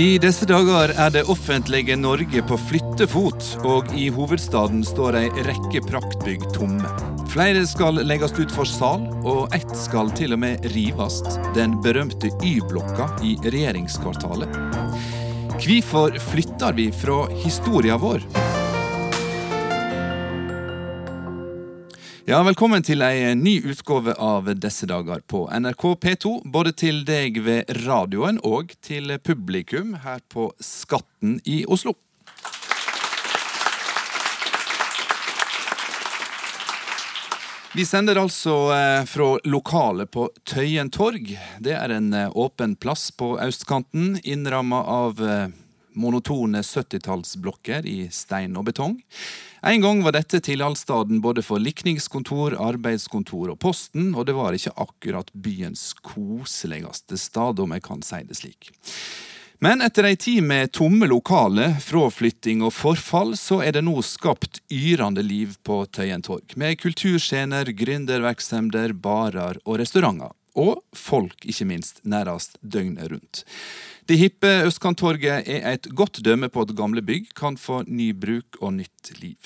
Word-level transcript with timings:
I 0.00 0.16
disse 0.16 0.46
dager 0.48 0.94
er 0.96 1.10
det 1.12 1.26
offentlige 1.28 1.92
Norge 1.98 2.40
på 2.48 2.56
flyttefot, 2.70 3.44
og 3.68 3.90
i 3.92 4.06
hovedstaden 4.08 4.80
står 4.86 5.18
ei 5.18 5.26
rekke 5.44 5.82
praktbygg 5.84 6.46
tomme. 6.54 6.88
Flere 7.28 7.66
skal 7.68 8.00
legges 8.08 8.32
ut 8.38 8.54
for 8.54 8.64
sal, 8.64 9.04
og 9.28 9.52
ett 9.52 9.74
skal 9.76 10.08
til 10.16 10.32
og 10.38 10.40
med 10.46 10.64
rives, 10.72 11.20
den 11.52 11.76
berømte 11.84 12.32
Y-blokka 12.40 13.10
i 13.20 13.34
regjeringskvartalet. 13.44 14.56
Hvorfor 15.60 16.16
flytter 16.30 16.80
vi 16.80 16.88
fra 16.96 17.26
historia 17.44 18.00
vår? 18.00 18.24
Ja, 22.28 22.42
Velkommen 22.44 22.82
til 22.84 23.00
ei 23.00 23.30
ny 23.32 23.54
utgave 23.72 24.12
av 24.20 24.50
Disse 24.60 24.84
dager 24.84 25.22
på 25.24 25.46
NRK 25.56 25.84
P2. 26.02 26.32
Både 26.52 26.74
til 26.76 27.00
deg 27.08 27.38
ved 27.46 27.70
radioen 27.86 28.36
og 28.44 28.74
til 28.84 29.14
publikum 29.24 29.94
her 30.02 30.20
på 30.28 30.50
Skatten 30.60 31.38
i 31.48 31.62
Oslo. 31.64 31.94
Vi 37.72 37.88
sender 37.88 38.20
altså 38.20 38.58
eh, 38.76 39.08
fra 39.08 39.32
lokalet 39.48 40.12
på 40.12 40.28
Tøyen 40.44 40.92
torg. 40.92 41.32
Det 41.58 41.72
er 41.72 41.96
en 41.96 42.12
eh, 42.12 42.36
åpen 42.36 42.76
plass 42.76 43.08
på 43.16 43.38
østkanten, 43.40 44.18
innramma 44.28 44.84
av 44.84 45.24
eh, 45.24 45.46
monotone 45.96 46.60
70-tallsblokker 46.60 47.88
i 47.88 48.02
stein 48.12 48.60
og 48.60 48.68
betong. 48.68 49.00
En 49.62 49.80
gang 49.80 50.02
var 50.02 50.14
dette 50.16 50.40
tilholdsstaden 50.40 51.20
både 51.20 51.42
for 51.44 51.60
likningskontor, 51.60 52.56
arbeidskontor 52.56 53.52
og 53.52 53.58
Posten, 53.60 54.14
og 54.14 54.24
det 54.28 54.36
var 54.38 54.56
ikke 54.56 54.72
akkurat 54.80 55.28
byens 55.36 55.90
koseligste 56.00 57.18
stad, 57.20 57.60
om 57.60 57.76
jeg 57.76 57.84
kan 57.84 58.00
si 58.04 58.22
det 58.24 58.38
slik. 58.40 58.72
Men 59.60 59.84
etter 59.84 60.06
ei 60.08 60.16
tid 60.16 60.40
med 60.48 60.72
tomme 60.72 61.04
lokaler, 61.04 61.74
fraflytting 61.84 62.62
og 62.64 62.72
forfall, 62.72 63.34
så 63.36 63.58
er 63.60 63.76
det 63.76 63.84
nå 63.84 63.98
skapt 64.00 64.62
yrende 64.72 65.20
liv 65.20 65.58
på 65.68 65.82
Tøyen 65.92 66.24
torg. 66.24 66.56
Med 66.56 66.80
kulturscener, 66.80 67.68
gründervirksomheter, 67.76 68.96
barer 68.96 69.60
og 69.66 69.82
restauranter. 69.82 70.32
Og 70.58 70.82
folk, 70.96 71.44
ikke 71.46 71.68
minst, 71.68 72.00
nærmest 72.02 72.58
døgnet 72.62 73.10
rundt. 73.12 73.44
Det 74.08 74.18
hippe 74.18 74.50
Østkanttorget 74.66 75.46
er 75.46 75.66
et 75.72 75.90
godt 75.94 76.22
dømme 76.24 76.48
på 76.50 76.64
at 76.66 76.76
gamle 76.76 77.02
bygg 77.02 77.30
kan 77.38 77.58
få 77.60 77.84
ny 77.86 78.10
bruk 78.12 78.58
og 78.60 78.74
nytt 78.80 79.12
liv. 79.22 79.38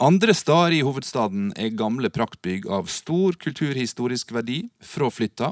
Andre 0.00 0.32
steder 0.32 0.72
i 0.72 0.80
hovedstaden 0.80 1.50
er 1.60 1.74
gamle 1.76 2.08
praktbygg 2.08 2.64
av 2.72 2.86
stor 2.88 3.36
kulturhistorisk 3.36 4.32
verdi 4.32 4.62
fraflytta, 4.80 5.50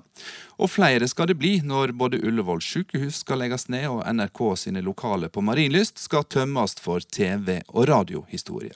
og 0.57 0.73
flere 0.73 1.05
skal 1.13 1.29
det 1.29 1.37
bli 1.37 1.59
når 1.61 1.93
både 1.93 2.23
Ullevål 2.25 2.65
sykehus 2.65 3.21
skal 3.27 3.43
legges 3.45 3.69
ned 3.69 3.85
og 3.91 4.01
NRK 4.09 4.43
sine 4.57 4.81
lokaler 4.81 5.29
på 5.29 5.45
Marienlyst 5.45 6.01
skal 6.01 6.25
tømmes 6.25 6.79
for 6.81 7.05
TV- 7.05 7.61
og 7.69 7.91
radiohistorie. 7.93 8.73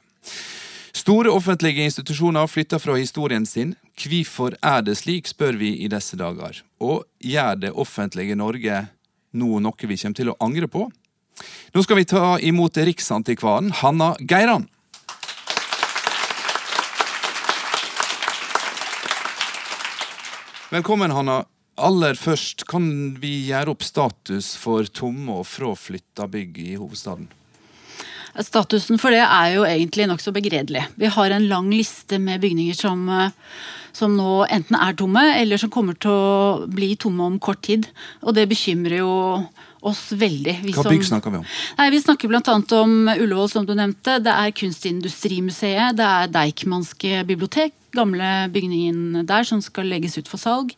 Store 1.02 1.32
offentlige 1.34 1.82
institusjoner 1.82 2.46
flytter 2.46 2.78
fra 2.78 2.94
historien 2.94 3.46
sin. 3.46 3.72
Hvorfor 3.98 4.54
er 4.62 4.84
det 4.86 4.94
slik, 5.00 5.26
spør 5.26 5.56
vi 5.58 5.72
i 5.82 5.88
disse 5.90 6.14
dager. 6.20 6.60
Og 6.78 7.02
gjør 7.18 7.58
det 7.58 7.72
offentlige 7.74 8.36
Norge 8.38 8.84
nå 9.34 9.58
noe 9.64 9.88
vi 9.90 9.96
kommer 9.98 10.20
til 10.20 10.30
å 10.30 10.36
angre 10.46 10.68
på. 10.70 10.84
Nå 11.74 11.82
skal 11.82 11.98
vi 11.98 12.06
ta 12.06 12.36
imot 12.38 12.78
Riksantikvaren 12.78 13.72
Hanna 13.80 14.12
Geiran. 14.20 14.68
Velkommen, 20.70 21.10
Hanna. 21.10 21.42
Aller 21.82 22.14
først, 22.14 22.68
kan 22.70 22.86
vi 23.18 23.40
gjøre 23.50 23.74
opp 23.74 23.82
status 23.82 24.54
for 24.60 24.86
tomme 24.86 25.40
og 25.42 25.48
fraflytta 25.50 26.30
bygg 26.30 26.62
i 26.62 26.74
hovedstaden? 26.76 27.32
Statusen 28.40 28.96
for 29.00 29.12
det 29.12 29.20
er 29.26 29.54
jo 29.56 29.66
egentlig 29.68 30.08
nokså 30.08 30.32
begredelig. 30.32 30.86
Vi 30.96 31.10
har 31.12 31.34
en 31.34 31.48
lang 31.50 31.68
liste 31.72 32.18
med 32.18 32.40
bygninger 32.40 32.76
som, 32.76 33.04
eh, 33.08 33.34
som 33.92 34.16
nå 34.16 34.46
enten 34.48 34.78
er 34.78 34.96
tomme, 34.96 35.24
eller 35.36 35.60
som 35.60 35.70
kommer 35.70 35.98
til 36.00 36.10
å 36.10 36.66
bli 36.66 36.94
tomme 36.96 37.26
om 37.28 37.38
kort 37.38 37.60
tid. 37.62 37.88
Og 38.22 38.34
det 38.34 38.48
bekymrer 38.48 38.98
jo 39.02 39.12
oss 39.82 40.12
veldig. 40.14 40.62
Vi 40.62 40.72
Hva 40.72 40.86
bygg 40.88 41.04
snakker 41.04 41.30
vi 41.30 41.42
om? 41.42 41.46
Nei, 41.78 41.90
vi 41.90 42.00
snakker 42.00 42.30
bl.a. 42.30 42.56
om 42.78 43.08
Ullevål, 43.12 43.50
som 43.50 43.66
du 43.66 43.74
nevnte. 43.74 44.20
Det 44.22 44.32
er 44.32 44.54
Kunstindustrimuseet, 44.56 45.98
det 45.98 46.06
er 46.06 46.32
Deichmanske 46.32 47.26
bibliotek, 47.28 47.74
gamle 47.96 48.28
bygningen 48.52 49.22
der 49.28 49.46
som 49.48 49.62
skal 49.64 49.88
legges 49.90 50.16
ut 50.18 50.30
for 50.30 50.40
salg. 50.40 50.72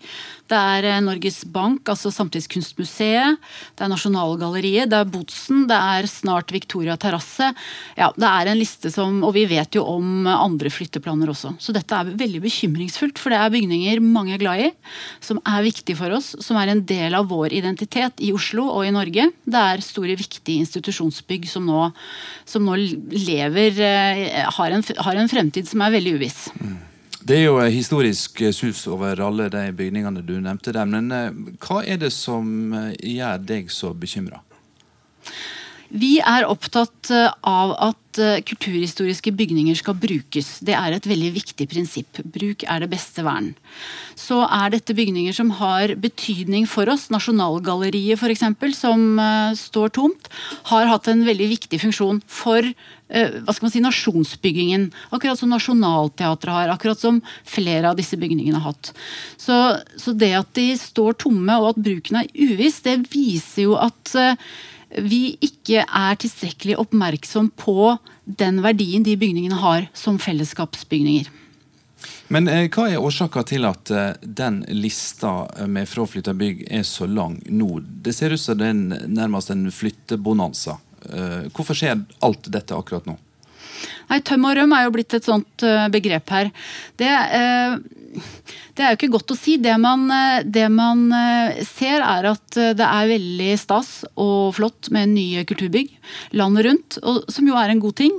Det 0.50 0.58
er 0.58 0.88
eh, 0.88 1.00
Norges 1.04 1.41
Bank, 1.48 1.88
altså 1.88 2.12
Samtidskunstmuseet. 2.12 3.41
Det 3.76 3.86
er 3.86 3.91
Nasjonalgalleriet, 3.92 4.91
det 4.92 4.98
er 5.00 5.08
Botsen, 5.08 5.64
det 5.70 5.78
er 5.78 6.08
snart 6.10 6.52
Victoria 6.52 6.98
terrasse. 7.00 7.50
Ja, 7.97 8.10
det 8.16 8.28
er 8.28 8.50
en 8.50 8.60
liste 8.60 8.92
som 8.92 9.22
Og 9.25 9.32
vi 9.36 9.47
vet 9.48 9.76
jo 9.76 9.84
om 9.88 10.26
andre 10.28 10.70
flytteplaner 10.72 11.30
også. 11.32 11.54
Så 11.62 11.72
dette 11.75 11.97
er 11.97 12.12
veldig 12.12 12.42
bekymringsfullt, 12.44 13.20
for 13.20 13.32
det 13.32 13.41
er 13.41 13.54
bygninger 13.54 14.02
mange 14.04 14.34
er 14.36 14.42
glad 14.42 14.66
i, 14.66 14.70
som 15.25 15.41
er 15.48 15.64
viktige 15.64 15.98
for 15.98 16.12
oss, 16.16 16.34
som 16.44 16.58
er 16.60 16.72
en 16.72 16.84
del 16.84 17.16
av 17.16 17.28
vår 17.31 17.54
identitet 17.56 18.20
i 18.25 18.32
Oslo 18.36 18.66
og 18.69 18.84
i 18.86 18.92
Norge. 18.94 19.31
Det 19.44 19.66
er 19.75 19.84
store, 19.84 20.14
viktige 20.14 20.60
institusjonsbygg 20.62 21.46
som 21.48 21.64
nå, 21.66 21.88
som 22.48 22.66
nå 22.66 22.76
lever 23.14 23.81
eh, 23.82 24.42
har 24.58 24.75
en, 24.75 24.84
har 25.08 25.20
en 25.20 25.31
fremtid 25.31 25.69
som 25.70 25.82
er 25.84 25.96
veldig 25.96 26.19
uviss. 26.19 26.42
Mm. 26.60 26.82
Det 27.25 27.39
er 27.39 27.47
jo 27.47 27.61
historisk 27.73 28.43
sus 28.53 28.83
over 28.93 29.17
alle 29.25 29.47
de 29.49 29.71
bygningene 29.73 30.21
du 30.21 30.35
nevnte 30.45 30.75
der. 30.77 30.85
Men 30.85 31.07
eh, 31.09 31.31
hva 31.65 31.79
er 31.81 31.97
det 32.03 32.11
som 32.12 32.75
eh, 32.77 32.91
gjør 33.01 33.39
deg 33.49 33.71
så 33.73 33.95
bekymra? 33.97 34.43
Vi 35.94 36.16
er 36.21 36.49
opptatt 36.50 37.12
eh, 37.15 37.31
av 37.47 37.77
at 37.91 38.00
kulturhistoriske 38.47 39.32
bygninger 39.34 39.75
skal 39.75 39.97
brukes. 39.99 40.60
Det 40.62 40.77
er 40.78 40.94
et 40.94 41.06
veldig 41.10 41.32
viktig 41.34 41.65
prinsipp. 41.66 42.21
Bruk 42.22 42.62
er 42.71 42.84
det 42.84 42.93
beste 42.93 43.25
vern. 43.27 43.49
Så 44.15 44.38
er 44.47 44.71
dette 44.71 44.94
bygninger 44.94 45.34
som 45.34 45.50
har 45.59 45.97
betydning 45.99 46.69
for 46.71 46.87
oss. 46.93 47.09
Nasjonalgalleriet 47.10 48.15
f.eks., 48.22 48.44
som 48.78 49.19
står 49.59 49.97
tomt, 49.99 50.31
har 50.71 50.87
hatt 50.93 51.10
en 51.10 51.27
veldig 51.27 51.50
viktig 51.56 51.82
funksjon 51.82 52.22
for 52.31 52.71
Eh, 53.15 53.34
hva 53.44 53.53
skal 53.53 53.66
man 53.66 53.72
si, 53.72 53.82
nasjonsbyggingen. 53.84 54.88
Akkurat 55.15 55.38
som 55.38 55.53
Nationaltheatret 55.53 56.55
har, 56.55 56.71
akkurat 56.72 57.00
som 57.00 57.21
flere 57.47 57.91
av 57.91 57.99
disse 57.99 58.16
bygningene 58.19 58.59
har 58.59 58.72
hatt. 58.72 58.94
Så, 59.37 59.59
så, 60.00 60.15
det 60.16 60.32
at 60.38 60.50
de 60.56 60.71
står 60.81 61.19
tomme 61.26 61.59
og 61.61 61.75
at 61.75 61.82
bruken 61.84 62.22
er 62.22 62.32
uviss, 62.32 62.81
det 62.87 63.03
viser 63.12 63.69
jo 63.69 63.76
at 63.78 64.15
eh, 64.19 64.41
vi 65.03 65.37
ikke 65.44 65.84
er 65.84 66.19
tilstrekkelig 66.21 66.77
oppmerksom 66.82 67.50
på 67.59 67.94
den 68.25 68.60
verdien 68.65 69.05
de 69.05 69.16
bygningene 69.21 69.59
har 69.60 69.88
som 69.97 70.21
fellesskapsbygninger. 70.22 71.31
Men 72.32 72.49
eh, 72.49 72.66
hva 72.72 72.87
er 72.91 73.03
årsaka 73.03 73.44
til 73.49 73.66
at 73.69 73.91
eh, 73.93 74.15
den 74.22 74.62
lista 74.72 75.44
med 75.71 75.88
fraflytta 75.88 76.34
bygg 76.37 76.65
er 76.72 76.84
så 76.88 77.09
lang 77.09 77.38
nå? 77.47 77.78
Det 78.05 78.15
ser 78.16 78.34
ut 78.34 78.41
som 78.41 78.59
det 78.60 78.71
er 78.71 79.09
nærmest 79.09 79.53
en 79.53 79.66
flyttebonanza. 79.72 80.78
Eh, 81.11 81.47
hvorfor 81.53 81.76
skjer 81.76 82.05
alt 82.25 82.49
dette 82.53 82.76
akkurat 82.76 83.09
nå? 83.09 83.19
Nei, 84.09 84.21
Tøm 84.25 84.47
og 84.49 84.56
røm 84.56 84.72
er 84.76 84.87
jo 84.87 84.94
blitt 84.94 85.15
et 85.16 85.26
sånt 85.26 85.65
uh, 85.65 85.87
begrep 85.93 86.28
her. 86.32 86.50
Det, 87.00 87.09
uh, 87.09 87.76
det, 88.14 88.82
er 88.82 88.92
jo 88.92 88.98
ikke 88.98 89.12
godt 89.14 89.34
å 89.34 89.38
si. 89.38 89.56
Det 89.62 89.75
man, 89.80 90.06
uh, 90.10 90.44
det 90.44 90.66
man 90.72 91.06
ser, 91.66 92.02
er 92.02 92.30
at 92.30 92.58
det 92.78 92.86
er 92.86 93.10
veldig 93.10 93.50
stas 93.60 93.91
og 94.20 94.54
flott 94.56 94.91
med 94.94 95.12
nye 95.14 95.44
kulturbygg 95.48 95.91
landet 96.37 96.66
rundt, 96.69 96.99
og, 97.02 97.22
som 97.32 97.46
jo 97.49 97.56
er 97.58 97.72
en 97.72 97.82
god 97.82 97.96
ting. 98.02 98.14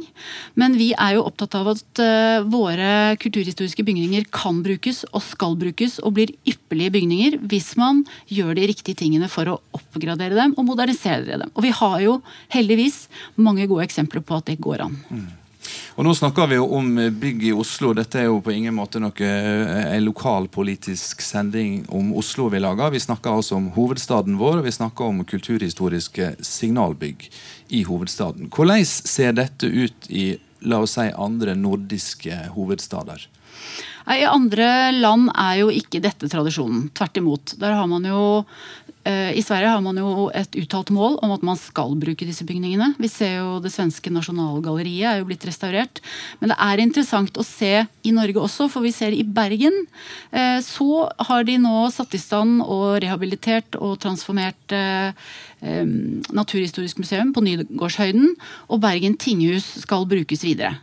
Men 0.59 0.77
vi 0.80 0.92
er 0.94 1.15
jo 1.15 1.25
opptatt 1.27 1.56
av 1.59 1.69
at 1.75 2.01
våre 2.50 3.15
kulturhistoriske 3.21 3.86
bygninger 3.86 4.25
kan 4.33 4.62
brukes 4.65 5.03
og 5.12 5.24
skal 5.24 5.56
brukes 5.59 6.00
og 6.01 6.15
blir 6.18 6.33
ypperlige 6.50 6.95
bygninger 6.98 7.38
hvis 7.50 7.74
man 7.80 8.03
gjør 8.31 8.56
de 8.57 8.68
riktige 8.71 8.98
tingene 9.00 9.30
for 9.31 9.50
å 9.51 9.59
oppgradere 9.75 10.38
dem 10.38 10.56
og 10.57 10.68
modernisere 10.69 11.39
dem. 11.39 11.51
Og 11.53 11.65
vi 11.65 11.74
har 11.75 11.98
jo 12.03 12.19
heldigvis 12.53 13.06
mange 13.36 13.68
gode 13.69 13.86
eksempler 13.88 14.24
på 14.25 14.39
at 14.39 14.51
det 14.51 14.62
går 14.63 14.86
an. 14.88 14.98
Mm. 15.09 15.27
Og 15.95 16.03
Nå 16.07 16.13
snakker 16.17 16.50
vi 16.51 16.57
jo 16.57 16.65
om 16.77 16.89
bygg 17.19 17.44
i 17.50 17.53
Oslo. 17.56 17.94
Dette 17.95 18.19
er 18.19 18.27
jo 18.27 18.41
på 18.44 18.51
ingen 18.51 18.75
måte 18.75 19.00
noe 19.00 19.13
eh, 19.23 19.94
en 19.95 20.06
lokalpolitisk 20.06 21.23
sending 21.23 21.85
om 21.88 22.12
Oslo 22.19 22.50
vi 22.51 22.59
lager. 22.59 22.91
Vi 22.94 23.03
snakker 23.03 23.38
altså 23.38 23.56
om 23.59 23.69
hovedstaden 23.75 24.39
vår, 24.41 24.59
og 24.59 24.67
vi 24.67 24.75
snakker 24.75 25.07
om 25.07 25.23
kulturhistoriske 25.27 26.33
signalbygg 26.44 27.29
i 27.75 27.85
hovedstaden. 27.88 28.51
Hvordan 28.53 28.83
ser 28.85 29.38
dette 29.39 29.69
ut 29.71 30.09
i 30.09 30.33
la 30.65 30.81
oss 30.83 30.97
si, 30.97 31.07
andre 31.12 31.56
nordiske 31.57 32.44
hovedstader? 32.56 33.27
Nei, 34.06 34.22
I 34.22 34.30
andre 34.30 34.68
land 34.94 35.31
er 35.34 35.62
jo 35.63 35.72
ikke 35.74 36.02
dette 36.04 36.30
tradisjonen. 36.30 36.90
Tvert 36.96 37.18
imot. 37.18 37.56
Der 37.62 37.74
har 37.74 37.88
man 37.90 38.06
jo 38.06 38.19
eh, 39.02 39.31
i 39.34 39.42
Sverige 39.42 39.72
har 39.74 39.81
man 39.81 39.98
jo 39.98 40.28
et 40.30 40.54
uttalt 40.62 40.92
mål 40.94 41.18
om 41.25 41.34
at 41.34 41.46
man 41.46 41.57
skal 41.57 41.96
bruke 41.98 42.28
disse 42.28 42.46
bygningene. 42.46 42.92
Vi 43.02 43.10
ser 43.10 43.40
jo 43.40 43.57
Det 43.63 43.74
svenske 43.74 44.13
nasjonalgalleriet 44.13 45.10
er 45.10 45.19
jo 45.22 45.30
blitt 45.31 45.48
restaurert. 45.50 46.04
Men 46.38 46.54
det 46.54 46.60
er 46.68 46.84
interessant 46.84 47.42
å 47.42 47.48
se 47.48 47.74
i 47.81 48.13
Norge 48.13 48.46
også, 48.46 48.69
for 48.69 48.86
vi 48.86 48.94
ser 48.94 49.16
i 49.16 49.25
Bergen. 49.25 49.81
Eh, 50.30 50.62
så 50.62 51.10
har 51.30 51.50
de 51.50 51.58
nå 51.66 51.90
satt 51.96 52.13
i 52.13 52.22
stand 52.22 52.62
og 52.62 53.01
rehabilitert 53.04 53.80
og 53.81 53.98
transformert 54.06 54.54
Naturhistorisk 55.66 57.00
museum 57.01 57.31
på 57.34 57.42
Nygårdshøyden. 57.42 58.36
Og 58.69 58.81
Bergen 58.84 59.16
tinghus 59.18 59.66
skal 59.81 60.06
brukes 60.06 60.44
videre. 60.46 60.75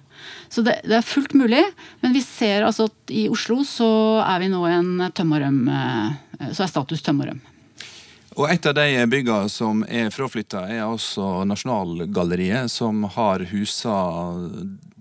Så 0.48 0.64
det, 0.66 0.80
det, 0.84 0.98
er 0.98 1.06
fullt 1.06 1.34
mulig, 1.38 1.62
men 2.02 2.14
vi 2.14 2.22
ser 2.24 2.66
altså 2.66 2.88
at 2.90 3.14
i 3.14 3.28
Oslo 3.32 3.62
så 3.66 3.88
er 4.24 4.42
vi 4.42 4.50
nå 4.52 4.62
en 4.68 5.08
tømmerøm, 5.14 5.62
eh, 5.68 6.52
så 6.52 6.66
er 6.66 6.72
status 6.72 7.04
tømmerøm. 7.06 7.40
Og 8.32 8.48
Et 8.48 8.66
av 8.66 8.74
de 8.76 9.04
byggene 9.12 9.50
som 9.52 9.82
er 9.84 10.08
fraflytta, 10.12 10.64
er 10.72 10.86
altså 10.86 11.42
Nasjonalgalleriet, 11.44 12.70
som 12.72 13.04
har 13.16 13.44
husa 13.50 13.96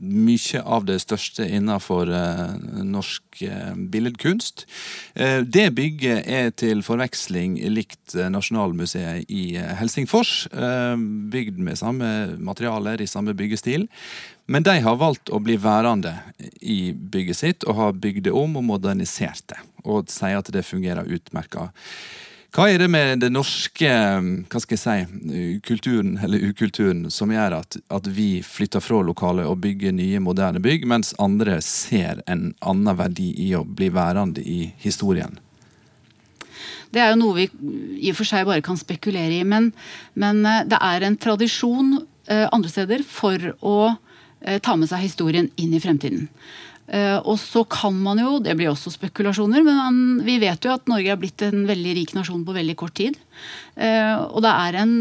mye 0.02 0.62
av 0.66 0.86
det 0.88 0.98
største 1.04 1.46
innenfor 1.46 2.10
eh, 2.10 2.54
norsk 2.84 3.44
eh, 3.46 3.74
billedkunst. 3.94 4.66
Eh, 5.14 5.40
det 5.46 5.68
bygget 5.78 6.26
er 6.26 6.50
til 6.58 6.82
forveksling 6.86 7.60
likt 7.72 8.16
Nasjonalmuseet 8.34 9.30
i 9.32 9.56
Helsingfors. 9.80 10.48
Bygd 11.32 11.62
med 11.62 11.80
samme 11.80 12.10
materialer, 12.42 13.02
i 13.02 13.10
samme 13.10 13.36
byggestil. 13.38 13.88
Men 14.52 14.66
de 14.68 14.80
har 14.84 14.98
valgt 15.00 15.32
å 15.32 15.40
bli 15.40 15.56
værende 15.62 16.16
i 16.60 16.92
bygget 16.92 17.40
sitt 17.40 17.68
og 17.68 17.78
har 17.78 17.96
bygd 17.96 18.26
det 18.28 18.36
om 18.36 18.58
og 18.60 18.68
modernisert 18.68 19.46
det. 19.54 19.62
Og 19.86 20.10
sier 20.12 20.42
at 20.42 20.52
det 20.52 20.68
fungerer 20.68 21.08
utmerka. 21.08 21.70
Hva 22.52 22.66
er 22.68 22.82
det 22.82 22.90
med 22.92 23.22
den 23.24 23.32
norske 23.38 23.88
hva 23.88 24.60
skal 24.60 24.76
jeg 24.76 24.82
si, 24.82 25.44
kulturen 25.64 26.18
eller 26.20 26.50
ukulturen 26.52 27.06
som 27.08 27.32
gjør 27.32 27.54
at, 27.62 27.78
at 27.88 28.10
vi 28.12 28.42
flytter 28.44 28.84
fra 28.84 29.00
lokalet 29.08 29.48
og 29.48 29.62
bygger 29.64 29.96
nye, 29.96 30.20
moderne 30.20 30.60
bygg, 30.60 30.84
mens 30.92 31.14
andre 31.16 31.62
ser 31.64 32.20
en 32.28 32.50
annen 32.60 32.98
verdi 33.00 33.30
i 33.46 33.54
å 33.56 33.64
bli 33.64 33.88
værende 33.96 34.44
i 34.44 34.66
historien? 34.84 35.40
Det 36.92 37.00
er 37.00 37.14
jo 37.14 37.22
noe 37.22 37.38
vi 37.38 37.46
i 38.04 38.12
og 38.12 38.20
for 38.20 38.28
seg 38.28 38.48
bare 38.50 38.64
kan 38.66 38.80
spekulere 38.80 39.40
i. 39.40 39.46
Men, 39.48 39.72
men 40.20 40.44
eh, 40.44 40.66
det 40.68 40.80
er 40.84 41.08
en 41.08 41.16
tradisjon 41.24 42.02
eh, 42.28 42.50
andre 42.52 42.72
steder 42.74 43.06
for 43.08 43.54
å 43.64 43.78
eh, 43.94 44.60
ta 44.60 44.76
med 44.76 44.92
seg 44.92 45.06
historien 45.06 45.48
inn 45.56 45.72
i 45.72 45.80
fremtiden. 45.80 46.28
Eh, 46.92 47.18
og 47.24 47.38
så 47.40 47.64
kan 47.72 47.96
man 48.04 48.20
jo, 48.20 48.36
det 48.44 48.58
blir 48.60 48.68
også 48.72 48.92
spekulasjoner, 48.92 49.64
men 49.64 49.78
man, 49.80 50.00
vi 50.28 50.36
vet 50.42 50.66
jo 50.66 50.74
at 50.74 50.90
Norge 50.92 51.14
er 51.14 51.20
blitt 51.20 51.44
en 51.48 51.64
veldig 51.70 51.94
rik 51.96 52.14
nasjon 52.18 52.44
på 52.44 52.56
veldig 52.56 52.76
kort 52.80 52.98
tid. 53.00 53.20
Eh, 53.80 54.16
og 54.28 54.42
det 54.44 54.52
er, 54.52 54.80
en, 54.82 54.96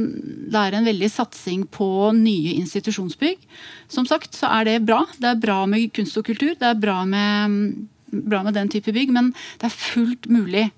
det 0.55 0.61
er 0.61 0.77
en 0.79 0.87
veldig 0.87 1.11
satsing 1.11 1.65
på 1.75 1.89
nye 2.15 2.55
institusjonsbygg. 2.61 3.43
Som 3.91 4.07
sagt 4.07 4.39
så 4.39 4.53
er 4.61 4.69
det 4.69 4.77
bra. 4.87 5.03
Det 5.19 5.33
er 5.33 5.43
bra 5.43 5.65
med 5.71 5.91
kunst 5.97 6.19
og 6.21 6.29
kultur, 6.31 6.55
det 6.61 6.69
er 6.69 6.79
bra 6.79 7.01
med, 7.09 7.89
bra 8.11 8.45
med 8.47 8.55
den 8.55 8.71
type 8.71 8.95
bygg, 8.95 9.11
men 9.17 9.33
det 9.59 9.67
er 9.67 9.81
fullt 9.81 10.31
mulig 10.31 10.69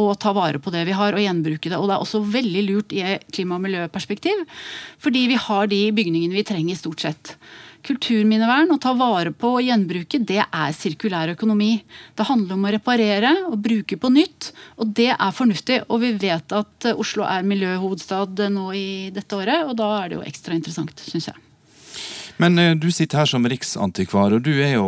å 0.00 0.14
ta 0.16 0.32
vare 0.32 0.56
på 0.62 0.72
det 0.72 0.86
vi 0.88 0.94
har 0.96 1.12
og 1.12 1.20
gjenbruke 1.20 1.68
det. 1.68 1.76
Og 1.76 1.90
det 1.90 1.98
er 1.98 2.06
også 2.06 2.22
veldig 2.32 2.62
lurt 2.70 2.94
i 2.96 3.04
klima- 3.28 3.58
og 3.58 3.66
miljøperspektiv, 3.66 4.46
fordi 5.02 5.26
vi 5.34 5.36
har 5.36 5.68
de 5.68 5.82
bygningene 5.92 6.38
vi 6.38 6.46
trenger 6.48 6.80
stort 6.80 7.04
sett. 7.04 7.34
Kulturminnevern, 7.82 8.70
å 8.70 8.78
ta 8.82 8.92
vare 8.94 9.32
på 9.34 9.56
og 9.56 9.64
gjenbruke, 9.66 10.20
det 10.22 10.40
er 10.44 10.74
sirkulær 10.76 11.34
økonomi. 11.34 11.72
Det 12.14 12.26
handler 12.28 12.56
om 12.56 12.66
å 12.68 12.74
reparere 12.74 13.32
og 13.48 13.58
bruke 13.64 13.98
på 13.98 14.12
nytt, 14.14 14.52
og 14.78 14.94
det 14.98 15.10
er 15.14 15.34
fornuftig. 15.34 15.80
Og 15.88 16.04
vi 16.04 16.12
vet 16.22 16.54
at 16.54 16.92
Oslo 16.94 17.26
er 17.26 17.46
miljøhovedstad 17.46 18.44
nå 18.54 18.68
i 18.78 18.90
dette 19.14 19.38
året, 19.38 19.66
og 19.66 19.74
da 19.80 19.94
er 20.00 20.12
det 20.12 20.20
jo 20.20 20.28
ekstra 20.28 20.54
interessant, 20.58 21.02
syns 21.10 21.32
jeg. 21.32 21.48
Men 22.42 22.58
eh, 22.58 22.74
du 22.74 22.90
sitter 22.90 23.22
her 23.22 23.28
som 23.30 23.46
riksantikvar, 23.46 24.34
og 24.34 24.42
du 24.42 24.50
er 24.64 24.74
jo 24.74 24.86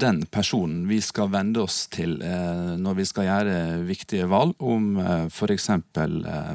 den 0.00 0.24
personen 0.32 0.88
vi 0.90 0.98
skal 1.04 1.30
vende 1.30 1.62
oss 1.62 1.84
til 1.92 2.16
eh, 2.24 2.72
når 2.80 2.98
vi 2.98 3.06
skal 3.06 3.28
gjøre 3.28 3.60
viktige 3.86 4.26
valg 4.30 4.58
om 4.58 4.96
eh, 4.98 5.28
f.eks. 5.30 5.68
Eh, 5.70 6.50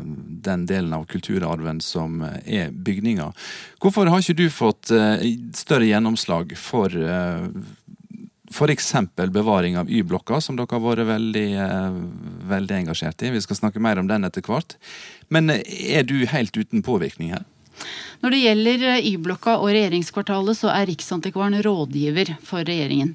den 0.50 0.68
delen 0.68 0.96
av 0.98 1.08
kulturarven 1.12 1.80
som 1.84 2.20
er 2.26 2.74
bygninger. 2.74 3.48
Hvorfor 3.80 4.12
har 4.12 4.20
ikke 4.20 4.38
du 4.42 4.50
fått 4.52 4.92
større 5.56 5.88
gjennomslag 5.88 6.54
for 6.60 6.92
F.eks. 8.56 8.92
bevaring 9.34 9.80
av 9.80 9.90
Y-blokka, 9.90 10.38
som 10.44 10.58
dere 10.60 10.78
har 10.78 10.84
vært 10.84 11.08
veldig, 11.10 11.48
veldig 12.52 12.78
engasjert 12.78 13.26
i. 13.26 13.34
Vi 13.34 13.42
skal 13.44 13.58
snakke 13.58 13.82
mer 13.84 14.00
om 14.00 14.08
den 14.12 14.28
etter 14.28 14.46
hvert. 14.46 14.78
Men 15.34 15.50
er 15.50 16.06
du 16.08 16.20
helt 16.30 16.56
uten 16.56 16.86
påvirkning 16.86 17.34
her? 17.34 17.44
Når 18.24 18.34
det 18.34 18.42
gjelder 18.42 18.86
eh, 18.90 19.08
Y-blokka 19.12 19.58
og 19.60 19.70
regjeringskvartalet, 19.70 20.58
så 20.58 20.72
er 20.74 20.88
Riksantikvaren 20.90 21.60
rådgiver 21.66 22.36
for 22.46 22.66
regjeringen. 22.66 23.14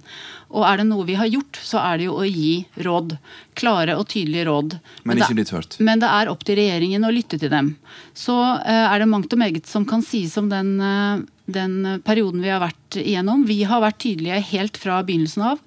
Og 0.50 0.66
er 0.66 0.80
det 0.80 0.86
noe 0.88 1.06
vi 1.08 1.16
har 1.18 1.30
gjort, 1.30 1.60
så 1.62 1.80
er 1.82 2.00
det 2.00 2.08
jo 2.08 2.16
å 2.18 2.26
gi 2.26 2.52
råd. 2.86 3.16
Klare 3.58 3.96
og 3.98 4.08
tydelige 4.10 4.48
råd. 4.48 4.76
Men, 5.06 5.22
ikke 5.22 5.38
blitt 5.38 5.52
hørt. 5.54 5.76
Men 5.82 6.02
det 6.02 6.10
er 6.10 6.30
opp 6.32 6.42
til 6.46 6.58
regjeringen 6.58 7.06
å 7.06 7.12
lytte 7.14 7.38
til 7.38 7.52
dem. 7.52 7.72
Så 8.18 8.34
uh, 8.34 8.86
er 8.86 9.02
det 9.02 9.10
mangt 9.10 9.34
og 9.34 9.42
meget 9.42 9.70
som 9.70 9.86
kan 9.88 10.02
sies 10.02 10.34
om 10.40 10.50
den, 10.50 10.72
uh, 10.82 11.22
den 11.46 12.02
perioden 12.06 12.42
vi 12.42 12.50
har 12.50 12.62
vært 12.64 12.98
igjennom. 12.98 13.46
Vi 13.46 13.62
har 13.66 13.84
vært 13.84 14.02
tydelige 14.02 14.42
helt 14.50 14.80
fra 14.80 14.98
begynnelsen 15.06 15.46
av. 15.52 15.62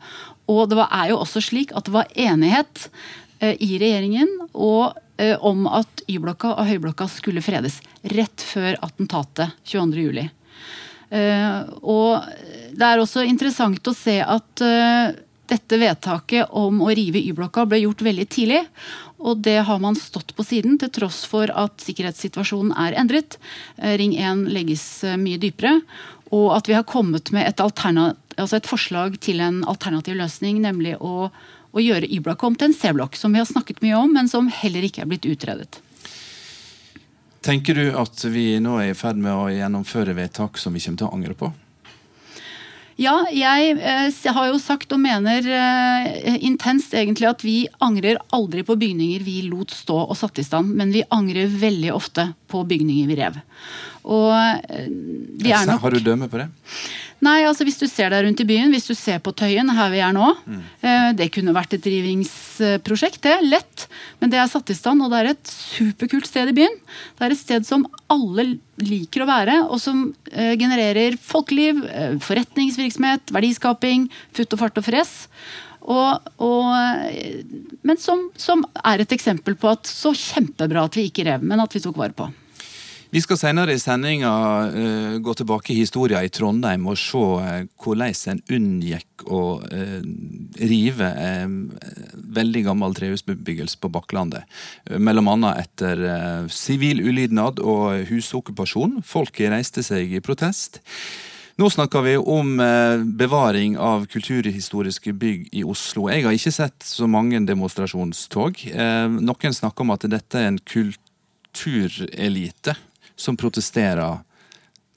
Og 0.52 0.68
det 0.68 0.80
var, 0.82 0.92
er 0.92 1.14
jo 1.14 1.22
også 1.24 1.44
slik 1.44 1.72
at 1.72 1.88
det 1.88 1.96
var 1.96 2.12
enighet 2.20 2.90
i 3.44 3.76
regjeringen 3.80 4.30
og 4.52 5.00
Eh, 5.13 5.13
om 5.40 5.68
at 5.70 6.04
Y-blokka 6.08 6.56
og 6.58 6.68
Høyblokka 6.70 7.08
skulle 7.12 7.44
fredes. 7.46 7.80
Rett 8.14 8.44
før 8.44 8.78
attentatet 8.84 9.54
22.07. 9.70 10.30
Eh, 11.14 11.60
og 11.86 12.26
det 12.74 12.88
er 12.88 13.02
også 13.02 13.26
interessant 13.28 13.88
å 13.88 13.96
se 13.96 14.18
at 14.24 14.64
eh, 14.66 15.14
dette 15.52 15.80
vedtaket 15.80 16.54
om 16.58 16.82
å 16.82 16.92
rive 16.96 17.22
Y-blokka 17.22 17.68
ble 17.70 17.84
gjort 17.84 18.02
veldig 18.06 18.28
tidlig. 18.32 18.64
Og 19.24 19.44
det 19.46 19.60
har 19.68 19.80
man 19.80 19.96
stått 19.96 20.34
på 20.36 20.44
siden, 20.44 20.80
til 20.82 20.92
tross 20.92 21.22
for 21.30 21.52
at 21.56 21.84
sikkerhetssituasjonen 21.84 22.74
er 22.80 22.98
endret. 23.00 23.38
Ring 23.78 24.18
1 24.20 24.50
legges 24.52 24.84
mye 25.20 25.40
dypere. 25.40 25.78
Og 26.34 26.50
at 26.58 26.68
vi 26.68 26.76
har 26.76 26.88
kommet 26.90 27.32
med 27.36 27.48
et, 27.48 27.62
altså 27.62 28.58
et 28.58 28.68
forslag 28.68 29.20
til 29.24 29.44
en 29.44 29.62
alternativ 29.70 30.18
løsning, 30.20 30.60
nemlig 30.66 30.98
å 31.00 31.30
å 31.74 31.82
gjøre 31.82 32.10
Y-blokka 32.10 32.48
om 32.48 32.56
til 32.58 32.70
en 32.70 32.78
C-blokk, 32.78 33.18
som 33.18 33.34
vi 33.34 33.42
har 33.42 33.50
snakket 33.50 33.82
mye 33.82 33.98
om, 33.98 34.14
men 34.14 34.30
som 34.30 34.52
heller 34.62 34.86
ikke 34.86 35.04
er 35.04 35.10
blitt 35.10 35.28
utredet. 35.30 35.82
Tenker 37.44 37.76
du 37.76 37.98
at 38.00 38.24
vi 38.32 38.54
nå 38.64 38.78
er 38.80 38.94
i 38.94 38.96
ferd 38.96 39.20
med 39.20 39.34
å 39.36 39.50
gjennomføre 39.52 40.16
vedtak 40.16 40.62
som 40.62 40.76
vi 40.76 40.84
kommer 40.86 41.02
til 41.02 41.10
å 41.10 41.16
angre 41.18 41.36
på? 41.36 41.52
Ja, 43.02 43.16
jeg 43.34 43.74
eh, 43.82 44.34
har 44.36 44.48
jo 44.52 44.60
sagt 44.62 44.94
og 44.94 45.02
mener 45.02 45.48
eh, 45.50 46.36
intenst 46.46 46.94
egentlig 46.94 47.26
at 47.26 47.42
vi 47.42 47.56
angrer 47.82 48.20
aldri 48.36 48.62
på 48.66 48.78
bygninger 48.78 49.24
vi 49.26 49.40
lot 49.48 49.74
stå 49.74 49.98
og 50.04 50.18
satt 50.20 50.38
i 50.38 50.46
stand, 50.46 50.76
men 50.78 50.94
vi 50.94 51.02
angrer 51.10 51.50
veldig 51.50 51.90
ofte 51.96 52.28
på 52.54 52.62
bygninger 52.70 53.10
vi 53.10 53.18
rev. 53.18 53.40
Og 54.06 54.30
eh, 54.38 54.92
vi 55.42 55.56
er 55.56 55.66
nok 55.68 55.82
Har 55.82 55.98
du 55.98 56.06
dømme 56.06 56.30
på 56.30 56.38
det? 56.44 56.52
Nei, 57.24 57.44
altså 57.48 57.64
hvis 57.64 57.80
du 57.80 57.86
ser 57.88 58.12
deg 58.12 58.26
rundt 58.26 58.42
i 58.44 58.48
byen, 58.48 58.72
hvis 58.74 58.90
du 58.90 58.94
ser 58.98 59.22
på 59.24 59.32
Tøyen, 59.38 59.70
her 59.78 59.92
vi 59.94 60.02
er 60.04 60.14
nå. 60.16 60.34
Mm. 60.44 60.60
Eh, 60.84 61.10
det 61.20 61.30
kunne 61.32 61.56
vært 61.56 61.76
et 61.78 61.86
drivingsprosjekt, 61.86 63.22
det. 63.24 63.38
er 63.38 63.48
Lett. 63.48 63.86
Men 64.20 64.34
det 64.34 64.42
er 64.42 64.50
satt 64.52 64.74
i 64.74 64.76
stand, 64.76 65.04
og 65.06 65.14
det 65.14 65.22
er 65.22 65.32
et 65.32 65.54
superkult 65.54 66.28
sted 66.28 66.52
i 66.52 66.58
byen. 66.58 66.76
Det 67.16 67.28
er 67.28 67.36
et 67.36 67.40
sted 67.40 67.68
som 67.68 67.86
alle 68.12 68.58
liker 68.84 69.24
å 69.24 69.30
være, 69.30 69.58
og 69.70 69.80
som 69.80 70.06
eh, 70.34 70.56
genererer 70.60 71.16
folkeliv, 71.22 71.84
eh, 71.88 72.18
forretningsvirksomhet, 72.24 73.32
verdiskaping, 73.36 74.10
futt 74.36 74.58
og 74.58 74.66
fart 74.66 74.84
og 74.84 74.90
fres. 74.90 75.16
Og, 75.84 76.30
og, 76.44 76.70
men 77.84 78.00
som, 78.00 78.30
som 78.40 78.64
er 78.84 79.04
et 79.04 79.16
eksempel 79.16 79.56
på 79.60 79.72
at 79.72 79.88
så 79.88 80.14
kjempebra 80.16 80.88
at 80.88 80.96
vi 81.00 81.10
ikke 81.10 81.28
rev, 81.28 81.44
men 81.44 81.64
at 81.64 81.76
vi 81.76 81.84
tok 81.84 82.00
vare 82.00 82.16
på. 82.16 82.30
Vi 83.14 83.22
skal 83.22 83.38
senere 83.38 83.76
i 83.76 83.78
sendinga 83.78 84.30
uh, 84.74 85.20
gå 85.22 85.34
tilbake 85.38 85.70
i 85.70 85.76
historien 85.78 86.26
i 86.26 86.32
Trondheim 86.34 86.88
og 86.90 86.98
se 86.98 87.20
uh, 87.22 87.60
hvordan 87.84 88.10
en 88.32 88.40
unngikk 88.58 89.26
å 89.30 89.62
uh, 89.62 90.02
rive 90.58 91.10
veldig 92.34 92.64
gammel 92.66 92.96
trehusbebyggelse 92.98 93.78
på 93.82 93.90
Bakklandet. 93.94 94.44
Mellom 94.98 95.28
annet 95.30 95.60
etter 95.62 95.98
sivil 96.50 97.02
ulydnad 97.06 97.60
og 97.62 98.08
husokkupasjon. 98.10 99.02
Folket 99.06 99.52
reiste 99.54 99.84
seg 99.86 100.14
i 100.14 100.22
protest. 100.24 100.82
Nå 101.62 101.70
snakker 101.70 102.02
vi 102.06 102.18
om 102.18 102.58
bevaring 103.18 103.78
av 103.78 104.06
kulturhistoriske 104.10 105.14
bygg 105.22 105.48
i 105.54 105.64
Oslo. 105.66 106.10
Jeg 106.10 106.24
har 106.26 106.34
ikke 106.38 106.52
sett 106.56 106.84
så 106.86 107.08
mange 107.10 107.40
demonstrasjonstog. 107.46 108.54
Noen 109.20 109.54
snakker 109.60 109.82
om 109.86 109.92
at 109.94 110.10
dette 110.10 110.38
er 110.40 110.48
en 110.50 110.60
kulturelite 110.74 112.74
som 113.24 113.40
protesterer 113.40 114.20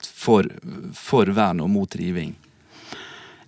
for, 0.02 0.48
for 0.96 1.30
vern 1.36 1.62
og 1.64 1.70
mot 1.72 1.96
riving? 1.98 2.34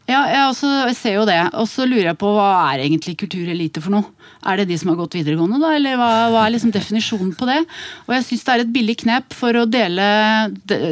Ja, 0.08 0.22
jeg, 0.24 0.44
også, 0.48 0.68
jeg 0.88 0.96
ser 0.96 1.16
jo 1.18 1.24
det. 1.28 1.40
Og 1.60 1.66
så 1.68 1.84
lurer 1.84 2.10
jeg 2.10 2.18
på 2.20 2.30
hva 2.32 2.48
er 2.70 2.86
egentlig 2.86 3.18
kulturelite 3.20 3.82
for 3.84 3.92
noe? 3.92 4.14
Er 4.48 4.60
det 4.60 4.68
de 4.70 4.78
som 4.80 4.88
har 4.88 4.96
gått 4.96 5.18
videregående, 5.18 5.58
da? 5.60 5.74
Eller 5.76 5.98
hva, 6.00 6.08
hva 6.32 6.44
er 6.46 6.54
liksom 6.54 6.72
definisjonen 6.72 7.34
på 7.36 7.48
det? 7.48 7.58
Og 8.06 8.14
jeg 8.16 8.24
syns 8.24 8.46
det 8.46 8.54
er 8.54 8.64
et 8.64 8.72
billig 8.72 8.96
knep 9.02 9.36
for 9.36 9.58
å 9.58 9.66
dele 9.68 10.06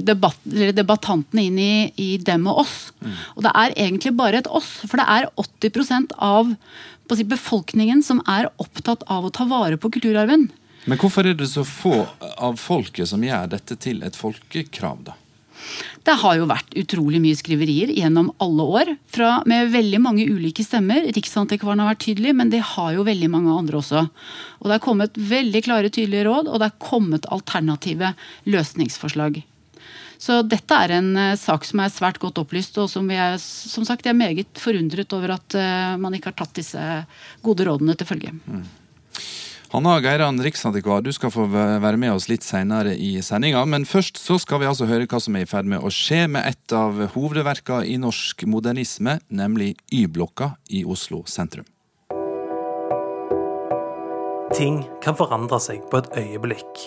debatt, 0.05 0.43
debattantene 0.45 1.47
inn 1.47 1.63
i, 1.63 1.71
i, 1.97 2.11
dem 2.21 2.45
og 2.51 2.67
oss. 2.67 2.77
Mm. 3.01 3.17
Og 3.39 3.47
det 3.47 3.55
er 3.63 3.79
egentlig 3.87 4.13
bare 4.19 4.43
et 4.43 4.53
oss. 4.53 4.69
For 4.85 5.01
det 5.01 5.09
er 5.09 5.31
80 5.41 6.13
av 6.21 6.53
si, 7.17 7.25
befolkningen 7.25 8.05
som 8.05 8.21
er 8.29 8.51
opptatt 8.61 9.07
av 9.09 9.25
å 9.25 9.33
ta 9.33 9.49
vare 9.49 9.81
på 9.81 9.95
kulturarven. 9.97 10.51
Men 10.87 10.99
hvorfor 11.03 11.27
er 11.27 11.35
det 11.35 11.49
så 11.51 11.65
få 11.67 11.95
av 12.21 12.59
folket 12.63 13.11
som 13.11 13.23
gjør 13.25 13.49
dette 13.57 13.79
til 13.83 14.05
et 14.07 14.17
folkekrav, 14.19 15.07
da? 15.09 15.17
Det 16.07 16.15
har 16.21 16.37
jo 16.39 16.47
vært 16.47 16.77
utrolig 16.79 17.19
mye 17.23 17.39
skriverier 17.39 17.91
gjennom 17.97 18.29
alle 18.45 18.67
år, 18.81 18.93
fra, 19.11 19.41
med 19.51 19.73
veldig 19.73 19.99
mange 20.05 20.27
ulike 20.29 20.63
stemmer. 20.63 21.09
Riksantikvaren 21.17 21.83
har 21.83 21.91
vært 21.95 22.05
tydelig, 22.05 22.37
men 22.39 22.53
det 22.53 22.63
har 22.75 22.93
jo 22.95 23.07
veldig 23.09 23.31
mange 23.33 23.57
andre 23.57 23.81
også. 23.81 24.05
Og 24.61 24.69
Det 24.69 24.77
er 24.77 24.85
kommet 24.85 25.19
veldig 25.19 25.65
klare, 25.67 25.91
tydelige 25.91 26.29
råd, 26.29 26.53
og 26.53 26.63
det 26.63 26.71
er 26.71 26.81
kommet 26.87 27.29
alternative 27.35 28.13
løsningsforslag. 28.47 29.43
Så 30.23 30.41
dette 30.49 30.79
er 30.81 30.97
en 30.97 31.11
uh, 31.19 31.37
sak 31.37 31.67
som 31.69 31.83
er 31.83 31.93
svært 31.93 32.23
godt 32.23 32.39
opplyst, 32.41 32.79
og 32.81 32.89
som 32.89 33.11
jeg, 33.13 33.41
som 33.43 33.85
sagt, 33.85 34.07
jeg 34.07 34.15
er 34.15 34.23
meget 34.23 34.63
forundret 34.63 35.13
over 35.13 35.35
at 35.35 35.59
uh, 35.59 35.99
man 36.01 36.15
ikke 36.17 36.31
har 36.31 36.39
tatt 36.39 36.57
disse 36.57 36.83
gode 37.45 37.67
rådene 37.69 37.99
til 37.99 38.09
følge. 38.09 38.33
Mm. 38.47 38.65
Hanna 39.77 40.01
Geiran, 40.01 40.39
riksantikvar, 40.41 41.03
du 41.05 41.11
skal 41.13 41.29
få 41.29 41.43
være 41.53 41.99
med 42.01 42.15
oss 42.15 42.31
litt 42.31 42.41
senere 42.47 42.95
i 42.97 43.11
sendinga. 43.21 43.61
Men 43.69 43.83
først 43.85 44.17
så 44.17 44.39
skal 44.41 44.63
vi 44.63 44.69
altså 44.71 44.87
høre 44.89 45.05
hva 45.05 45.19
som 45.21 45.37
er 45.37 45.45
i 45.45 45.49
ferd 45.51 45.69
med 45.69 45.85
å 45.85 45.91
skje 45.93 46.23
med 46.33 46.49
et 46.49 46.73
av 46.73 46.97
hovedverka 47.13 47.83
i 47.85 47.99
norsk 48.01 48.47
modernisme, 48.49 49.19
nemlig 49.29 49.75
Y-blokka 49.93 50.55
i 50.73 50.81
Oslo 50.89 51.27
sentrum. 51.29 51.69
Ting 54.57 54.81
kan 55.05 55.19
forandre 55.21 55.61
seg 55.61 55.85
på 55.93 56.01
et 56.01 56.09
øyeblikk. 56.23 56.87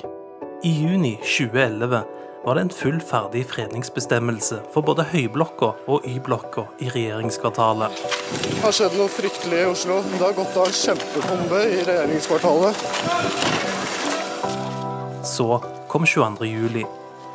I 0.66 0.74
juni 0.74 1.14
2011 1.22 2.02
var 2.44 2.56
det 2.56 2.62
en 2.62 2.70
full 2.70 3.02
ferdig 3.02 3.46
fredningsbestemmelse 3.50 4.62
for 4.74 4.86
både 4.86 5.04
Høyblokka 5.12 5.74
og 5.92 6.08
Y-blokka 6.08 6.64
i 6.80 6.90
regjeringskvartalet. 6.94 8.00
Det 8.46 8.62
har 8.64 8.76
skjedd 8.76 8.96
noe 9.00 9.12
fryktelig 9.12 9.60
i 9.60 9.68
Oslo. 9.68 10.00
Det 10.14 10.24
har 10.24 10.38
gått 10.38 10.56
av 10.58 10.70
en 10.70 10.80
kjempebombe 10.80 11.62
i 11.68 11.84
regjeringskvartalet. 11.90 12.76
Så 15.28 15.62
kom 15.92 16.08
22. 16.08 16.46
juli. 16.48 16.86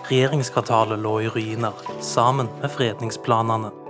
Regjeringskvartalet 0.09 0.99
lå 1.01 1.21
i 1.21 1.29
ruiner, 1.33 1.73
sammen 2.01 2.49
med 2.61 2.73
fredningsplanene. 2.73 3.84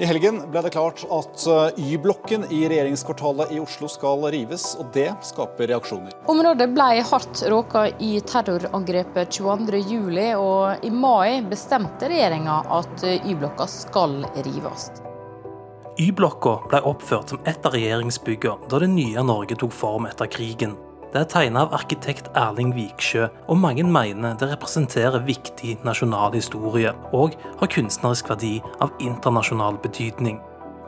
I 0.00 0.06
helgen 0.08 0.38
ble 0.48 0.62
det 0.64 0.70
klart 0.72 1.02
at 1.12 1.42
eh, 1.44 1.80
Y-blokken 1.92 2.46
i 2.48 2.62
regjeringskvartalet 2.72 3.50
i 3.52 3.58
Oslo 3.60 3.84
skal 3.92 4.22
rives, 4.32 4.70
og 4.80 4.88
det 4.94 5.10
skaper 5.28 5.68
reaksjoner. 5.68 6.14
Området 6.32 6.70
ble 6.72 7.02
hardt 7.04 7.42
råka 7.52 7.82
i 8.00 8.14
terrorangrepet 8.24 9.36
22.07, 9.36 10.16
og 10.40 10.88
i 10.88 10.94
mai 10.94 11.42
bestemte 11.44 12.08
regjeringa 12.08 12.62
at 12.80 13.04
Y-blokka 13.04 13.68
skal 13.68 14.22
rives. 14.40 14.88
Y-blokka 16.00 16.56
ble 16.70 16.80
oppført 16.88 17.34
som 17.34 17.44
et 17.44 17.60
av 17.68 17.76
regjeringsbyggene 17.76 18.72
da 18.72 18.80
det 18.80 18.88
nye 18.94 19.28
Norge 19.28 19.60
tok 19.60 19.76
form 19.76 20.08
etter 20.08 20.32
krigen. 20.32 20.78
Det 21.10 21.18
er 21.18 21.26
tegna 21.26 21.64
av 21.64 21.72
arkitekt 21.74 22.28
Erling 22.38 22.68
Viksjø, 22.76 23.24
og 23.50 23.58
mange 23.58 23.82
mener 23.82 24.36
det 24.38 24.46
representerer 24.52 25.24
viktig 25.26 25.80
nasjonal 25.82 26.36
historie 26.36 26.92
og 27.10 27.34
har 27.58 27.72
kunstnerisk 27.74 28.30
verdi 28.30 28.52
av 28.78 28.94
internasjonal 29.02 29.80
betydning. 29.82 30.38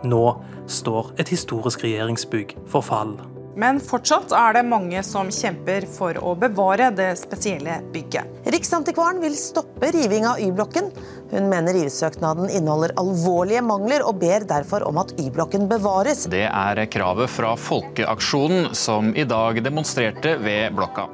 Nå 0.07 0.23
står 0.71 1.11
et 1.19 1.35
historisk 1.35 1.83
regjeringsbygg 1.83 2.55
for 2.71 2.87
fall. 2.87 3.17
Men 3.59 3.83
fortsatt 3.83 4.31
er 4.33 4.55
det 4.57 4.63
mange 4.65 5.03
som 5.05 5.29
kjemper 5.35 5.85
for 5.91 6.17
å 6.23 6.37
bevare 6.39 6.93
det 6.95 7.11
spesielle 7.21 7.81
bygget. 7.93 8.31
Riksantikvaren 8.55 9.19
vil 9.21 9.35
stoppe 9.37 9.91
riving 9.93 10.25
av 10.31 10.39
Y-blokken. 10.41 10.89
Hun 11.33 11.49
mener 11.49 11.73
rivesøknaden 11.73 12.51
inneholder 12.53 12.93
alvorlige 13.01 13.63
mangler, 13.65 14.05
og 14.05 14.21
ber 14.21 14.45
derfor 14.49 14.85
om 14.89 15.01
at 15.01 15.15
Y-blokken 15.21 15.65
bevares. 15.71 16.27
Det 16.33 16.45
er 16.45 16.83
kravet 16.93 17.33
fra 17.33 17.55
Folkeaksjonen, 17.57 18.71
som 18.77 19.15
i 19.17 19.25
dag 19.25 19.63
demonstrerte 19.65 20.37
ved 20.45 20.77
blokka. 20.77 21.09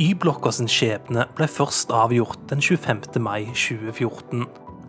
Y-blokka 0.00 0.50
sin 0.56 0.70
skjebne 0.70 1.28
ble 1.36 1.46
først 1.46 1.92
avgjort 1.94 2.48
den 2.50 2.64
25. 2.64 3.20
mai 3.22 3.44
2014. 3.52 4.48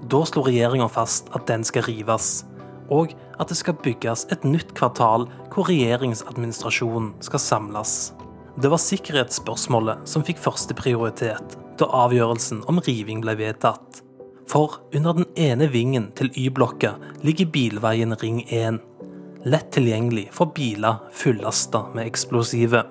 Da 0.10 0.26
slo 0.26 0.48
regjeringa 0.48 0.88
fast 0.90 1.30
at 1.36 1.46
den 1.52 1.68
skal 1.68 1.86
rives 1.90 2.46
og 2.94 3.14
at 3.40 3.50
det 3.50 3.58
skal 3.58 3.78
bygges 3.84 4.26
et 4.34 4.46
nytt 4.48 4.74
kvartal 4.78 5.28
hvor 5.54 5.70
regjeringsadministrasjonen 5.70 7.14
skal 7.26 7.42
samles. 7.42 8.14
Det 8.62 8.72
var 8.72 8.80
sikkerhetsspørsmålet 8.80 10.06
som 10.08 10.24
fikk 10.26 10.40
førsteprioritet 10.44 11.58
da 11.80 11.90
avgjørelsen 12.06 12.64
om 12.72 12.80
riving 12.86 13.24
ble 13.24 13.36
vedtatt. 13.40 14.05
For 14.48 14.78
under 14.94 15.14
den 15.14 15.26
ene 15.36 15.68
vingen 15.74 16.12
til 16.18 16.30
Y-blokka 16.38 16.96
ligger 17.26 17.50
bilveien 17.54 18.14
Ring 18.22 18.44
1. 18.46 18.78
Lett 19.46 19.72
tilgjengelig 19.74 20.28
for 20.34 20.54
biler 20.54 21.02
fullasta 21.14 21.86
med 21.96 22.06
eksplosive. 22.10 22.84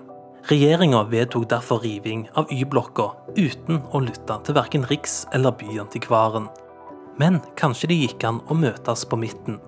Regjeringa 0.51 1.05
vedtok 1.09 1.47
derfor 1.51 1.81
riving 1.83 2.27
av 2.37 2.51
Y-blokka 2.53 3.07
uten 3.39 3.81
å 3.95 4.03
lytte 4.03 4.37
til 4.45 4.59
verken 4.59 4.85
Riks- 4.91 5.25
eller 5.33 5.55
Byantikvaren. 5.57 6.51
Men 7.19 7.41
kanskje 7.57 7.91
det 7.91 8.01
gikk 8.03 8.27
an 8.29 8.43
å 8.51 8.59
møtes 8.59 9.07
på 9.07 9.19
midten. 9.19 9.61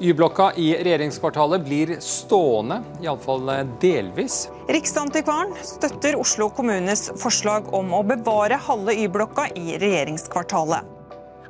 Y-blokka 0.00 0.52
i 0.56 0.74
regjeringskvartalet 0.84 1.62
blir 1.64 1.94
stående, 2.04 2.82
iallfall 3.00 3.48
eh, 3.48 3.62
delvis. 3.80 4.42
Riksantikvaren 4.68 5.54
støtter 5.64 6.18
Oslo 6.20 6.50
kommunes 6.52 7.06
forslag 7.16 7.70
om 7.74 7.94
å 7.96 8.02
bevare 8.04 8.58
halve 8.60 8.92
Y-blokka 8.92 9.46
i 9.56 9.78
regjeringskvartalet. 9.80 10.84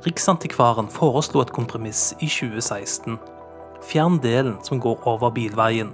Riksantikvaren 0.07 0.87
foreslo 0.93 1.43
et 1.43 1.51
kompromiss 1.51 2.13
i 2.21 2.29
2016. 2.31 3.17
Fjern 3.83 4.15
delen 4.23 4.55
som 4.63 4.79
går 4.79 5.03
over 5.09 5.33
bilveien. 5.35 5.91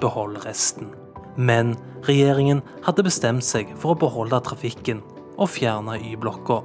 Behold 0.00 0.42
resten. 0.42 0.90
Men 1.38 1.76
regjeringen 2.08 2.64
hadde 2.82 3.06
bestemt 3.06 3.46
seg 3.46 3.70
for 3.78 3.94
å 3.94 4.00
beholde 4.02 4.42
trafikken 4.42 5.04
og 5.38 5.52
fjerne 5.54 6.00
Y-blokka. 6.02 6.64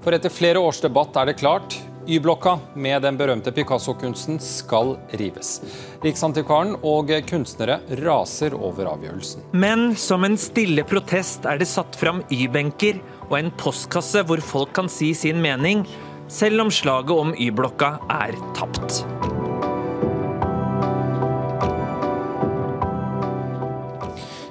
For 0.00 0.16
etter 0.16 0.32
flere 0.32 0.64
års 0.64 0.80
debatt 0.80 1.16
er 1.20 1.28
det 1.28 1.36
klart. 1.42 1.76
Y-blokka 2.08 2.58
med 2.74 3.02
den 3.02 3.18
berømte 3.20 3.52
Picasso-kunsten 3.52 4.38
skal 4.40 4.94
rives. 5.20 5.58
Riksantikvaren 6.00 6.78
og 6.80 7.12
kunstnere 7.28 7.82
raser 8.00 8.56
over 8.56 8.88
avgjørelsen. 8.94 9.44
Men 9.52 9.92
som 9.92 10.24
en 10.24 10.38
stille 10.40 10.86
protest 10.88 11.44
er 11.44 11.60
det 11.60 11.68
satt 11.68 11.98
fram 12.00 12.22
Y-benker 12.32 13.02
og 13.28 13.36
en 13.42 13.52
postkasse 13.60 14.24
hvor 14.24 14.40
folk 14.40 14.72
kan 14.78 14.88
si 14.88 15.12
sin 15.12 15.42
mening, 15.44 15.84
selv 16.32 16.64
om 16.64 16.72
slaget 16.72 17.12
om 17.12 17.36
Y-blokka 17.36 17.98
er 18.08 18.40
tapt. 18.56 19.02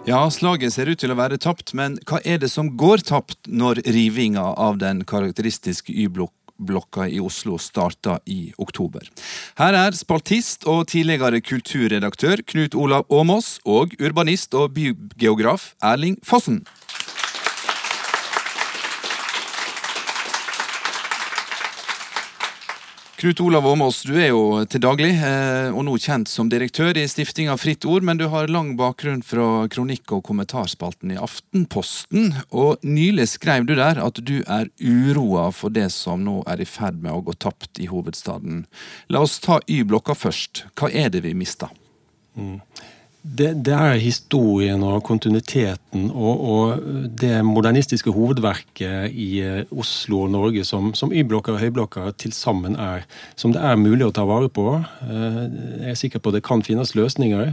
Ja, 0.05 0.21
slaget 0.29 0.77
ser 0.77 0.93
ut 0.93 1.01
til 1.01 1.11
å 1.11 1.17
være 1.17 1.41
tapt, 1.41 1.73
men 1.73 1.97
hva 2.07 2.21
er 2.21 2.37
det 2.39 2.53
som 2.53 2.75
går 2.77 3.01
tapt 3.09 3.49
når 3.49 3.81
rivinga 3.89 4.53
av 4.53 4.77
den 4.79 5.01
karakteristiske 5.09 5.91
Y-blokka 6.05 6.36
blokka 6.59 7.07
i 7.07 7.19
Oslo 7.23 7.57
starta 7.61 8.17
i 8.25 8.51
oktober. 8.57 9.05
Her 9.59 9.77
er 9.77 9.97
spaltist 9.97 10.67
og 10.69 10.87
tidligere 10.91 11.41
kulturredaktør 11.41 12.43
Knut 12.47 12.75
Olav 12.75 13.07
Åmås 13.09 13.57
og 13.65 13.95
urbanist 14.01 14.53
og 14.57 14.73
bygeograf 14.77 15.73
Erling 15.83 16.17
Fossen. 16.25 16.63
Knut 23.17 23.39
Olav 23.41 23.65
Åmås, 23.67 24.03
du 24.05 24.11
er 24.21 24.27
jo 24.29 24.59
til 24.69 24.81
daglig, 24.83 25.15
eh, 25.25 25.71
og 25.73 25.87
nå 25.87 25.95
kjent 25.97 26.29
som 26.29 26.51
direktør 26.51 26.99
i 27.01 27.07
stiftinga 27.09 27.55
Fritt 27.57 27.87
Ord, 27.89 28.03
men 28.05 28.19
du 28.19 28.27
har 28.29 28.45
lang 28.45 28.75
bakgrunn 28.77 29.23
fra 29.25 29.65
kronikk- 29.73 30.13
og 30.13 30.21
kommentarspalten 30.27 31.15
i 31.15 31.17
Aftenposten. 31.17 32.27
Og 32.53 32.77
nylig 32.85 33.25
skrev 33.31 33.65
du 33.65 33.73
der 33.73 33.97
at 34.03 34.21
du 34.21 34.43
er 34.45 34.69
uroa 34.77 35.47
for 35.49 35.73
det 35.73 35.87
som 35.95 36.21
nå 36.27 36.43
er 36.45 36.61
i 36.61 36.69
ferd 36.69 37.01
med 37.01 37.15
å 37.15 37.23
gå 37.25 37.33
tapt 37.41 37.81
i 37.81 37.89
hovedstaden. 37.89 38.67
La 39.09 39.25
oss 39.25 39.39
ta 39.41 39.57
Y-blokka 39.65 40.13
først. 40.13 40.67
Hva 40.77 40.93
er 40.93 41.09
det 41.09 41.25
vi 41.25 41.33
mister? 41.33 41.73
Mm. 42.37 42.61
Det, 43.27 43.49
det, 43.65 43.73
er 43.73 43.97
historien 43.99 44.83
og 44.87 45.01
kontinuiteten 45.03 46.05
og, 46.13 46.43
og, 46.51 46.85
det 47.19 47.41
modernistiske 47.45 48.11
hovedverket 48.13 49.11
i 49.11 49.27
eh, 49.43 49.65
Oslo 49.71 50.21
og 50.23 50.31
Norge 50.31 50.63
som, 50.65 50.93
som 50.95 51.11
Y-blokker 51.11 51.57
og 51.57 51.59
høyblokker 51.59 52.13
til 52.21 52.31
sammen 52.33 52.77
er, 52.79 53.03
som 53.35 53.51
det 53.51 53.63
er 53.63 53.75
mulig 53.81 54.07
å 54.07 54.13
ta 54.15 54.23
vare 54.29 54.47
på. 54.53 54.77
Eh, 55.03 55.43
jeg 55.83 55.91
er 55.91 55.99
sikker 55.99 56.23
på 56.23 56.31
det 56.35 56.45
kan 56.47 56.63
finnes 56.63 56.95
løsninger. 56.95 57.51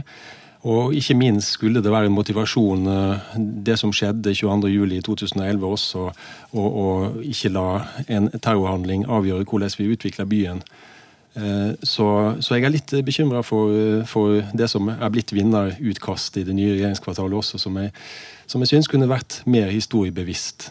Og 0.65 0.95
ikke 0.97 1.17
minst 1.19 1.57
skulle 1.57 1.83
det 1.83 1.91
være 1.91 2.09
en 2.09 2.15
motivasjon, 2.15 2.87
eh, 2.87 3.37
det 3.67 3.77
som 3.81 3.91
skjedde 3.93 4.33
22.07.2011 4.37 5.67
også, 5.67 6.07
å 6.55 6.87
ikke 7.21 7.51
la 7.53 7.69
en 8.07 8.31
terrorhandling 8.37 9.05
avgjøre 9.05 9.45
hvordan 9.49 9.75
vi 9.77 9.91
utvikler 9.93 10.29
byen. 10.29 10.63
Så, 11.35 12.05
så, 12.39 12.55
jeg 12.55 12.63
er 12.63 12.71
litt 12.71 12.93
bekymra 13.03 13.41
for, 13.43 13.73
for, 14.07 14.39
det 14.55 14.69
som 14.71 14.87
er 14.93 15.11
blitt 15.11 15.33
vinnerutkast 15.35 16.39
i 16.39 16.45
det 16.47 16.55
nye 16.55 16.77
regjeringskvartalet 16.77 17.35
også, 17.41 17.59
som 17.59 17.75
jeg, 17.81 17.91
som 18.47 18.63
jeg 18.63 18.71
syns 18.71 18.87
kunne 18.87 19.09
vært 19.11 19.41
mer 19.43 19.67
historiebevisst. 19.73 20.69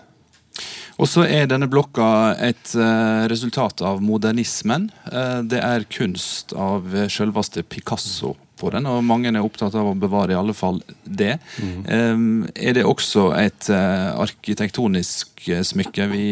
Og 1.03 1.11
så 1.11 1.25
er 1.27 1.49
denne 1.51 1.67
blokka 1.71 2.07
et 2.39 2.75
uh, 2.79 3.27
resultat 3.31 3.83
av 3.83 4.03
modernismen. 4.05 4.89
Uh, 5.11 5.43
det 5.43 5.61
er 5.63 5.87
kunst 5.91 6.55
av 6.55 6.87
selveste 7.11 7.65
Picasso 7.67 8.35
på 8.61 8.71
den, 8.71 8.87
og 8.87 9.03
mange 9.03 9.33
er 9.33 9.43
opptatt 9.43 9.75
av 9.75 9.91
å 9.91 9.97
bevare 9.99 10.37
i 10.37 10.39
alle 10.39 10.55
fall 10.55 10.79
det. 11.03 11.41
Mm. 11.59 12.45
Er 12.55 12.77
det 12.77 12.85
også 12.87 13.33
et 13.35 13.67
arkitektonisk 13.67 15.43
smykke 15.67 16.07
vi 16.13 16.29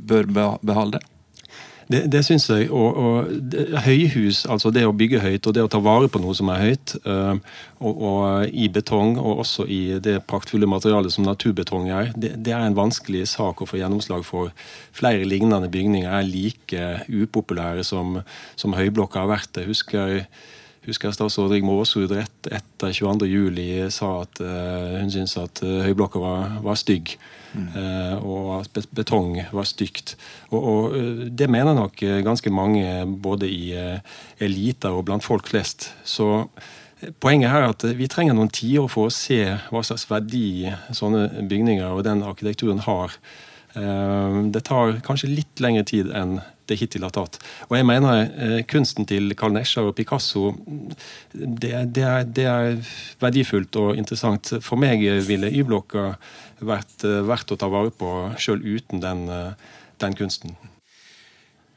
bør 0.00 0.30
beholde? 0.64 1.02
Det, 1.86 2.00
det 2.10 2.22
syns 2.26 2.48
jeg. 2.50 2.66
Og, 2.74 2.96
og 2.98 3.30
det, 3.52 3.68
høyhus, 3.84 4.42
altså 4.50 4.72
det 4.74 4.82
å 4.88 4.94
bygge 4.96 5.20
høyt 5.22 5.46
og 5.46 5.54
det 5.54 5.62
å 5.62 5.70
ta 5.70 5.78
vare 5.82 6.08
på 6.10 6.20
noe 6.22 6.34
som 6.34 6.50
er 6.50 6.62
høyt, 6.64 6.96
øh, 7.06 7.38
og, 7.78 7.92
og, 7.92 8.24
i 8.50 8.66
betong 8.72 9.14
og 9.22 9.44
også 9.44 9.68
i 9.70 9.80
det 10.02 10.18
praktfulle 10.26 10.68
materialet 10.70 11.14
som 11.14 11.26
naturbetong 11.26 11.88
er, 11.94 12.10
det, 12.18 12.34
det, 12.42 12.54
er 12.56 12.66
en 12.66 12.78
vanskelig 12.78 13.26
sak 13.36 13.62
å 13.62 13.70
få 13.70 13.78
gjennomslag 13.78 14.26
for. 14.26 14.50
Flere 14.96 15.28
lignende 15.28 15.70
bygninger 15.70 16.10
er 16.10 16.26
like 16.26 16.90
upopulære 17.06 17.86
som, 17.86 18.20
som 18.58 18.74
høyblokka 18.76 19.22
har 19.22 19.34
vært. 19.36 19.62
Jeg 19.62 19.70
husker 19.70 20.22
husker 20.86 21.10
statsråd 21.10 21.50
Rigmor 21.50 21.80
Aasrud 21.82 22.12
rett 22.14 22.46
etter 22.46 22.92
22.07 22.94 23.90
sa 23.90 24.12
at 24.22 24.38
øh, 24.42 25.00
hun 25.00 25.10
syntes 25.10 25.38
at 25.42 25.62
høyblokka 25.62 26.22
var, 26.22 26.60
var 26.66 26.78
stygg. 26.78 27.16
Mm. 27.56 28.22
Og 28.22 28.66
betong 28.92 29.38
var 29.52 29.68
stygt. 29.68 30.16
Og, 30.50 30.60
og 30.60 30.96
det 31.32 31.48
mener 31.50 31.76
nok 31.76 32.02
ganske 32.26 32.52
mange, 32.52 32.84
både 33.06 33.48
i 33.48 33.72
eliter 34.44 34.92
og 34.92 35.06
blant 35.08 35.24
folk 35.24 35.48
flest. 35.48 35.90
Så 36.04 36.44
Poenget 37.20 37.52
her 37.52 37.60
er 37.60 37.74
at 37.74 37.84
vi 37.98 38.08
trenger 38.08 38.32
noen 38.36 38.48
tiår 38.48 38.86
for 38.88 39.10
å 39.10 39.12
se 39.12 39.42
hva 39.68 39.82
slags 39.84 40.06
verdi 40.08 40.70
sånne 40.96 41.44
bygninger 41.44 41.92
og 41.92 42.06
den 42.06 42.22
arkitekturen 42.24 42.80
har. 42.86 43.12
Det 43.76 44.62
tar 44.64 44.96
kanskje 45.04 45.34
litt 45.34 45.60
lengre 45.60 45.84
tid 45.84 46.08
enn 46.16 46.38
det 46.68 46.78
hittil 46.80 47.06
har 47.06 47.14
tatt. 47.14 47.38
Og 47.68 47.76
jeg 47.78 47.86
mener 47.86 48.26
eh, 48.26 48.58
kunsten 48.68 49.06
til 49.08 49.34
Carl 49.38 49.54
Nesjar 49.56 49.88
og 49.88 49.96
Picasso 49.98 50.52
det, 51.32 51.72
det, 51.94 52.02
er, 52.02 52.26
det, 52.26 52.46
er, 52.50 52.80
verdifullt 53.22 53.78
og 53.80 53.96
interessant. 53.98 54.56
For 54.64 54.80
meg 54.80 55.04
ville 55.26 55.52
Y-blokka 55.52 56.14
vært 56.64 57.06
eh, 57.06 57.22
verdt 57.26 57.54
å 57.54 57.60
ta 57.60 57.70
vare 57.72 57.94
på 57.94 58.12
sjøl 58.40 58.64
uten 58.64 59.02
den, 59.04 59.26
eh, 59.32 59.80
den, 60.02 60.18
kunsten. 60.18 60.56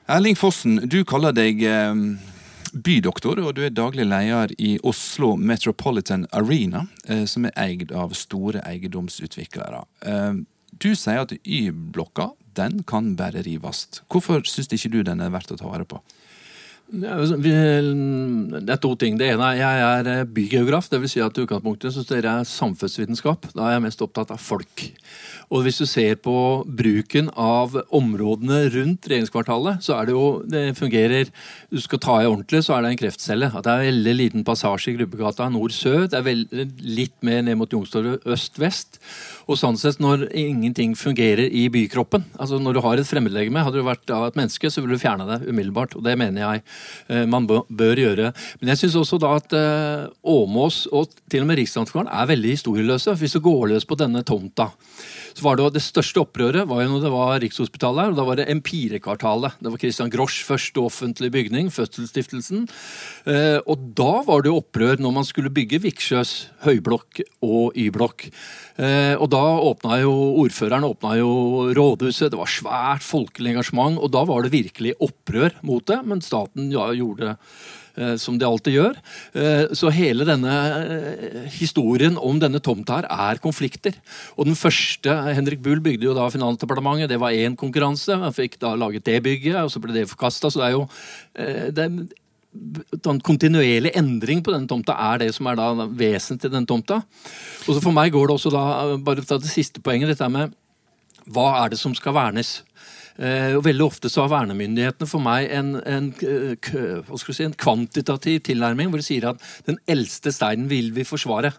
Erling 0.10 0.38
Fossen, 0.39 0.81
du 0.89 1.03
kaller 1.05 1.36
deg 1.38 1.62
bydoktor, 2.74 3.38
og 3.43 3.51
du 3.58 3.62
er 3.65 3.74
daglig 3.74 4.08
leder 4.10 4.50
i 4.58 4.72
Oslo 4.81 5.36
Metropolitan 5.38 6.24
Arena, 6.34 6.88
som 7.29 7.46
er 7.46 7.53
eid 7.62 7.93
av 7.93 8.15
store 8.17 8.63
eiendomsutviklere. 8.65 9.84
Du 10.81 10.89
sier 10.98 11.22
at 11.22 11.36
Y-blokka 11.46 12.31
den 12.58 12.84
kan 12.88 13.15
bare 13.20 13.44
rives. 13.46 13.88
Hvorfor 14.10 14.46
syns 14.48 14.72
ikke 14.74 14.91
du 14.94 15.01
den 15.03 15.22
er 15.22 15.34
verdt 15.34 15.53
å 15.53 15.60
ta 15.60 15.70
vare 15.70 15.88
på? 15.89 16.01
Altså, 16.89 17.38
det 17.38 18.74
er 18.74 18.81
to 18.81 18.96
ting. 18.98 19.19
Det 19.19 19.34
ene 19.34 19.51
er 19.53 19.60
jeg 19.60 19.84
er 20.00 20.25
bygeograf 20.25 20.69
bygeograf. 20.69 20.89
Dvs. 20.89 21.13
Si 21.13 21.22
at 21.24 21.38
i 21.38 21.43
utgangspunktet 21.46 21.93
så 21.93 22.03
studerer 22.03 22.39
jeg 22.39 22.50
samfunnsvitenskap. 22.53 23.50
Da 23.55 23.67
er 23.67 23.77
jeg 23.77 23.86
mest 23.88 24.01
opptatt 24.01 24.31
av 24.31 24.39
folk. 24.41 24.86
Og 25.50 25.63
hvis 25.65 25.79
du 25.81 25.86
ser 25.89 26.15
på 26.22 26.63
bruken 26.65 27.29
av 27.34 27.74
områdene 27.96 28.69
rundt 28.75 29.08
regjeringskvartalet, 29.10 29.81
så 29.81 29.98
er 29.98 30.05
det 30.05 30.13
jo 30.13 30.43
Det 30.50 30.77
fungerer 30.77 31.29
Du 31.72 31.79
skal 31.81 32.00
ta 32.00 32.22
i 32.22 32.27
ordentlig, 32.29 32.63
så 32.63 32.75
er 32.75 32.81
det 32.84 32.91
en 32.91 33.01
kreftcelle. 33.01 33.51
At 33.53 33.63
det 33.63 33.72
er 33.72 33.79
en 33.79 33.89
veldig 33.89 34.15
liten 34.15 34.43
passasje 34.43 34.91
i 34.91 34.98
Grubbegata 34.98 35.50
nord-sør. 35.50 36.08
Det 36.10 36.17
er 36.17 36.25
veldig, 36.25 36.67
litt 36.81 37.17
mer 37.22 37.41
ned 37.41 37.58
mot 37.58 37.72
Youngstorget 37.72 38.25
øst-vest. 38.25 39.00
Og 39.48 39.58
sånn 39.58 39.77
sett, 39.77 40.00
når 40.00 40.29
ingenting 40.34 40.96
fungerer 40.96 41.50
i 41.50 41.69
bykroppen 41.69 42.25
altså 42.39 42.60
Når 42.60 42.74
du 42.74 42.81
har 42.81 42.98
et 42.98 43.08
fremmedlegeme, 43.08 43.63
hadde 43.63 43.79
du 43.79 43.86
vært 43.86 44.10
av 44.13 44.27
et 44.27 44.36
menneske, 44.38 44.69
så 44.69 44.81
ville 44.81 44.96
du 44.98 45.01
fjerne 45.01 45.25
det 45.25 45.50
umiddelbart. 45.50 45.96
Og 45.98 46.03
det 46.05 46.17
mener 46.17 46.41
jeg 46.41 46.62
eh, 46.62 46.78
man 47.29 47.48
bør 47.48 48.00
gjøre. 48.03 48.31
Men 48.59 48.74
jeg 48.74 48.83
syns 48.83 48.98
også 49.00 49.20
da 49.22 49.33
at 49.39 49.55
eh, 49.57 50.07
Åmås 50.29 50.83
og 50.94 51.13
til 51.31 51.44
og 51.44 51.50
med 51.50 51.59
Riksantikvaren 51.61 52.11
er 52.11 52.29
veldig 52.29 52.55
historieløse. 52.57 53.15
Hvis 53.18 53.37
du 53.37 53.44
går 53.44 53.72
løs 53.74 53.87
på 53.89 53.98
denne 54.00 54.24
tomta 54.27 54.70
var 55.43 55.59
det, 55.59 55.67
det 55.75 55.83
største 55.83 56.21
opprøret 56.21 56.67
var 56.69 56.83
jo 56.83 56.91
når 56.91 57.03
det 57.03 57.11
var 57.13 57.39
Rikshospitalet 57.43 58.11
og 58.11 58.19
Da 58.19 58.25
var 58.27 58.39
det 58.39 58.47
Empirekvartalet. 58.51 59.57
Det 59.59 59.71
var 59.73 59.81
Christian 59.81 60.11
Grosch 60.13 60.43
første 60.47 60.81
offentlige 60.81 61.33
bygning, 61.33 61.71
Fødselsstiftelsen. 61.73 62.67
Eh, 63.29 63.59
og 63.65 63.89
da 63.97 64.23
var 64.27 64.45
det 64.45 64.53
opprør 64.53 65.01
når 65.01 65.15
man 65.19 65.27
skulle 65.27 65.53
bygge 65.53 65.81
Viksjøs 65.83 66.33
høyblokk 66.65 67.23
og 67.45 67.77
Y-blokk. 67.79 68.29
Eh, 68.79 69.15
og 69.15 69.27
da 69.33 69.43
åpna 69.71 69.99
jo 70.03 70.13
ordføreren 70.43 70.87
åpna 70.87 71.15
jo 71.19 71.31
rådhuset, 71.75 72.31
det 72.31 72.39
var 72.39 72.51
svært 72.51 73.05
folkelig 73.05 73.55
engasjement, 73.55 73.99
og 73.99 74.13
da 74.15 74.23
var 74.27 74.45
det 74.45 74.55
virkelig 74.55 74.95
opprør 75.03 75.57
mot 75.67 75.85
det, 75.89 76.01
men 76.07 76.23
staten 76.25 76.71
ja, 76.73 76.89
gjorde 76.95 77.35
som 78.22 78.38
de 78.40 78.48
alltid 78.48 78.77
gjør. 78.77 79.00
Eh, 79.33 79.74
så 79.77 79.92
hele 79.94 80.27
denne 80.27 80.53
eh, 80.79 81.42
historien 81.59 82.18
om 82.18 82.40
denne 82.42 82.62
tomta 82.64 83.00
her 83.00 83.09
er 83.09 83.42
konflikter. 83.44 83.98
Og 84.38 84.50
den 84.50 84.57
første 84.59 85.16
Henrik 85.35 85.64
Bull 85.66 85.83
bygde 85.83 86.09
jo 86.09 86.16
da 86.18 86.29
Finansdepartementet. 86.31 87.12
Det 87.12 87.20
var 87.22 87.35
én 87.35 87.57
konkurranse. 87.59 88.18
Han 88.22 88.35
fikk 88.35 88.59
da 88.62 88.75
laget 88.79 89.07
det 89.09 89.20
bygget, 89.25 89.59
og 89.64 89.74
så 89.74 89.83
ble 89.83 89.96
det 89.96 90.09
forkasta. 90.12 90.51
Så 90.51 90.62
det 90.62 90.70
er 90.70 90.77
jo 90.77 90.88
det 91.70 91.83
er 91.85 93.12
en 93.12 93.20
kontinuerlig 93.22 93.92
endring 94.00 94.40
på 94.42 94.50
denne 94.55 94.66
tomta 94.68 94.96
er 95.12 95.20
det 95.22 95.27
som 95.35 95.46
er 95.51 95.59
da 95.59 95.85
vesentlig 95.85 96.48
til 96.48 96.53
denne 96.55 96.70
tomta. 96.70 97.03
Og 97.68 97.75
så 97.75 97.81
For 97.83 97.94
meg 97.94 98.16
går 98.16 98.27
det 98.27 98.40
også 98.40 98.53
da, 98.53 98.64
bare 98.98 99.22
til 99.22 99.44
det 99.44 99.51
siste 99.51 99.83
poenget, 99.85 100.09
dette 100.16 100.31
med 100.33 100.55
hva 101.29 101.50
er 101.62 101.74
det 101.74 101.79
som 101.79 101.94
skal 101.94 102.16
vernes? 102.18 102.59
Eh, 103.20 103.53
og 103.58 103.66
Veldig 103.68 103.84
ofte 103.84 104.10
så 104.12 104.24
har 104.24 104.32
vernemyndighetene 104.32 105.10
for 105.10 105.24
meg 105.24 105.50
en, 105.51 105.74
en, 105.84 106.10
si, 106.16 107.44
en, 107.44 107.55
kvantitativ 107.60 108.40
tilnærming, 108.48 108.90
hvor 108.92 109.01
de 109.01 109.05
sier 109.05 109.27
at 109.34 109.44
den 109.68 109.79
eldste 109.92 110.32
steinen 110.34 110.70
vil 110.72 110.94
vi 110.96 111.03
forsvare. 111.08 111.51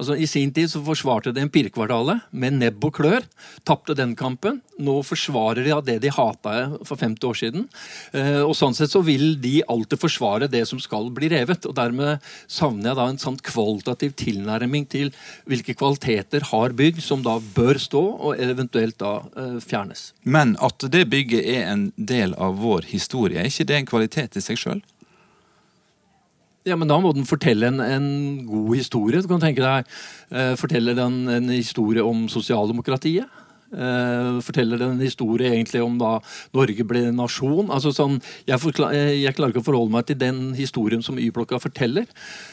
Altså 0.00 0.16
I 0.16 0.28
sin 0.30 0.54
tid 0.56 0.70
så 0.72 0.80
forsvarte 0.84 1.34
de 1.34 1.44
Empirkvartalet 1.44 2.24
med 2.30 2.56
nebb 2.60 2.84
og 2.88 2.96
klør. 2.96 3.26
Tapte 3.68 3.96
den 3.98 4.14
kampen. 4.16 4.62
Nå 4.82 4.94
forsvarer 5.04 5.66
de 5.66 5.74
av 5.74 5.84
det 5.84 5.98
de 6.02 6.10
hata 6.14 6.54
for 6.88 6.96
50 6.96 7.28
år 7.28 7.38
siden. 7.38 7.68
Eh, 8.16 8.40
og 8.40 8.54
sånn 8.56 8.76
sett 8.76 8.92
så 8.94 9.02
vil 9.04 9.36
de 9.42 9.60
alltid 9.70 10.00
forsvare 10.00 10.48
det 10.50 10.64
som 10.70 10.80
skal 10.82 11.10
bli 11.14 11.28
revet. 11.32 11.68
og 11.68 11.76
Dermed 11.76 12.24
savner 12.50 12.92
jeg 12.92 13.00
da 13.00 13.08
en 13.10 13.20
sånn 13.20 13.38
kvalitativ 13.44 14.16
tilnærming 14.18 14.88
til 14.90 15.12
hvilke 15.50 15.76
kvaliteter 15.76 16.48
har 16.52 16.76
bygg 16.78 17.02
som 17.04 17.22
da 17.24 17.36
bør 17.52 17.80
stå, 17.82 18.02
og 18.22 18.40
eventuelt 18.40 18.98
da 19.02 19.18
eh, 19.36 19.58
fjernes. 19.62 20.08
Men 20.24 20.56
at 20.62 20.88
det 20.92 21.01
bygget 21.08 21.46
er 21.54 21.68
en 21.72 21.86
del 21.96 22.34
av 22.34 22.58
vår 22.62 22.88
historie. 22.92 23.40
Er 23.40 23.50
ikke 23.50 23.68
det 23.68 23.78
en 23.78 23.88
kvalitet 23.88 24.38
i 24.38 24.44
seg 24.44 24.60
sjøl? 24.60 24.82
Ja, 26.68 26.76
men 26.78 26.86
da 26.86 26.98
må 27.02 27.10
den 27.14 27.26
fortelle 27.26 27.72
en, 27.72 27.80
en, 27.82 28.08
god 28.46 28.76
historie. 28.78 29.22
Du 29.22 29.30
kan 29.30 29.42
tenke 29.42 29.64
deg 29.64 29.88
eh, 30.30 30.52
Forteller 30.60 30.94
den 30.94 31.24
en 31.26 31.48
historie 31.50 32.04
om 32.06 32.28
sosialdemokratiet. 32.30 33.26
Eh, 33.72 34.40
forteller 34.44 34.76
den 34.76 34.98
en 34.98 35.00
historie 35.00 35.48
egentlig 35.48 35.80
om 35.80 35.94
da 35.96 36.18
Norge 36.52 36.84
ble 36.84 37.06
nasjon. 37.16 37.70
altså 37.72 37.92
sånn, 37.96 38.18
jeg, 38.44 38.60
forklar, 38.60 38.92
jeg, 38.92 39.32
klarer 39.32 39.54
ikke 39.54 39.62
å 39.62 39.68
forholde 39.70 39.94
meg 39.94 40.06
til 40.10 40.18
den 40.20 40.52
historien 40.58 41.02
som 41.02 41.16
Y-blokka 41.16 41.58
forteller. 41.62 42.04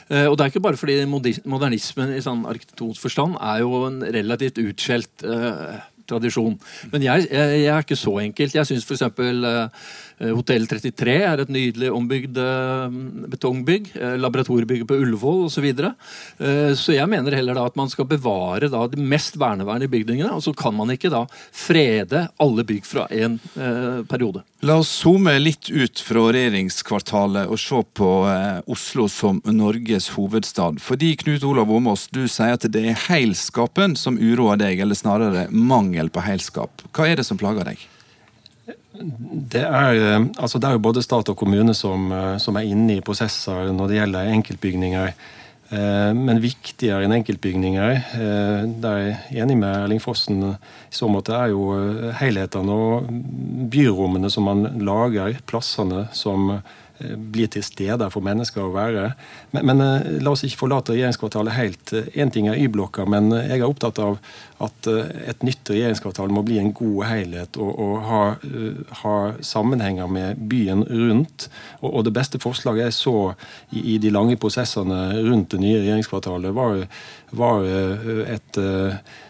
Eh, 0.08 0.26
og 0.30 0.38
det 0.38 0.46
er 0.46 0.54
ikke 0.54 0.64
bare 0.64 0.80
fordi 0.80 1.04
modernismen 1.10 2.16
i 2.16 2.24
sånn 2.24 2.46
arkitektonisk 2.48 3.04
forstand 3.04 3.36
er 3.36 3.66
jo 3.66 3.84
en 3.90 4.00
relativt 4.16 4.62
utskjelt 4.64 5.28
eh, 5.28 5.82
tradisjon. 6.10 6.58
Men 6.92 7.06
jeg, 7.06 7.28
jeg, 7.30 7.58
jeg, 7.64 7.74
er 7.74 7.86
ikke 7.86 8.00
så 8.00 8.16
enkelt. 8.24 8.56
Jeg 8.60 8.70
syns 8.70 8.88
f.eks. 8.88 9.06
Uh, 10.20 10.36
Hotell 10.36 10.66
33 10.68 11.14
er 11.24 11.40
et 11.40 11.52
nydelig 11.54 11.92
ombygd 11.96 12.40
uh, 12.44 12.88
betongbygg. 13.32 13.92
Uh, 13.96 14.16
laboratoriebygget 14.20 14.90
på 14.90 15.00
Ullevål 15.00 15.46
osv. 15.48 15.60
Så, 15.60 15.64
videre. 15.64 15.94
uh, 16.40 16.72
så 16.76 16.96
jeg 16.96 17.12
mener 17.12 17.36
heller 17.36 17.58
da 17.58 17.66
at 17.68 17.76
man 17.80 17.92
skal 17.92 18.08
bevare 18.08 18.72
da, 18.72 18.86
de 18.88 19.00
mest 19.00 19.40
verneverdige 19.40 19.92
bygningene. 19.92 20.32
Og 20.36 20.44
så 20.44 20.54
kan 20.56 20.76
man 20.76 20.92
ikke 20.96 21.12
da 21.14 21.26
frede 21.56 22.28
alle 22.40 22.66
bygg 22.68 22.88
fra 22.88 23.08
en 23.12 23.40
periode. 24.10 24.42
La 24.64 24.76
oss 24.80 24.90
zoome 25.02 25.34
litt 25.40 25.70
ut 25.72 26.02
fra 26.04 26.26
regjeringskvartalet 26.36 27.52
og 27.52 27.60
se 27.62 27.80
på 27.96 28.10
Oslo 28.72 29.08
som 29.12 29.42
Norges 29.48 30.10
hovedstad. 30.16 30.80
Fordi 30.84 31.14
Knut 31.20 31.44
Olav 31.48 31.72
Åmås, 31.72 32.08
du 32.16 32.26
sier 32.32 32.56
at 32.56 32.68
det 32.72 32.86
er 32.92 33.00
heilskapen 33.08 33.96
som 34.00 34.20
uroer 34.20 34.60
deg, 34.60 34.80
eller 34.84 34.98
snarere 34.98 35.48
mangel 35.52 35.99
mangel 36.00 36.10
på 36.10 36.24
heilskap. 36.24 36.84
Hva 36.94 37.08
er 37.08 37.20
det 37.20 37.26
som 37.28 37.38
plager 37.38 37.66
deg? 37.66 37.80
Det 39.50 39.64
er, 39.64 39.96
eh, 39.96 40.26
altså 40.38 40.60
det 40.60 40.68
er 40.68 40.78
jo 40.78 40.88
både 40.88 41.04
stat 41.04 41.30
og 41.30 41.38
kommune 41.38 41.74
som, 41.74 42.12
eh, 42.12 42.38
som, 42.38 42.56
er 42.58 42.68
inne 42.68 42.98
i 42.98 43.02
prosesser 43.02 43.72
når 43.72 43.88
det 43.88 44.00
gjelder 44.00 44.34
enkeltbygninger. 44.34 45.14
Eh, 45.72 46.14
men 46.14 46.42
viktigere 46.42 47.06
enn 47.06 47.14
enkeltbygninger, 47.14 48.02
der 48.82 48.98
jeg 48.98 49.18
er 49.30 49.44
enig 49.44 49.58
med 49.58 49.76
Erling 49.84 50.02
Fossen 50.02 50.42
i 50.44 50.56
så 50.90 51.08
måte, 51.08 51.34
er 51.34 51.52
jo 51.52 52.12
helhetene 52.18 52.72
og 52.74 53.10
byrommene 53.70 54.30
som 54.30 54.50
man 54.50 54.66
lager, 54.82 55.38
plassene 55.46 56.08
som 56.12 56.60
blir 57.00 57.50
til 57.52 57.64
steder 57.64 58.12
for 58.14 58.26
mennesker 58.26 58.66
å 58.66 58.74
være. 58.74 59.06
Men, 59.54 59.70
men 59.70 59.84
la 60.24 60.34
oss 60.34 60.44
ikke 60.48 60.64
forlate 60.66 60.96
regjeringskvartalet 60.96 61.56
helt. 61.56 61.94
Én 62.14 62.34
ting 62.34 62.50
er 62.50 62.60
Y-blokka, 62.60 63.06
men 63.10 63.32
jeg 63.38 63.60
er 63.60 63.68
opptatt 63.68 64.02
av 64.04 64.18
at 64.64 64.90
et 64.92 65.46
nytt 65.48 65.72
regjeringskvartal 65.72 66.32
må 66.36 66.44
bli 66.48 66.58
en 66.60 66.74
god 66.76 67.06
helhet 67.08 67.60
og, 67.62 67.70
og 67.80 67.94
ha, 68.10 68.24
ha, 69.04 69.16
sammenhenger 69.46 70.12
med 70.12 70.42
byen 70.52 70.84
rundt. 70.84 71.48
Og, 71.80 71.94
og, 71.94 72.04
det 72.08 72.16
beste 72.18 72.42
forslaget 72.44 72.90
jeg 72.90 72.98
så 72.98 73.16
i, 73.72 73.96
i 73.96 73.98
de 74.04 74.12
lange 74.12 74.36
prosessene 74.42 75.00
rundt 75.24 75.56
det 75.56 75.64
nye 75.64 75.80
regjeringskvartalet, 75.80 76.54
var, 76.56 76.84
var 77.40 77.66
et 78.36 78.62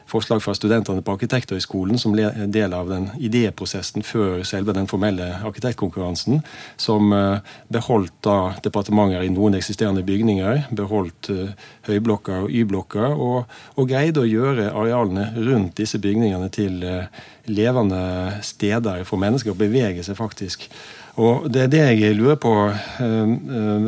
forslag 0.10 0.41
fra 0.43 0.56
studentene 0.58 1.04
på 1.06 1.13
Arkitekthøgskolen 1.15 2.00
som 2.02 2.15
del 2.15 2.74
av 2.76 2.89
den 2.91 3.10
idéprosessen 3.22 4.06
før 4.06 4.43
selve 4.48 4.74
den 4.76 4.89
formelle 4.89 5.28
arkitektkonkurransen, 5.45 6.41
som 6.78 7.13
eh, 7.15 7.41
beholdt 7.72 8.15
da 8.26 8.38
departementer 8.65 9.26
i 9.26 9.32
noen 9.34 9.58
eksisterende 9.60 10.04
bygninger, 10.08 10.65
beholdt 10.76 11.32
eh, 11.34 11.56
høyblokker 11.89 12.45
og 12.45 12.54
Y-blokker, 12.54 13.15
og, 13.15 13.60
og, 13.76 13.89
greide 13.89 14.24
å 14.24 14.30
gjøre 14.30 14.72
arealene 14.74 15.30
rundt 15.38 15.78
disse 15.80 16.02
bygningene 16.02 16.50
til 16.54 16.84
eh, 16.86 17.26
levende 17.50 18.39
steder 18.45 19.06
for 19.08 19.22
mennesker 19.22 19.54
å 19.54 19.60
bevege 19.60 20.04
seg 20.06 20.17
faktisk. 20.19 20.69
Og 21.17 21.50
Det 21.52 21.62
er 21.63 21.72
det 21.74 21.82
jeg 22.00 22.15
lurer 22.15 22.36
på, 22.39 22.54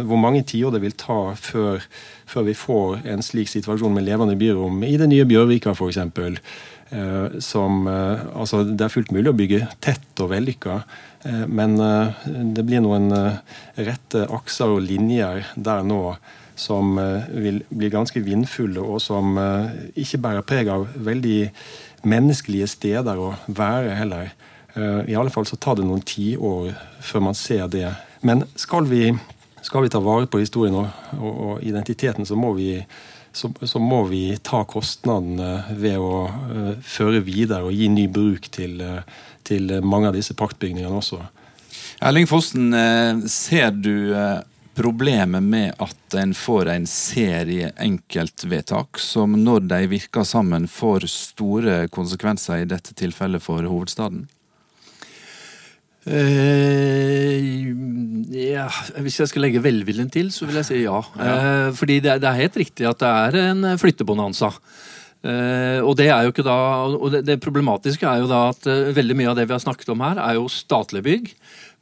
hvor 0.08 0.20
mange 0.20 0.42
tiår 0.44 0.74
det 0.74 0.82
vil 0.82 0.98
ta 0.98 1.36
før 1.38 1.80
før 2.32 2.48
vi 2.48 2.56
får 2.56 3.02
en 3.12 3.24
slik 3.26 3.50
situasjon 3.52 3.94
med 3.94 4.06
levende 4.08 4.38
byrom 4.40 4.84
i 4.88 4.96
det 5.00 5.10
nye 5.12 5.28
Bjørvika 5.28 5.74
f.eks. 5.76 6.00
Eh, 6.92 7.40
som 7.40 7.88
eh, 7.88 8.20
Altså, 8.36 8.64
det 8.68 8.86
er 8.86 8.94
fullt 8.94 9.14
mulig 9.16 9.32
å 9.32 9.38
bygge 9.38 9.66
tett 9.84 10.24
og 10.24 10.32
vellykka, 10.34 10.82
eh, 11.28 11.46
men 11.48 11.78
det 12.56 12.66
blir 12.68 12.84
noen 12.84 13.12
rette 13.80 14.28
akser 14.32 14.76
og 14.76 14.86
linjer 14.88 15.46
der 15.56 15.84
nå 15.88 16.04
som 16.62 16.94
vil 17.32 17.62
bli 17.72 17.88
ganske 17.90 18.22
vindfulle, 18.22 18.84
og 18.84 19.00
som 19.02 19.34
ikke 19.98 20.20
bærer 20.22 20.44
preg 20.46 20.68
av 20.70 20.84
veldig 20.94 21.48
menneskelige 22.06 22.68
steder 22.70 23.18
å 23.18 23.32
være 23.48 23.96
heller. 23.98 24.30
I 24.76 25.16
alle 25.20 25.32
fall 25.34 25.44
så 25.46 25.58
tar 25.60 25.76
det 25.76 25.84
noen 25.84 26.04
tiår 26.08 26.70
før 27.04 27.24
man 27.26 27.36
ser 27.36 27.66
det. 27.72 27.90
Men 28.24 28.46
skal 28.56 28.86
vi 28.88 29.10
skal 29.62 29.84
vi 29.84 29.90
ta 29.90 30.00
vare 30.00 30.28
på 30.28 30.42
historien 30.42 30.76
og, 30.76 30.88
og, 31.20 31.42
og 31.46 31.64
identiteten, 31.64 32.26
så 32.26 32.36
må, 32.36 32.54
vi, 32.58 32.80
så, 33.34 33.52
så 33.64 33.80
må 33.80 34.04
vi 34.10 34.24
ta 34.44 34.64
kostnadene 34.66 35.78
ved 35.78 36.00
å 36.02 36.16
uh, 36.28 36.72
føre 36.82 37.22
videre 37.26 37.68
og 37.68 37.76
gi 37.76 37.90
ny 37.92 38.08
bruk 38.12 38.50
til, 38.54 38.82
uh, 38.82 39.28
til 39.48 39.78
mange 39.86 40.10
av 40.10 40.18
disse 40.18 40.36
praktbygningene 40.38 40.98
også. 41.02 41.22
Erling 42.02 42.26
Fossen, 42.26 42.74
ser 43.30 43.76
du 43.78 44.10
problemet 44.74 45.46
med 45.46 45.76
at 45.78 46.16
en 46.18 46.32
får 46.34 46.72
en 46.74 46.88
serie 46.90 47.70
enkeltvedtak 47.78 48.98
som 48.98 49.36
når 49.38 49.68
de 49.70 49.80
virker 49.92 50.26
sammen, 50.26 50.66
får 50.66 51.06
store 51.14 51.84
konsekvenser, 51.94 52.64
i 52.64 52.70
dette 52.72 52.98
tilfellet 52.98 53.46
for 53.46 53.70
hovedstaden? 53.70 54.26
Uh, 56.02 57.38
ja, 58.34 58.66
hvis 59.06 59.20
jeg 59.22 59.30
skal 59.30 59.44
legge 59.46 59.62
velviljen 59.62 60.10
til, 60.10 60.32
så 60.34 60.48
vil 60.50 60.58
jeg 60.58 60.66
si 60.72 60.80
ja. 60.82 60.98
ja. 60.98 61.34
Uh, 61.34 61.68
fordi 61.78 62.00
det, 62.02 62.16
det, 62.24 62.30
er 62.30 62.42
helt 62.42 62.58
riktig 62.58 62.88
at 62.90 63.04
det 63.04 63.12
er 63.12 63.38
en 63.52 63.68
flyttebonanza. 63.78 64.50
Uh, 65.22 65.78
og 65.86 65.94
det 66.00 66.08
er 66.10 66.26
jo 66.26 66.32
ikke 66.34 66.48
da, 66.48 66.58
og 66.98 67.12
det, 67.14 67.22
det, 67.28 67.38
problematiske 67.44 68.08
er 68.10 68.24
jo 68.24 68.32
da 68.32 68.48
at 68.50 68.66
veldig 68.98 69.20
mye 69.20 69.30
av 69.30 69.38
det 69.38 69.46
vi 69.46 69.54
har 69.54 69.62
snakket 69.62 69.94
om 69.94 70.02
her, 70.02 70.18
er 70.18 70.40
jo 70.40 70.50
statlige 70.50 71.06
bygg. 71.06 71.30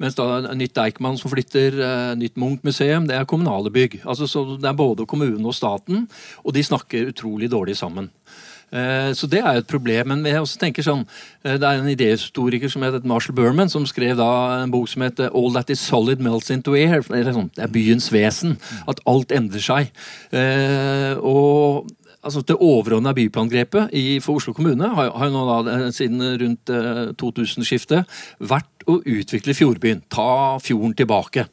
Mens 0.04 0.16
da 0.16 0.54
nytt 0.56 0.76
Deichman 0.76 1.18
som 1.20 1.32
flytter, 1.32 1.76
nytt 2.20 2.38
Munch-museum, 2.40 3.08
det 3.08 3.18
er 3.18 3.28
kommunale 3.28 3.72
bygg. 3.72 4.02
Altså, 4.08 4.28
så 4.32 4.46
Det 4.60 4.68
er 4.68 4.76
både 4.76 5.08
kommunen 5.08 5.48
og 5.48 5.56
staten, 5.56 6.08
og 6.44 6.56
de 6.56 6.64
snakker 6.64 7.12
utrolig 7.12 7.52
dårlig 7.52 7.76
sammen. 7.80 8.08
Eh, 8.72 9.12
så 9.18 9.28
det 9.30 9.42
er 9.42 9.58
jo 9.58 9.64
et 9.64 9.70
problem. 9.70 10.12
Men 10.12 10.26
jeg 10.28 10.42
også 10.42 10.60
tenker 10.62 10.86
sånn, 10.86 11.06
eh, 11.44 11.58
det 11.58 11.66
er 11.66 11.80
en 11.80 11.90
idéhistoriker 11.90 12.72
som 12.72 12.86
heter 12.86 13.06
Marshall 13.08 13.36
Berman, 13.36 13.70
som 13.70 13.86
skrev 13.90 14.18
da 14.18 14.64
en 14.64 14.72
bok 14.72 14.88
som 14.88 15.02
heter 15.02 15.30
'All 15.34 15.54
That 15.54 15.70
Is 15.70 15.80
Solid 15.80 16.20
Melts 16.20 16.50
Into 16.50 16.72
Air'. 16.72 17.04
Sånn, 17.04 17.52
det 17.56 17.64
er 17.64 17.68
byens 17.68 18.10
vesen. 18.10 18.58
At 18.88 19.00
alt 19.06 19.30
endrer 19.30 19.62
seg. 19.62 19.92
Eh, 20.32 21.16
og 21.18 21.90
altså 22.22 22.46
Det 22.46 22.58
overordna 22.60 23.14
byplangrepet 23.14 24.22
for 24.22 24.36
Oslo 24.36 24.52
kommune 24.52 24.94
har, 24.94 25.10
har 25.10 25.30
nå 25.30 25.64
da 25.64 25.90
siden 25.90 26.20
rundt 26.20 26.66
2000-skiftet 27.16 28.06
vært 28.42 28.84
å 28.88 29.02
utvikle 29.02 29.54
Fjordbyen. 29.54 30.02
Ta 30.10 30.60
fjorden 30.60 30.94
tilbake. 30.94 31.48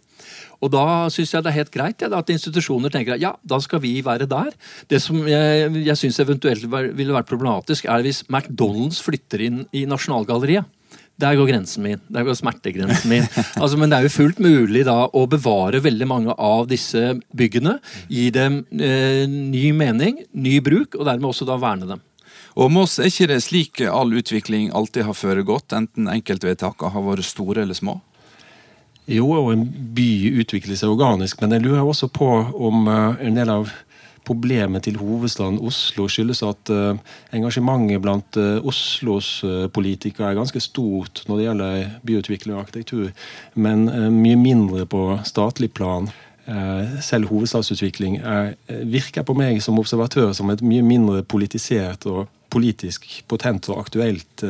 Og 0.64 0.72
da 0.72 0.84
syns 1.12 1.34
jeg 1.34 1.44
det 1.44 1.52
er 1.52 1.58
helt 1.60 1.74
greit 1.74 2.04
ja, 2.04 2.10
at 2.16 2.32
institusjoner 2.32 2.92
tenker 2.92 3.16
at 3.16 3.22
ja, 3.22 3.34
da 3.44 3.58
skal 3.62 3.82
vi 3.84 3.98
være 4.04 4.28
der. 4.30 4.54
Det 4.90 5.00
som 5.02 5.20
jeg, 5.28 5.68
jeg 5.86 6.00
syns 6.00 6.22
eventuelt 6.22 6.64
ville 6.68 7.16
vært 7.16 7.28
problematisk, 7.30 7.88
er 7.90 8.06
hvis 8.06 8.24
McDonald's 8.30 9.02
flytter 9.04 9.44
inn 9.48 9.62
i 9.76 9.84
Nasjonalgalleriet. 9.88 10.72
Der 11.16 11.32
går 11.32 11.48
grensen 11.48 11.80
min. 11.80 12.00
Der 12.12 12.26
går 12.28 12.36
smertegrensen 12.36 13.08
min. 13.08 13.24
Altså, 13.62 13.78
men 13.80 13.88
det 13.88 13.98
er 13.98 14.06
jo 14.06 14.12
fullt 14.12 14.40
mulig 14.42 14.82
da 14.84 15.06
å 15.08 15.22
bevare 15.30 15.80
veldig 15.80 16.08
mange 16.08 16.34
av 16.36 16.66
disse 16.68 17.14
byggene. 17.36 17.78
Gi 18.12 18.28
dem 18.34 18.60
eh, 18.76 19.24
ny 19.28 19.70
mening, 19.76 20.20
ny 20.36 20.58
bruk, 20.60 20.98
og 20.98 21.08
dermed 21.08 21.30
også 21.30 21.48
da 21.48 21.56
verne 21.60 21.88
dem. 21.88 22.04
Og 22.56 22.68
Moss, 22.72 22.98
er 23.00 23.08
ikke 23.08 23.30
det 23.32 23.40
slik 23.44 23.80
all 23.88 24.12
utvikling 24.16 24.68
alltid 24.76 25.08
har 25.08 25.16
foregått, 25.16 25.72
enten 25.76 26.08
enkeltvedtakene 26.08 26.92
har 26.92 27.04
vært 27.04 27.28
store 27.28 27.64
eller 27.64 27.76
små? 27.76 27.98
Jo, 29.06 29.28
og 29.30 29.52
en 29.52 29.66
by 29.94 30.10
utvikler 30.42 30.78
seg 30.78 30.90
organisk, 30.90 31.38
men 31.42 31.54
jeg 31.54 31.62
lurer 31.62 31.86
også 31.86 32.08
på 32.10 32.26
om 32.58 32.88
eh, 32.90 33.26
en 33.28 33.38
del 33.38 33.52
av 33.54 33.70
problemet 34.26 34.82
til 34.82 34.96
hovedstaden 34.98 35.60
Oslo 35.62 36.08
skyldes 36.10 36.40
at 36.42 36.70
uh, 36.74 36.98
engasjementet 37.36 38.00
blant 38.02 38.38
uh, 38.40 38.58
Oslos 38.66 39.28
politikere 39.70 40.32
er 40.32 40.38
ganske 40.38 40.58
stort 40.58 41.22
når 41.28 41.38
det 41.38 41.44
gjelder 41.44 41.76
byutvikling 42.10 42.56
og 42.56 42.64
arkitektur, 42.64 43.12
men 43.54 43.86
mye 44.16 44.40
mindre 44.40 44.82
på 44.90 45.04
statlig 45.22 45.70
plan. 45.78 46.10
selv 47.02 47.26
hovedstadsutvikling 47.26 48.20
er, 48.22 48.52
virker 48.86 49.22
på 49.26 49.34
meg 49.34 49.62
som 49.62 49.78
observatør 49.78 50.32
som 50.32 50.50
et 50.50 50.62
mye 50.62 50.82
mindre 50.82 51.22
politisert 51.22 52.06
og 52.06 52.28
politisk 52.50 53.06
potent 53.26 53.66
og 53.68 53.80
aktuelt 53.80 54.44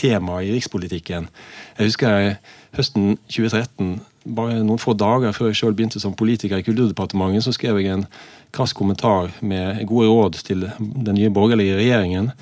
tema 0.00 0.40
i 0.40 0.54
rikspolitikken. 0.54 1.28
Jeg 1.76 1.90
husker 1.90 2.16
jeg 2.16 2.36
høsten 2.76 3.16
2013, 3.28 3.96
bare 4.36 4.60
noen 4.64 4.80
få 4.80 4.94
dager 4.96 5.34
før 5.36 5.50
jeg 5.50 5.60
selv 5.60 5.76
begynte 5.78 6.00
som 6.00 6.14
politiker 6.16 6.58
i 6.58 6.64
Kulturdepartementet, 6.66 7.44
så 7.44 7.52
skrev 7.52 7.80
jeg 7.80 7.92
en 7.92 8.06
krass 8.54 8.72
kommentar 8.76 9.34
med 9.44 9.82
gode 9.90 10.08
råd 10.08 10.38
til 10.46 10.68
den 10.78 11.18
nye 11.18 11.32
borgerlige 11.34 11.76
regjeringen. 11.80 12.32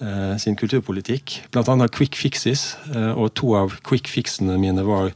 eh, 0.00 0.36
sin 0.38 0.56
kulturpolitikk. 0.56 1.42
Blant 1.52 1.68
annet 1.68 1.94
quick 1.94 2.16
fixes. 2.16 2.76
Eh, 2.94 3.12
og 3.16 3.34
to 3.34 3.54
av 3.56 3.78
quick 3.86 4.08
fixene 4.08 4.58
mine 4.60 4.84
var 4.86 5.12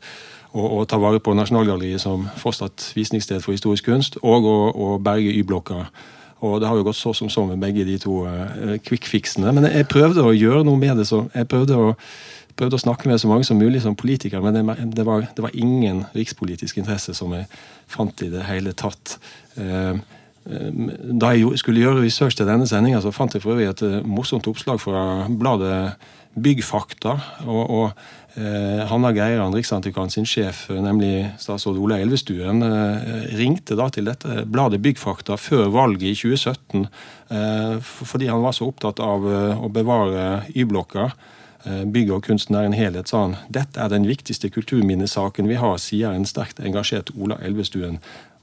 å, 0.53 0.65
å 0.81 0.85
ta 0.89 0.99
vare 1.01 1.21
på 1.23 1.35
Nasjonalgalleriet 1.37 2.03
som 2.03 2.29
fortsatt 2.41 2.91
visningssted 2.97 3.43
for 3.45 3.55
historisk 3.55 3.87
kunst, 3.91 4.19
og 4.23 4.49
å, 4.49 4.57
å 4.73 4.97
berge 5.03 5.35
Y-blokka. 5.37 5.85
Og 6.41 6.61
det 6.61 6.71
har 6.71 6.79
jo 6.79 6.87
gått 6.87 6.97
så 6.97 7.13
som 7.17 7.29
så 7.29 7.45
med 7.45 7.61
begge 7.61 7.85
de 7.85 7.99
to 8.01 8.23
uh, 8.25 8.79
quick 8.87 9.05
fixene. 9.05 9.53
Men 9.53 9.69
jeg 9.69 9.89
prøvde 9.93 10.25
å 10.25 10.33
gjøre 10.33 10.65
noe 10.65 10.81
med 10.81 10.97
det. 10.97 11.05
så 11.11 11.27
jeg 11.35 11.49
prøvde 11.53 11.77
å 11.77 11.91
prøvde 12.61 12.77
å 12.77 12.83
snakke 12.83 13.09
med 13.09 13.21
så 13.23 13.31
mange 13.31 13.49
som 13.49 13.59
mulig 13.61 13.83
som 13.85 13.97
politikere, 13.97 14.43
men 14.45 14.57
det, 14.57 14.77
det, 14.97 15.07
var, 15.09 15.25
det, 15.25 15.45
var, 15.45 15.57
ingen 15.57 16.05
rikspolitisk 16.17 16.81
interesse 16.83 17.17
som 17.17 17.33
jeg 17.37 17.49
fant 17.91 18.25
i 18.27 18.31
det 18.33 18.45
hele 18.49 18.75
tatt. 18.77 19.17
Eh, 19.57 19.97
eh, 19.97 20.71
da 21.21 21.33
jeg 21.37 21.61
skulle 21.61 21.83
gjøre 21.83 22.05
research 22.05 22.37
til 22.39 22.49
denne 22.49 22.69
sendinga, 22.69 23.03
fant 23.17 23.37
jeg 23.37 23.45
for 23.45 23.57
øvrig 23.57 23.71
et 23.71 23.85
eh, 23.87 24.01
morsomt 24.05 24.49
oppslag 24.51 24.83
fra 24.83 25.27
bladet 25.29 25.83
Byggfakta. 26.41 27.17
og, 27.49 27.63
og 27.67 28.09
Hanna 28.87 29.09
Geiran, 29.11 29.51
Riksantikvaren 29.51 30.13
sin 30.15 30.29
sjef, 30.31 30.69
nemlig 30.71 31.33
statsråd 31.43 31.81
Ola 31.83 31.97
Elvestuen, 31.99 32.63
ringte 33.35 33.75
da 33.75 33.89
til 33.91 34.07
dette 34.07 34.45
bladet 34.47 34.79
Byggfakta 34.85 35.35
før 35.35 35.67
valget 35.75 36.13
i 36.13 36.15
2017 36.15 36.87
fordi 37.91 38.31
han 38.31 38.45
var 38.47 38.55
så 38.55 38.71
opptatt 38.71 39.03
av 39.03 39.27
å 39.27 39.73
bevare 39.75 40.45
Y-blokka. 40.55 41.09
Eh, 41.65 41.85
bygg 41.85 42.11
og 42.15 42.25
kunsten 42.25 42.57
er 42.57 42.65
en 42.65 42.77
helhet, 42.77 43.11
sa 43.11 43.27
han. 43.27 43.37
Dette 43.53 43.81
er 43.81 43.93
den 43.93 44.09
viktigste 44.09 44.49
kulturminnesaken 44.53 45.49
vi 45.51 45.59
har, 45.61 45.77
sier 45.83 46.15
en 46.17 46.29
sterkt 46.29 46.63
engasjert 46.65 47.13
Ola 47.17 47.37
Elvestuen. 47.45 47.99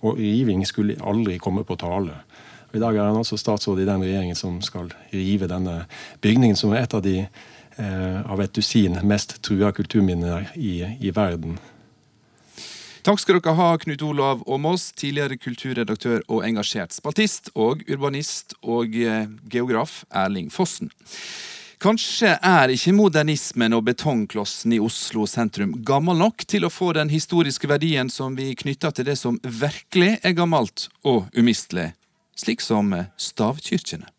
Og 0.05 0.19
riving 0.21 0.61
skulle 0.69 0.99
aldri 1.01 1.39
komme 1.41 1.63
på 1.65 1.79
tale. 1.81 2.19
I 2.75 2.81
dag 2.83 2.95
er 2.95 3.07
han 3.09 3.17
altså 3.17 3.37
statsråd 3.39 3.81
i 3.81 3.87
den 3.87 4.03
regjeringen 4.03 4.37
som 4.37 4.59
skal 4.61 4.91
rive 5.09 5.47
denne 5.49 5.85
bygningen, 6.21 6.59
som 6.59 6.75
er 6.75 6.83
et 6.83 6.93
av 6.93 7.01
de 7.01 7.15
eh, 7.23 8.19
av 8.21 8.43
et 8.43 8.53
dusin 8.53 8.99
mest 9.07 9.39
trua 9.41 9.71
kulturminner 9.73 10.51
i, 10.53 10.83
i 10.99 11.13
verden. 11.15 11.57
Takk 13.07 13.21
skal 13.23 13.39
dere 13.39 13.55
ha, 13.55 13.69
Knut 13.79 14.01
Olav 14.03 14.41
Åmås, 14.45 14.91
tidligere 14.99 15.39
kulturredaktør 15.39 16.25
og 16.27 16.43
engasjert 16.43 16.93
spaltist, 16.93 17.53
og 17.55 17.85
urbanist 17.87 18.57
og 18.61 18.93
eh, 18.99 19.29
geograf 19.49 20.03
Erling 20.11 20.51
Fossen. 20.53 20.91
Kanskje 21.77 22.31
er 22.41 22.71
ikke 22.73 22.89
modernismen 22.97 23.75
og 23.77 23.83
betongklossen 23.85 24.73
i 24.73 24.79
Oslo 24.81 25.27
sentrum 25.29 25.75
gammel 25.85 26.17
nok 26.17 26.41
til 26.49 26.65
å 26.65 26.71
få 26.73 26.89
den 26.97 27.11
historiske 27.13 27.69
verdien 27.69 28.09
som 28.09 28.33
vi 28.33 28.49
knytter 28.57 28.95
til 28.97 29.05
det 29.05 29.17
som 29.21 29.37
virkelig 29.45 30.15
er 30.25 30.33
gammelt 30.33 30.87
og 31.05 31.29
umistelig, 31.37 31.91
slik 32.33 32.65
som 32.65 32.95
stavkirkene. 33.21 34.09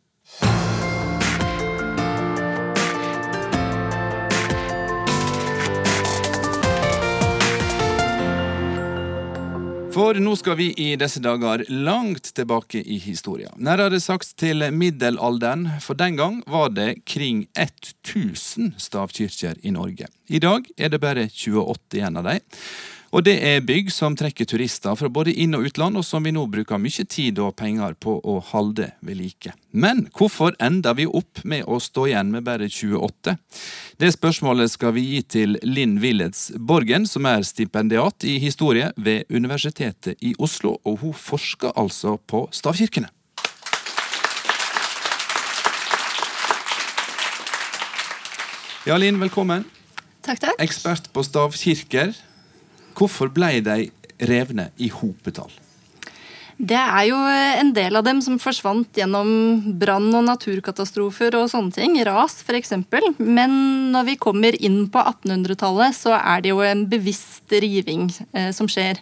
For 9.98 10.14
nå 10.22 10.30
skal 10.38 10.54
vi 10.54 10.68
i 10.78 10.92
disse 10.94 11.18
dager 11.18 11.64
langt 11.74 12.28
tilbake 12.36 12.78
i 12.78 13.00
historia. 13.02 13.48
Nærmere 13.58 13.98
sagt 13.98 14.30
til 14.38 14.62
middelalderen, 14.70 15.64
for 15.82 15.98
den 15.98 16.14
gang 16.20 16.36
var 16.46 16.68
det 16.70 17.00
kring 17.02 17.40
1000 17.58 18.76
stavkirker 18.78 19.58
i 19.66 19.72
Norge. 19.74 20.06
I 20.30 20.38
dag 20.38 20.70
er 20.78 20.94
det 20.94 21.02
bare 21.02 21.26
28 21.26 21.98
igjen 21.98 22.20
av 22.22 22.30
dem. 22.30 22.46
Og 23.08 23.24
det 23.24 23.38
er 23.40 23.64
bygg 23.64 23.88
som 23.92 24.16
trekker 24.18 24.44
turister 24.48 24.96
fra 24.98 25.08
både 25.08 25.32
inn- 25.32 25.56
og 25.56 25.64
utland, 25.64 25.96
og 25.96 26.04
som 26.04 26.24
vi 26.24 26.32
nå 26.34 26.44
bruker 26.52 26.80
mye 26.80 27.04
tid 27.08 27.38
og 27.40 27.54
penger 27.56 27.94
på 27.96 28.18
å 28.20 28.34
holde 28.50 28.90
ved 29.00 29.16
like. 29.16 29.54
Men 29.72 30.04
hvorfor 30.12 30.52
ender 30.60 30.96
vi 30.98 31.06
opp 31.08 31.40
med 31.48 31.64
å 31.64 31.80
stå 31.80 32.04
igjen 32.10 32.34
med 32.34 32.44
bare 32.44 32.68
28? 32.68 33.38
Det 33.98 34.12
spørsmålet 34.12 34.74
skal 34.74 34.92
vi 34.92 35.06
gi 35.06 35.22
til 35.22 35.56
Linn 35.64 35.96
Willets 36.04 36.50
Borgen, 36.54 37.08
som 37.08 37.24
er 37.24 37.46
stipendiat 37.48 38.28
i 38.28 38.36
historie 38.42 38.92
ved 38.96 39.24
Universitetet 39.32 40.20
i 40.20 40.34
Oslo, 40.38 40.76
og 40.84 41.00
hun 41.00 41.16
forsker 41.16 41.72
altså 41.80 42.18
på 42.20 42.44
stavkirkene. 42.52 43.08
Ja, 48.88 48.96
Linn, 48.96 49.18
velkommen. 49.20 49.66
Takk, 50.24 50.40
takk. 50.44 50.60
Ekspert 50.60 51.08
på 51.12 51.24
stavkirker. 51.24 52.14
Hvorfor 52.98 53.30
ble 53.30 53.58
de 53.62 53.88
revne 54.26 54.70
i 54.82 54.90
hopetall? 54.90 55.50
Det 56.58 56.74
er 56.74 57.04
jo 57.06 57.18
en 57.22 57.68
del 57.70 57.94
av 57.94 58.02
dem 58.02 58.18
som 58.18 58.38
forsvant 58.42 58.98
gjennom 58.98 59.28
brann 59.78 60.08
og 60.10 60.24
naturkatastrofer 60.26 61.36
og 61.38 61.46
sånne 61.52 61.70
ting. 61.76 61.94
Ras, 62.02 62.40
f.eks. 62.42 62.74
Men 63.22 63.52
når 63.94 64.08
vi 64.08 64.16
kommer 64.18 64.58
inn 64.58 64.88
på 64.90 64.98
1800-tallet, 64.98 65.94
så 65.94 66.16
er 66.18 66.42
det 66.42 66.50
jo 66.50 66.64
en 66.66 66.82
bevisst 66.90 67.54
riving 67.54 68.08
eh, 68.32 68.50
som 68.56 68.66
skjer. 68.66 68.98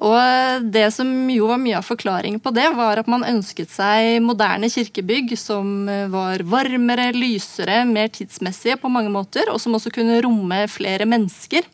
Og 0.00 0.70
det 0.72 0.86
som 0.94 1.10
jo 1.28 1.50
var 1.50 1.60
mye 1.60 1.76
av 1.76 1.84
forklaringen 1.84 2.40
på 2.40 2.54
det, 2.56 2.70
var 2.72 3.02
at 3.02 3.10
man 3.12 3.26
ønsket 3.28 3.68
seg 3.74 4.22
moderne 4.24 4.70
kirkebygg 4.72 5.34
som 5.36 5.84
var 6.08 6.40
varmere, 6.48 7.10
lysere, 7.12 7.82
mer 7.84 8.08
tidsmessige 8.08 8.78
på 8.80 8.88
mange 8.88 9.12
måter, 9.12 9.52
og 9.52 9.60
som 9.60 9.76
også 9.76 9.92
kunne 9.92 10.22
romme 10.24 10.62
flere 10.72 11.04
mennesker. 11.04 11.68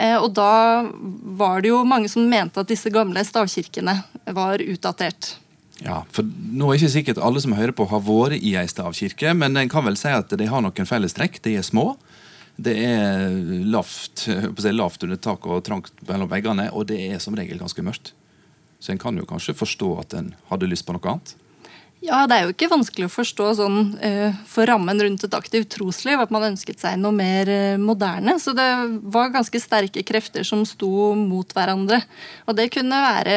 Eh, 0.00 0.16
og 0.16 0.32
da 0.36 0.88
var 1.36 1.60
det 1.60 1.72
jo 1.72 1.82
mange 1.84 2.08
som 2.08 2.24
mente 2.28 2.62
at 2.62 2.70
disse 2.70 2.92
gamle 2.92 3.22
stavkirkene 3.26 3.98
var 4.32 4.62
utdatert. 4.64 5.34
Ja, 5.80 6.02
for 6.12 6.28
nå 6.28 6.68
er 6.68 6.78
ikke 6.78 6.92
sikkert 6.92 7.20
alle 7.24 7.40
som 7.40 7.56
hører 7.56 7.72
på 7.76 7.86
har 7.88 8.02
vært 8.04 8.40
i 8.40 8.54
ei 8.60 8.66
stavkirke, 8.68 9.32
men 9.36 9.56
en 9.56 9.70
kan 9.72 9.84
vel 9.86 9.96
si 10.00 10.12
at 10.12 10.32
de 10.36 10.48
har 10.48 10.64
noen 10.64 10.88
fellestrekk. 10.88 11.40
De 11.44 11.56
er 11.56 11.66
små. 11.66 11.94
Det 12.60 12.74
er 12.84 13.36
lavt, 13.72 14.26
lavt 14.66 15.06
under 15.06 15.20
taket 15.20 15.52
og 15.54 15.62
trangt 15.64 16.02
mellom 16.08 16.28
veggene, 16.28 16.68
og 16.76 16.90
det 16.90 16.98
er 17.06 17.22
som 17.22 17.36
regel 17.36 17.60
ganske 17.60 17.84
mørkt. 17.84 18.12
Så 18.80 18.92
en 18.92 19.00
kan 19.00 19.16
jo 19.16 19.28
kanskje 19.28 19.56
forstå 19.56 19.94
at 20.02 20.16
en 20.16 20.34
hadde 20.50 20.68
lyst 20.68 20.86
på 20.88 20.96
noe 20.96 21.14
annet. 21.14 21.32
Ja, 22.00 22.22
det 22.24 22.36
er 22.36 22.46
jo 22.46 22.52
ikke 22.54 22.70
vanskelig 22.70 23.10
å 23.10 23.12
forstå 23.12 23.46
sånn 23.58 23.80
uh, 24.00 24.36
for 24.48 24.64
rammen 24.70 25.02
rundt 25.04 25.26
et 25.26 25.34
aktivt 25.36 25.68
trosliv 25.74 26.22
at 26.22 26.30
man 26.32 26.46
ønsket 26.46 26.80
seg 26.80 26.96
noe 26.96 27.12
mer 27.12 27.50
uh, 27.52 27.80
moderne. 27.80 28.38
Så 28.40 28.54
det 28.56 28.68
var 29.12 29.34
ganske 29.34 29.60
sterke 29.60 30.04
krefter 30.08 30.46
som 30.48 30.64
sto 30.68 31.12
mot 31.18 31.52
hverandre. 31.52 32.00
Og 32.48 32.56
det 32.56 32.70
kunne 32.72 33.02
være 33.04 33.36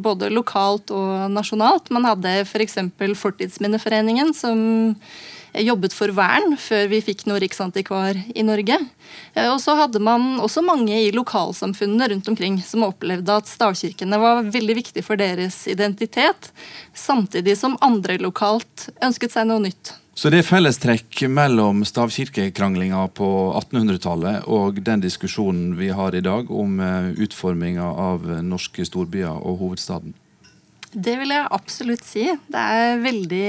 både 0.00 0.32
lokalt 0.32 0.94
og 0.96 1.28
nasjonalt. 1.36 1.92
Man 1.92 2.08
hadde 2.08 2.38
f.eks. 2.46 2.80
For 2.96 3.18
Fortidsminneforeningen, 3.26 4.32
som 4.36 4.64
jobbet 5.60 5.94
for 5.96 6.12
vern 6.16 6.56
før 6.60 6.88
vi 6.92 7.00
fikk 7.04 7.26
noe 7.28 7.40
riksantikvar 7.42 8.16
i 8.34 8.44
Norge. 8.46 8.78
Eh, 9.34 9.48
og 9.50 9.60
så 9.60 9.76
hadde 9.78 10.00
man 10.02 10.38
også 10.42 10.64
mange 10.64 10.96
i 10.96 11.12
lokalsamfunnene 11.14 12.08
rundt 12.14 12.30
omkring 12.32 12.58
som 12.64 12.86
opplevde 12.88 13.36
at 13.36 13.50
stavkirkene 13.50 14.20
var 14.22 14.44
veldig 14.48 14.78
viktig 14.80 15.04
for 15.04 15.20
deres 15.20 15.64
identitet, 15.70 16.52
samtidig 16.94 17.58
som 17.60 17.76
andre 17.84 18.18
lokalt 18.22 18.88
ønsket 19.04 19.36
seg 19.36 19.50
noe 19.50 19.66
nytt. 19.68 19.96
Så 20.14 20.28
det 20.28 20.42
er 20.42 20.44
fellestrekk 20.48 21.22
mellom 21.32 21.86
stavkirkekranglinga 21.88 23.06
på 23.16 23.28
1800-tallet 23.62 24.44
og 24.52 24.82
den 24.84 25.00
diskusjonen 25.00 25.72
vi 25.78 25.88
har 25.88 26.12
i 26.12 26.24
dag 26.24 26.50
om 26.52 26.80
eh, 26.80 27.12
utforminga 27.24 27.86
av 28.08 28.28
norske 28.44 28.84
storbyer 28.88 29.40
og 29.40 29.64
hovedstaden? 29.64 30.12
Det 30.92 31.14
vil 31.16 31.32
jeg 31.32 31.48
absolutt 31.56 32.04
si. 32.04 32.26
Det 32.52 32.62
er 32.76 32.98
veldig 33.00 33.48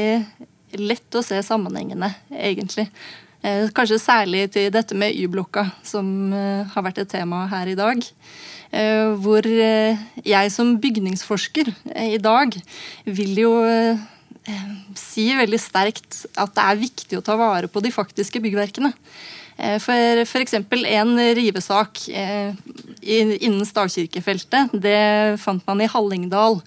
lett 0.79 1.17
å 1.17 1.23
se 1.25 1.39
sammenhengene, 1.45 2.09
egentlig. 2.33 2.88
Eh, 3.43 3.67
kanskje 3.75 3.99
særlig 3.99 4.45
til 4.55 4.69
dette 4.71 4.95
med 4.95 5.15
Y-blokka, 5.19 5.65
som 5.83 6.31
eh, 6.31 6.63
har 6.71 6.86
vært 6.86 7.01
et 7.03 7.12
tema 7.12 7.43
her 7.51 7.67
i 7.67 7.75
dag. 7.75 7.99
Eh, 8.73 9.12
hvor 9.19 9.43
jeg 9.45 10.53
som 10.53 10.77
bygningsforsker 10.81 11.73
i 12.07 12.21
dag 12.23 12.55
vil 13.05 13.41
jo 13.43 13.51
si 14.97 15.29
veldig 15.38 15.59
sterkt 15.62 16.23
at 16.36 16.55
det 16.55 16.63
er 16.63 16.81
viktig 16.81 17.19
å 17.19 17.23
ta 17.23 17.36
vare 17.39 17.69
på 17.71 17.83
de 17.83 17.91
faktiske 17.93 18.41
byggverkene. 18.43 18.91
Eh, 19.57 19.77
for 19.79 20.23
f.eks. 20.25 20.53
en 20.53 21.13
rivesak 21.35 22.07
eh, 22.09 22.55
innen 23.01 23.65
stavkirkefeltet, 23.65 24.73
det 24.73 25.37
fant 25.41 25.63
man 25.67 25.83
i 25.83 25.89
Hallingdal. 25.89 26.59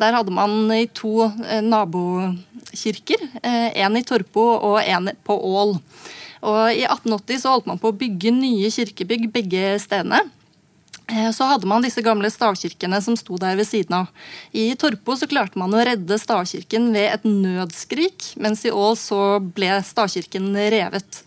Der 0.00 0.16
hadde 0.18 0.34
man 0.34 0.68
i 0.74 0.84
to 0.92 1.30
eh, 1.48 1.62
nabokirker, 1.64 3.28
en 3.42 3.96
i 3.96 4.04
Torpo 4.04 4.44
og 4.58 4.78
en 4.84 5.12
på 5.24 5.38
Ål. 5.38 5.76
Og 6.44 6.62
I 6.76 6.84
1880 6.84 7.40
så 7.40 7.54
holdt 7.54 7.68
man 7.70 7.80
på 7.80 7.88
å 7.88 7.96
bygge 7.96 8.34
nye 8.34 8.68
kirkebygg 8.72 9.30
begge 9.32 9.78
stedene. 9.80 10.20
Så 11.36 11.44
hadde 11.44 11.68
man 11.68 11.84
disse 11.84 12.00
gamle 12.00 12.30
stavkirkene 12.32 12.96
som 13.04 13.16
sto 13.16 13.36
der 13.40 13.58
ved 13.58 13.68
siden 13.68 13.92
av. 13.98 14.28
I 14.56 14.70
Torpo 14.80 15.16
så 15.20 15.28
klarte 15.28 15.60
man 15.60 15.72
å 15.76 15.82
redde 15.84 16.16
stavkirken 16.20 16.86
ved 16.94 17.10
et 17.10 17.26
nødskrik, 17.28 18.30
mens 18.40 18.64
i 18.64 18.72
Ål 18.72 18.96
så 18.96 19.20
ble 19.44 19.68
stavkirken 19.84 20.48
revet. 20.72 21.20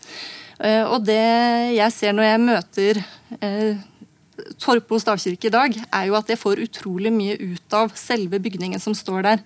Eh, 0.58 0.84
og 0.84 1.04
det 1.06 1.22
jeg 1.76 1.94
ser 1.94 2.16
når 2.16 2.28
jeg 2.28 2.44
møter 2.44 3.00
eh, 3.38 3.86
Torpo 4.58 4.98
stavkirke 5.02 5.48
i 5.48 5.54
dag, 5.54 5.74
er 5.74 6.06
jo 6.08 6.16
at 6.18 6.28
jeg 6.30 6.38
får 6.38 6.62
utrolig 6.62 7.10
mye 7.14 7.34
ut 7.38 7.74
av 7.74 7.92
selve 7.98 8.38
bygningen 8.42 8.80
som 8.82 8.94
står 8.96 9.24
der. 9.26 9.42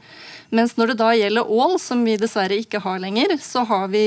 Mens 0.52 0.74
når 0.76 0.92
det 0.92 0.96
da 1.00 1.10
gjelder 1.16 1.48
Ål, 1.48 1.78
som 1.80 2.02
vi 2.04 2.18
dessverre 2.20 2.58
ikke 2.60 2.80
har 2.84 3.00
lenger, 3.00 3.38
så 3.40 3.64
har 3.68 3.86
vi 3.92 4.04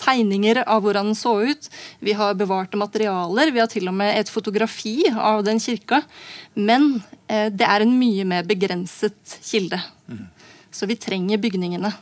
tegninger 0.00 0.60
av 0.66 0.82
hvordan 0.84 1.10
den 1.10 1.18
så 1.18 1.32
ut. 1.48 1.70
Vi 2.04 2.12
har 2.16 2.36
bevarte 2.36 2.80
materialer. 2.80 3.52
Vi 3.54 3.62
har 3.62 3.70
til 3.72 3.88
og 3.88 3.96
med 3.96 4.18
et 4.18 4.32
fotografi 4.32 4.98
av 5.08 5.46
den 5.48 5.60
kirka. 5.64 6.02
Men 6.54 6.98
eh, 7.26 7.48
det 7.48 7.64
er 7.64 7.84
en 7.84 7.96
mye 7.96 8.28
mer 8.28 8.44
begrenset 8.48 9.38
kilde. 9.48 9.80
Mm. 10.12 10.26
Så 10.70 10.88
vi 10.90 10.98
trenger 11.00 11.40
bygningene. 11.40 11.94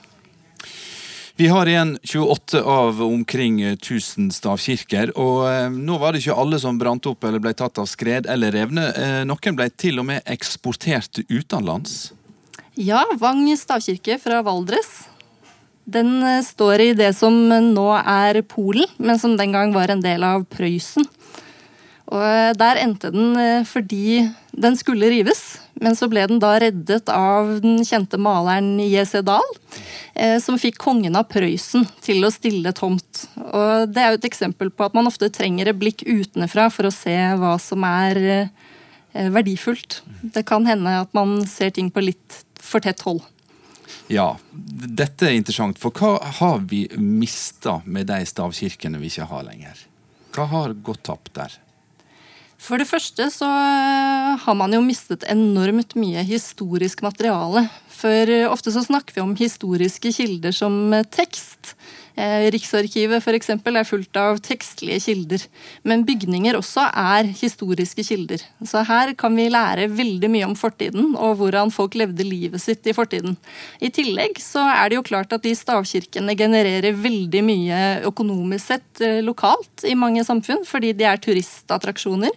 Vi 1.39 1.49
har 1.49 1.67
igjen 1.67 1.99
28 2.03 2.63
av 2.63 3.03
omkring 3.03 3.61
1000 3.63 4.31
stavkirker, 4.33 5.11
og 5.21 5.43
eh, 5.51 5.67
nå 5.69 5.99
var 6.01 6.15
det 6.15 6.23
ikke 6.23 6.37
alle 6.41 6.57
som 6.57 6.79
brant 6.81 7.05
opp 7.11 7.27
eller 7.29 7.43
ble 7.45 7.53
tatt 7.53 7.77
av 7.77 7.85
skred 7.91 8.25
eller 8.33 8.57
revne. 8.57 8.87
Eh, 8.97 9.19
noen 9.29 9.59
ble 9.59 9.67
til 9.77 10.01
og 10.01 10.07
med 10.09 10.25
eksportert 10.33 11.21
utenlands. 11.29 12.15
Ja, 12.81 13.03
Vang 13.21 13.45
stavkirke 13.53 14.17
fra 14.23 14.41
Valdres. 14.47 14.89
Den 15.85 16.23
eh, 16.25 16.41
står 16.41 16.87
i 16.87 16.89
det 16.97 17.13
som 17.21 17.37
nå 17.53 17.87
er 18.01 18.41
Polen, 18.49 18.89
men 18.97 19.21
som 19.21 19.37
den 19.37 19.53
gang 19.53 19.77
var 19.77 19.93
en 19.93 20.01
del 20.01 20.25
av 20.25 20.49
Prøysen. 20.49 21.05
Og 22.13 22.23
eh, 22.23 22.53
Der 22.59 22.81
endte 22.83 23.13
den 23.15 23.37
eh, 23.41 23.63
fordi 23.67 24.27
den 24.57 24.77
skulle 24.79 25.11
rives, 25.13 25.59
men 25.83 25.97
så 25.99 26.09
ble 26.09 26.23
den 26.31 26.41
da 26.41 26.55
reddet 26.63 27.11
av 27.13 27.59
den 27.61 27.83
kjente 27.85 28.17
maleren 28.17 28.79
J.C. 28.81 29.21
Dahl, 29.27 29.45
eh, 30.15 30.39
som 30.41 30.57
fikk 30.61 30.79
kongen 30.81 31.19
av 31.19 31.27
Prøysen 31.29 31.85
til 32.05 32.25
å 32.25 32.33
stille 32.33 32.73
tomt. 32.77 33.27
Og 33.51 33.93
Det 33.93 34.03
er 34.03 34.15
jo 34.15 34.21
et 34.23 34.31
eksempel 34.31 34.73
på 34.73 34.87
at 34.87 34.97
man 34.97 35.11
ofte 35.11 35.29
trenger 35.29 35.69
et 35.69 35.81
blikk 35.81 36.07
utenfra 36.07 36.71
for 36.73 36.89
å 36.89 36.95
se 36.95 37.17
hva 37.37 37.57
som 37.61 37.85
er 37.89 38.49
verdifullt. 39.13 40.03
Det 40.21 40.43
kan 40.49 40.67
hende 40.69 40.93
at 41.01 41.13
man 41.17 41.39
ser 41.49 41.71
ting 41.73 41.89
på 41.93 42.05
litt 42.05 42.41
for 42.61 42.85
tett 42.85 43.01
hold. 43.07 43.23
Ja, 44.13 44.37
dette 44.53 45.29
er 45.29 45.37
interessant, 45.37 45.79
for 45.81 45.93
hva 45.97 46.19
har 46.41 46.61
vi 46.69 46.85
mista 47.01 47.81
med 47.85 48.09
de 48.11 48.21
stavkirkene 48.29 49.01
vi 49.01 49.09
ikke 49.13 49.29
har 49.31 49.47
lenger? 49.49 49.81
Hva 50.37 50.49
har 50.53 50.77
gått 50.85 51.07
tapt 51.09 51.33
der? 51.39 51.57
For 52.57 52.81
det 52.81 52.89
første 52.89 53.29
så 53.33 53.47
eh, 53.47 54.37
har 54.43 54.57
man 54.59 54.73
jo 54.75 54.83
mistet 54.85 55.27
enormt 55.31 55.95
mye 55.99 56.25
historisk 56.27 57.05
materiale. 57.05 57.67
For 57.93 58.33
eh, 58.33 58.49
ofte 58.49 58.73
så 58.75 58.83
snakker 58.85 59.17
vi 59.17 59.25
om 59.25 59.37
historiske 59.39 60.13
kilder 60.17 60.57
som 60.57 60.95
eh, 60.97 61.07
tekst. 61.07 61.77
Riksarkivet 62.17 63.21
f.eks. 63.21 63.51
er 63.53 63.85
fullt 63.85 64.17
av 64.17 64.39
tekstlige 64.45 65.03
kilder. 65.05 65.43
Men 65.85 66.05
bygninger 66.09 66.57
også 66.57 66.87
er 66.89 67.29
historiske 67.29 68.05
kilder. 68.07 68.41
Så 68.65 68.85
her 68.89 69.13
kan 69.19 69.37
vi 69.37 69.51
lære 69.53 69.89
veldig 69.93 70.31
mye 70.33 70.49
om 70.49 70.57
fortiden 70.57 71.13
og 71.13 71.37
hvordan 71.41 71.73
folk 71.75 71.99
levde 71.99 72.25
livet 72.25 72.63
sitt 72.63 72.89
i 72.89 72.97
fortiden. 72.97 73.37
I 73.85 73.93
tillegg 73.93 74.41
så 74.41 74.65
er 74.65 74.89
det 74.89 75.01
jo 75.01 75.05
klart 75.07 75.37
at 75.37 75.45
de 75.45 75.53
stavkirkene 75.57 76.37
genererer 76.39 76.97
veldig 76.97 77.45
mye 77.45 77.83
økonomisk 78.09 78.73
sett 78.73 79.05
lokalt 79.23 79.85
i 79.85 79.95
mange 79.99 80.25
samfunn, 80.25 80.65
fordi 80.67 80.95
de 80.97 81.05
er 81.07 81.21
turistattraksjoner. 81.21 82.33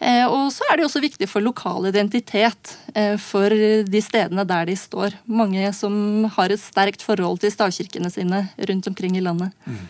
Eh, 0.00 0.24
og 0.26 0.50
så 0.54 0.66
er 0.70 0.78
det 0.78 0.86
også 0.86 1.02
viktig 1.04 1.28
for 1.30 1.44
lokal 1.44 1.88
identitet 1.90 2.74
eh, 2.94 3.16
for 3.20 3.52
de 3.52 4.02
stedene 4.04 4.46
der 4.48 4.68
de 4.68 4.76
står. 4.78 5.18
Mange 5.26 5.70
som 5.76 6.26
har 6.36 6.52
et 6.52 6.62
sterkt 6.62 7.04
forhold 7.04 7.42
til 7.42 7.52
stavkirkene 7.54 8.10
sine 8.12 8.46
rundt 8.58 8.88
omkring 8.90 9.18
i 9.18 9.24
landet. 9.24 9.54
Mm. 9.66 9.84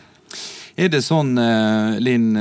Er 0.74 0.90
det 0.90 1.04
sånn, 1.06 1.36
eh, 1.38 2.00
Linn 2.02 2.32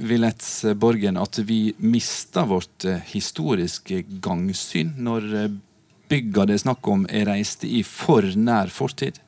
Willetz 0.00 0.62
Borgen, 0.80 1.20
at 1.20 1.42
vi 1.46 1.74
mister 1.78 2.48
vårt 2.48 2.88
historiske 3.12 4.04
gangsyn 4.24 4.96
når 4.96 5.28
bygga 6.12 6.46
det 6.48 6.58
er 6.58 6.64
snakk 6.66 6.88
om 6.92 7.04
er 7.08 7.28
reist 7.30 7.64
i 7.64 7.82
for 7.86 8.26
nær 8.36 8.72
fortid? 8.72 9.20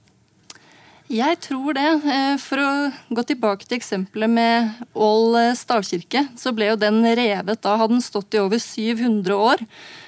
Jeg 1.12 1.36
tror 1.44 1.76
det. 1.76 1.88
Eh, 2.08 2.34
for 2.40 2.60
å 2.62 2.68
gå 3.12 3.22
tilbake 3.28 3.66
til 3.68 3.76
eksempelet 3.76 4.30
med 4.32 4.70
Ål 4.96 5.36
eh, 5.36 5.56
stavkirke, 5.58 6.22
så 6.40 6.54
ble 6.56 6.70
jo 6.70 6.80
den 6.80 7.02
revet 7.04 7.60
da 7.60 7.76
hadde 7.76 7.98
den 7.98 8.04
stått 8.04 8.32
i 8.32 8.40
over 8.40 8.60
700 8.62 9.36
år. 9.36 9.64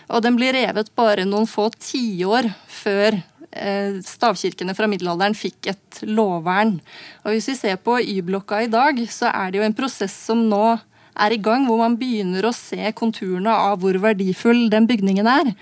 Og 0.09 0.25
den 0.25 0.39
blir 0.39 0.57
revet 0.57 0.89
bare 0.97 1.29
noen 1.29 1.49
få 1.51 1.69
tiår 1.77 2.49
før 2.73 3.19
eh, 3.53 4.01
stavkirkene 4.09 4.73
fra 4.79 4.89
middelalderen 4.89 5.37
fikk 5.37 5.69
et 5.75 6.01
lovvern. 6.09 6.79
Og 7.27 7.37
hvis 7.37 7.51
vi 7.53 7.59
ser 7.61 7.77
på 7.77 8.01
Y-blokka 8.01 8.65
i 8.65 8.73
dag, 8.73 9.05
så 9.13 9.29
er 9.35 9.53
det 9.53 9.61
jo 9.61 9.69
en 9.69 9.77
prosess 9.77 10.17
som 10.31 10.49
nå 10.49 10.79
er 11.17 11.33
i 11.33 11.41
gang, 11.41 11.69
hvor 11.69 11.81
man 11.85 12.01
begynner 12.01 12.49
å 12.49 12.57
se 12.57 12.89
konturene 12.97 13.53
av 13.53 13.85
hvor 13.85 14.01
verdifull 14.01 14.71
den 14.73 14.89
bygningen 14.89 15.29
er. 15.29 15.55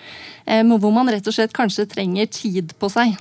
Hvor 0.66 0.90
man 0.94 1.10
rett 1.10 1.26
og 1.30 1.36
slett 1.36 1.54
kanskje 1.54 1.86
trenger 1.90 2.26
tid 2.26 2.74
på 2.78 2.90
seg. 2.90 3.14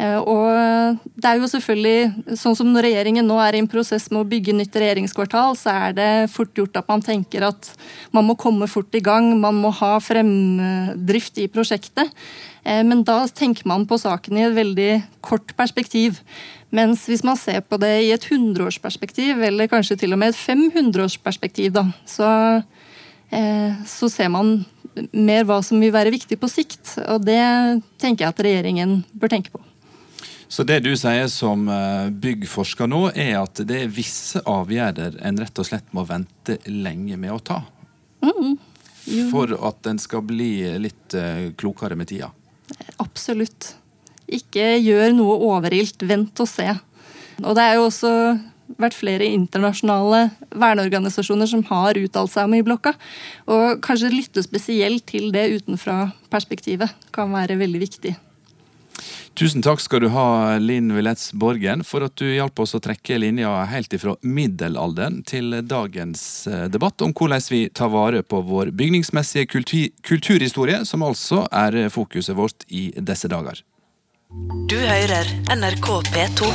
Eh, 0.00 0.18
og 0.18 1.00
det 1.20 1.28
er 1.28 1.40
jo 1.40 1.48
selvfølgelig, 1.50 2.36
sånn 2.40 2.56
som 2.56 2.70
når 2.72 2.88
regjeringen 2.88 3.26
nå 3.28 3.36
er 3.44 3.56
i 3.56 3.62
en 3.62 3.68
prosess 3.70 4.08
med 4.10 4.22
å 4.22 4.28
bygge 4.28 4.54
nytt 4.56 4.78
regjeringskvartal, 4.80 5.56
så 5.60 5.74
er 5.88 5.98
det 5.98 6.10
fort 6.32 6.54
gjort 6.56 6.78
at 6.80 6.88
man 6.88 7.04
tenker 7.04 7.44
at 7.48 7.68
man 8.14 8.26
må 8.28 8.36
komme 8.40 8.68
fort 8.70 8.94
i 8.96 9.04
gang, 9.04 9.32
man 9.40 9.60
må 9.60 9.72
ha 9.82 9.94
fremdrift 10.02 11.42
i 11.42 11.50
prosjektet. 11.52 12.10
Eh, 12.64 12.82
men 12.86 13.04
da 13.06 13.24
tenker 13.28 13.68
man 13.68 13.86
på 13.88 14.00
saken 14.00 14.38
i 14.38 14.46
et 14.46 14.56
veldig 14.56 14.90
kort 15.24 15.54
perspektiv. 15.58 16.22
Mens 16.72 17.04
hvis 17.10 17.24
man 17.26 17.36
ser 17.36 17.60
på 17.66 17.76
det 17.80 17.92
i 18.06 18.12
et 18.14 18.28
hundreårsperspektiv, 18.30 19.42
eller 19.44 19.68
kanskje 19.68 19.98
til 20.00 20.14
og 20.14 20.22
med 20.22 20.32
et 20.32 20.40
500-årsperspektiv, 20.40 21.74
da, 21.76 21.84
så, 22.08 22.30
eh, 23.28 23.76
så 23.84 24.08
ser 24.08 24.32
man 24.32 24.62
mer 25.12 25.44
hva 25.48 25.60
som 25.64 25.80
vil 25.80 25.92
være 25.92 26.14
viktig 26.14 26.40
på 26.40 26.48
sikt. 26.48 26.96
Og 27.12 27.26
det 27.26 27.42
tenker 28.00 28.24
jeg 28.24 28.32
at 28.32 28.42
regjeringen 28.48 29.02
bør 29.12 29.36
tenke 29.36 29.52
på. 29.52 29.60
Så 30.52 30.66
det 30.68 30.82
du 30.84 30.90
sier 31.00 31.30
som 31.32 31.64
eh, 31.72 32.10
byggforsker 32.12 32.90
nå, 32.90 33.06
er 33.16 33.38
at 33.40 33.62
det 33.64 33.78
er 33.86 33.92
visse 33.92 34.42
avgjerder 34.44 35.16
en 35.24 35.38
rett 35.40 35.60
og 35.62 35.64
slett 35.64 35.86
må 35.96 36.04
vente 36.04 36.58
lenge 36.68 37.16
med 37.16 37.32
å 37.32 37.38
ta? 37.40 37.62
Mm, 38.20 38.58
for 39.30 39.54
at 39.56 39.88
en 39.88 39.98
skal 39.98 40.20
bli 40.28 40.52
litt 40.78 41.16
uh, 41.16 41.48
klokere 41.58 41.96
med 41.96 42.10
tida? 42.12 42.28
Absolutt. 43.02 43.72
Ikke 44.28 44.74
gjør 44.76 45.14
noe 45.16 45.38
overilt. 45.48 46.04
Vent 46.06 46.44
og 46.44 46.50
se. 46.50 46.68
Og 47.40 47.56
det 47.56 47.64
er 47.64 47.78
jo 47.78 47.86
også 47.88 48.12
vært 48.80 48.96
flere 48.96 49.26
internasjonale 49.32 50.20
verneorganisasjoner 50.52 51.48
som 51.48 51.64
har 51.70 51.98
uttalt 51.98 52.34
seg 52.34 52.46
om 52.46 52.58
Y-blokka. 52.60 52.92
Og 53.48 53.80
kanskje 53.84 54.12
lytte 54.12 54.44
spesielt 54.44 55.08
til 55.08 55.32
det 55.34 55.48
utenfra-perspektivet 55.56 57.08
kan 57.16 57.32
være 57.32 57.58
veldig 57.64 57.82
viktig. 57.82 58.14
Tusen 59.34 59.62
takk 59.64 59.80
skal 59.80 60.02
du 60.04 60.10
ha, 60.12 60.58
Linn 60.60 60.92
Willets 60.92 61.30
Borgen, 61.32 61.80
for 61.88 62.04
at 62.04 62.14
du 62.20 62.26
hjalp 62.28 62.60
oss 62.60 62.74
å 62.76 62.82
trekke 62.84 63.16
linja 63.16 63.50
helt 63.70 63.94
ifra 63.96 64.12
middelalderen 64.20 65.22
til 65.24 65.56
dagens 65.64 66.46
eh, 66.50 66.66
debatt 66.68 67.00
om 67.00 67.14
hvordan 67.16 67.40
vi 67.48 67.62
tar 67.72 67.88
vare 67.94 68.20
på 68.22 68.42
vår 68.44 68.74
bygningsmessige 68.76 69.48
kultur 69.54 69.88
kulturhistorie, 70.04 70.82
som 70.84 71.04
altså 71.06 71.46
er 71.48 71.88
fokuset 71.90 72.36
vårt 72.36 72.68
i 72.68 72.90
disse 73.00 73.30
dager. 73.32 73.64
Du 74.68 74.76
hører 74.76 75.32
NRK 75.56 75.88
P2. 76.12 76.52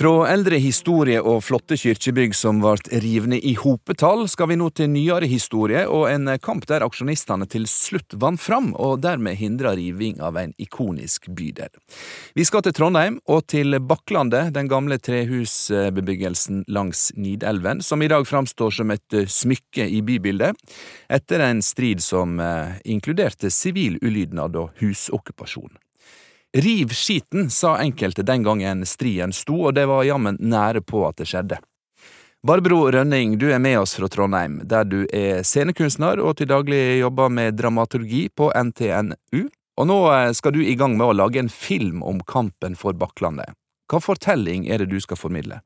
Fra 0.00 0.22
eldre 0.32 0.56
historie 0.56 1.20
og 1.20 1.42
flotte 1.44 1.76
kirkebygg 1.76 2.32
som 2.32 2.62
ble 2.62 3.00
rivne 3.02 3.36
i 3.36 3.50
hopetall, 3.60 4.22
skal 4.32 4.48
vi 4.48 4.56
nå 4.56 4.70
til 4.72 4.88
nyere 4.88 5.26
historie 5.28 5.82
og 5.92 6.06
en 6.08 6.30
kamp 6.40 6.64
der 6.70 6.80
aksjonistene 6.86 7.44
til 7.52 7.66
slutt 7.68 8.16
vant 8.22 8.40
fram, 8.40 8.70
og 8.80 9.02
dermed 9.04 9.36
hindra 9.36 9.74
riving 9.76 10.22
av 10.24 10.38
en 10.40 10.54
ikonisk 10.56 11.28
bydel. 11.36 11.68
Vi 12.32 12.46
skal 12.48 12.64
til 12.64 12.78
Trondheim 12.78 13.18
og 13.28 13.44
til 13.52 13.76
Bakklandet, 13.76 14.54
den 14.56 14.72
gamle 14.72 14.96
trehusbebyggelsen 14.96 16.64
langs 16.72 17.10
Nidelven, 17.20 17.84
som 17.84 18.00
i 18.00 18.08
dag 18.08 18.24
framstår 18.24 18.72
som 18.78 18.96
et 18.96 19.20
smykke 19.28 19.84
i 19.84 20.00
bybildet, 20.00 20.56
etter 21.12 21.44
en 21.44 21.60
strid 21.60 22.00
som 22.00 22.40
eh, 22.40 22.80
inkluderte 22.88 23.52
sivil 23.52 24.00
ulydnad 24.00 24.56
og 24.56 24.72
husokkupasjon. 24.80 25.76
Riv 26.52 26.88
skiten, 26.88 27.50
sa 27.50 27.78
enkelte 27.78 28.22
den 28.22 28.42
gangen 28.42 28.86
striden 28.86 29.32
sto, 29.32 29.54
og 29.68 29.74
det 29.74 29.84
var 29.86 30.02
jammen 30.02 30.38
nære 30.40 30.82
på 30.82 31.04
at 31.06 31.20
det 31.22 31.28
skjedde. 31.30 31.60
Barbro 32.42 32.88
Rønning, 32.90 33.36
du 33.38 33.52
er 33.52 33.60
med 33.62 33.78
oss 33.78 33.94
fra 33.94 34.08
Trondheim, 34.10 34.56
der 34.66 34.88
du 34.88 35.04
er 35.14 35.44
scenekunstner 35.46 36.18
og 36.18 36.38
til 36.40 36.48
daglig 36.50 36.98
jobber 36.98 37.30
med 37.30 37.54
dramaturgi 37.54 38.24
på 38.34 38.48
NTNU. 38.50 39.44
Og 39.78 39.86
nå 39.86 39.98
eh, 40.10 40.32
skal 40.34 40.56
du 40.56 40.62
i 40.64 40.74
gang 40.74 40.96
med 40.98 41.06
å 41.06 41.16
lage 41.20 41.38
en 41.38 41.52
film 41.52 42.02
om 42.02 42.18
kampen 42.26 42.74
for 42.80 42.98
Bakklandet. 42.98 43.54
Hva 43.92 44.00
fortelling 44.02 44.66
er 44.66 44.82
det 44.82 44.90
du 44.90 44.98
skal 45.04 45.20
formidle? 45.20 45.60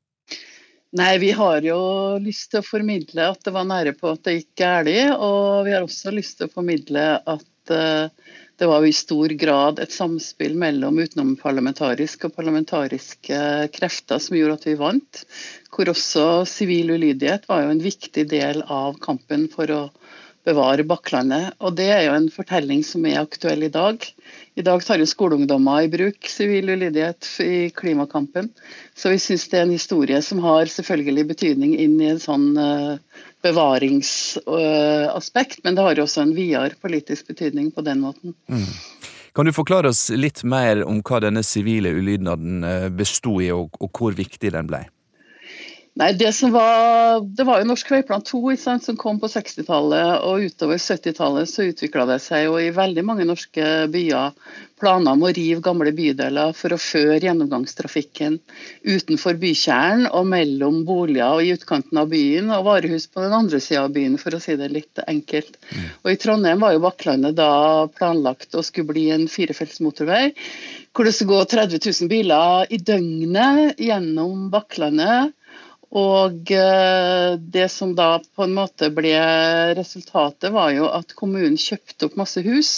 Nei, 0.94 1.16
Vi 1.18 1.32
har 1.34 1.64
jo 1.64 1.78
lyst 2.22 2.50
til 2.52 2.60
å 2.60 2.66
formidle 2.66 3.30
at 3.32 3.40
det 3.46 3.54
var 3.56 3.64
nære 3.70 3.96
på 3.96 4.12
at 4.12 4.26
det 4.28 4.36
gikk 4.36 4.52
galt, 4.60 5.16
og 5.16 5.64
vi 5.64 5.72
har 5.74 5.86
også 5.86 6.12
lyst 6.12 6.38
til 6.38 6.50
å 6.50 6.54
formidle 6.54 7.06
at 7.24 7.72
uh, 7.72 8.12
det 8.58 8.68
var 8.70 8.82
jo 8.84 8.90
i 8.90 8.94
stor 8.96 9.32
grad 9.38 9.80
et 9.82 9.92
samspill 9.94 10.54
mellom 10.58 10.98
utenomparlamentariske 11.02 12.28
og 12.28 12.36
parlamentariske 12.36 13.38
krefter 13.74 14.22
som 14.22 14.36
gjorde 14.38 14.58
at 14.60 14.66
vi 14.68 14.76
vant. 14.78 15.22
Hvor 15.74 15.90
også 15.90 16.26
sivil 16.46 16.94
ulydighet 16.94 17.48
var 17.50 17.64
jo 17.64 17.72
en 17.74 17.82
viktig 17.82 18.28
del 18.30 18.62
av 18.70 19.00
kampen 19.02 19.48
for 19.50 19.74
å 19.74 19.80
bevare 20.44 20.84
Bakklandet. 20.86 21.54
Og 21.64 21.70
det 21.78 21.88
er 21.92 22.02
jo 22.06 22.14
en 22.16 22.30
fortelling 22.32 22.82
som 22.86 23.06
er 23.08 23.22
aktuell 23.22 23.62
i 23.66 23.72
dag. 23.72 23.96
I 24.54 24.62
dag 24.66 24.84
tar 24.84 24.98
jo 25.00 25.06
skoleungdommer 25.08 25.82
i 25.84 25.92
bruk 25.92 26.28
sivil 26.30 26.70
ulydighet 26.74 27.22
i 27.44 27.70
klimakampen. 27.74 28.46
Så 28.94 29.10
vi 29.12 29.18
syns 29.22 29.48
det 29.50 29.58
er 29.58 29.64
en 29.66 29.74
historie 29.74 30.22
som 30.22 30.38
har 30.44 30.64
selvfølgelig 30.70 31.24
betydning 31.32 31.72
inn 31.80 32.00
i 32.00 32.10
en 32.12 32.22
sånn 32.22 32.58
uh, 32.58 32.98
bevaringsaspekt, 33.44 35.58
men 35.64 35.74
det 35.74 35.82
har 35.84 35.94
jo 35.98 36.04
også 36.06 36.20
en 36.24 36.36
videre 36.36 36.74
politisk 36.80 37.22
betydning 37.32 37.66
på 37.74 37.80
den 37.86 37.98
måten. 38.04 38.28
Mm. 38.48 38.72
Kan 39.34 39.46
du 39.48 39.52
forklare 39.52 39.88
oss 39.90 40.10
litt 40.14 40.44
mer 40.46 40.84
om 40.86 41.02
hva 41.02 41.20
denne 41.24 41.42
sivile 41.42 41.90
ulydnaden 41.90 42.64
eh, 42.64 42.88
bestod 42.94 43.42
i, 43.42 43.50
og, 43.50 43.68
og 43.82 43.90
hvor 43.90 44.14
viktig 44.14 44.52
den 44.54 44.66
ble? 44.70 44.86
Nei, 45.94 46.12
Det 46.18 46.32
som 46.34 46.50
var, 46.50 47.20
det 47.22 47.44
var 47.46 47.60
jo 47.60 47.68
Norsk 47.68 47.90
Veiplan 47.92 48.22
2 48.26 48.56
sant, 48.58 48.82
som 48.82 48.96
kom 48.98 49.20
på 49.22 49.28
60-tallet, 49.30 50.24
og 50.26 50.42
utover 50.42 50.80
70-tallet 50.82 51.46
så 51.46 51.68
utvikla 51.68 52.06
det 52.08 52.16
seg 52.24 52.48
jo 52.48 52.56
i 52.58 52.72
veldig 52.74 53.04
mange 53.06 53.26
norske 53.28 53.68
byer 53.92 54.32
planer 54.82 55.14
om 55.14 55.22
å 55.22 55.30
rive 55.30 55.62
gamle 55.62 55.92
bydeler 55.94 56.50
for 56.58 56.74
å 56.74 56.80
føre 56.82 57.20
gjennomgangstrafikken 57.22 58.40
utenfor 58.82 59.38
bykjernen 59.38 60.08
og 60.10 60.26
mellom 60.32 60.80
boliger 60.88 61.36
og 61.36 61.46
i 61.46 61.54
utkanten 61.54 62.02
av 62.02 62.10
byen, 62.10 62.50
og 62.50 62.66
varehus 62.66 63.06
på 63.06 63.22
den 63.22 63.36
andre 63.38 63.62
sida 63.62 63.84
av 63.86 63.94
byen, 63.94 64.18
for 64.18 64.34
å 64.34 64.42
si 64.42 64.58
det 64.58 64.72
litt 64.74 64.98
enkelt. 65.06 65.60
Mm. 65.70 65.86
Og 66.02 66.10
I 66.10 66.18
Trondheim 66.24 66.66
var 66.66 66.74
jo 66.74 66.82
Bakklandet 66.88 67.38
da 67.38 67.52
planlagt 67.94 68.58
å 68.58 68.66
skulle 68.66 68.90
bli 68.90 69.06
en 69.14 69.28
firefelts 69.30 69.78
motorvei, 69.84 70.34
hvor 70.90 71.06
det 71.06 71.14
skulle 71.14 71.38
gå 71.38 71.48
30 71.54 71.78
000 71.86 72.10
biler 72.10 72.66
i 72.74 72.82
døgnet 72.82 73.78
gjennom 73.78 74.50
Bakklandet. 74.50 75.38
Og 75.94 76.50
eh, 76.50 77.34
det 77.38 77.68
som 77.70 77.94
da 77.94 78.16
på 78.18 78.46
en 78.46 78.54
måte 78.56 78.90
ble 78.94 79.14
resultatet, 79.78 80.50
var 80.54 80.72
jo 80.74 80.88
at 80.90 81.14
kommunen 81.14 81.58
kjøpte 81.60 82.08
opp 82.08 82.16
masse 82.18 82.42
hus 82.46 82.72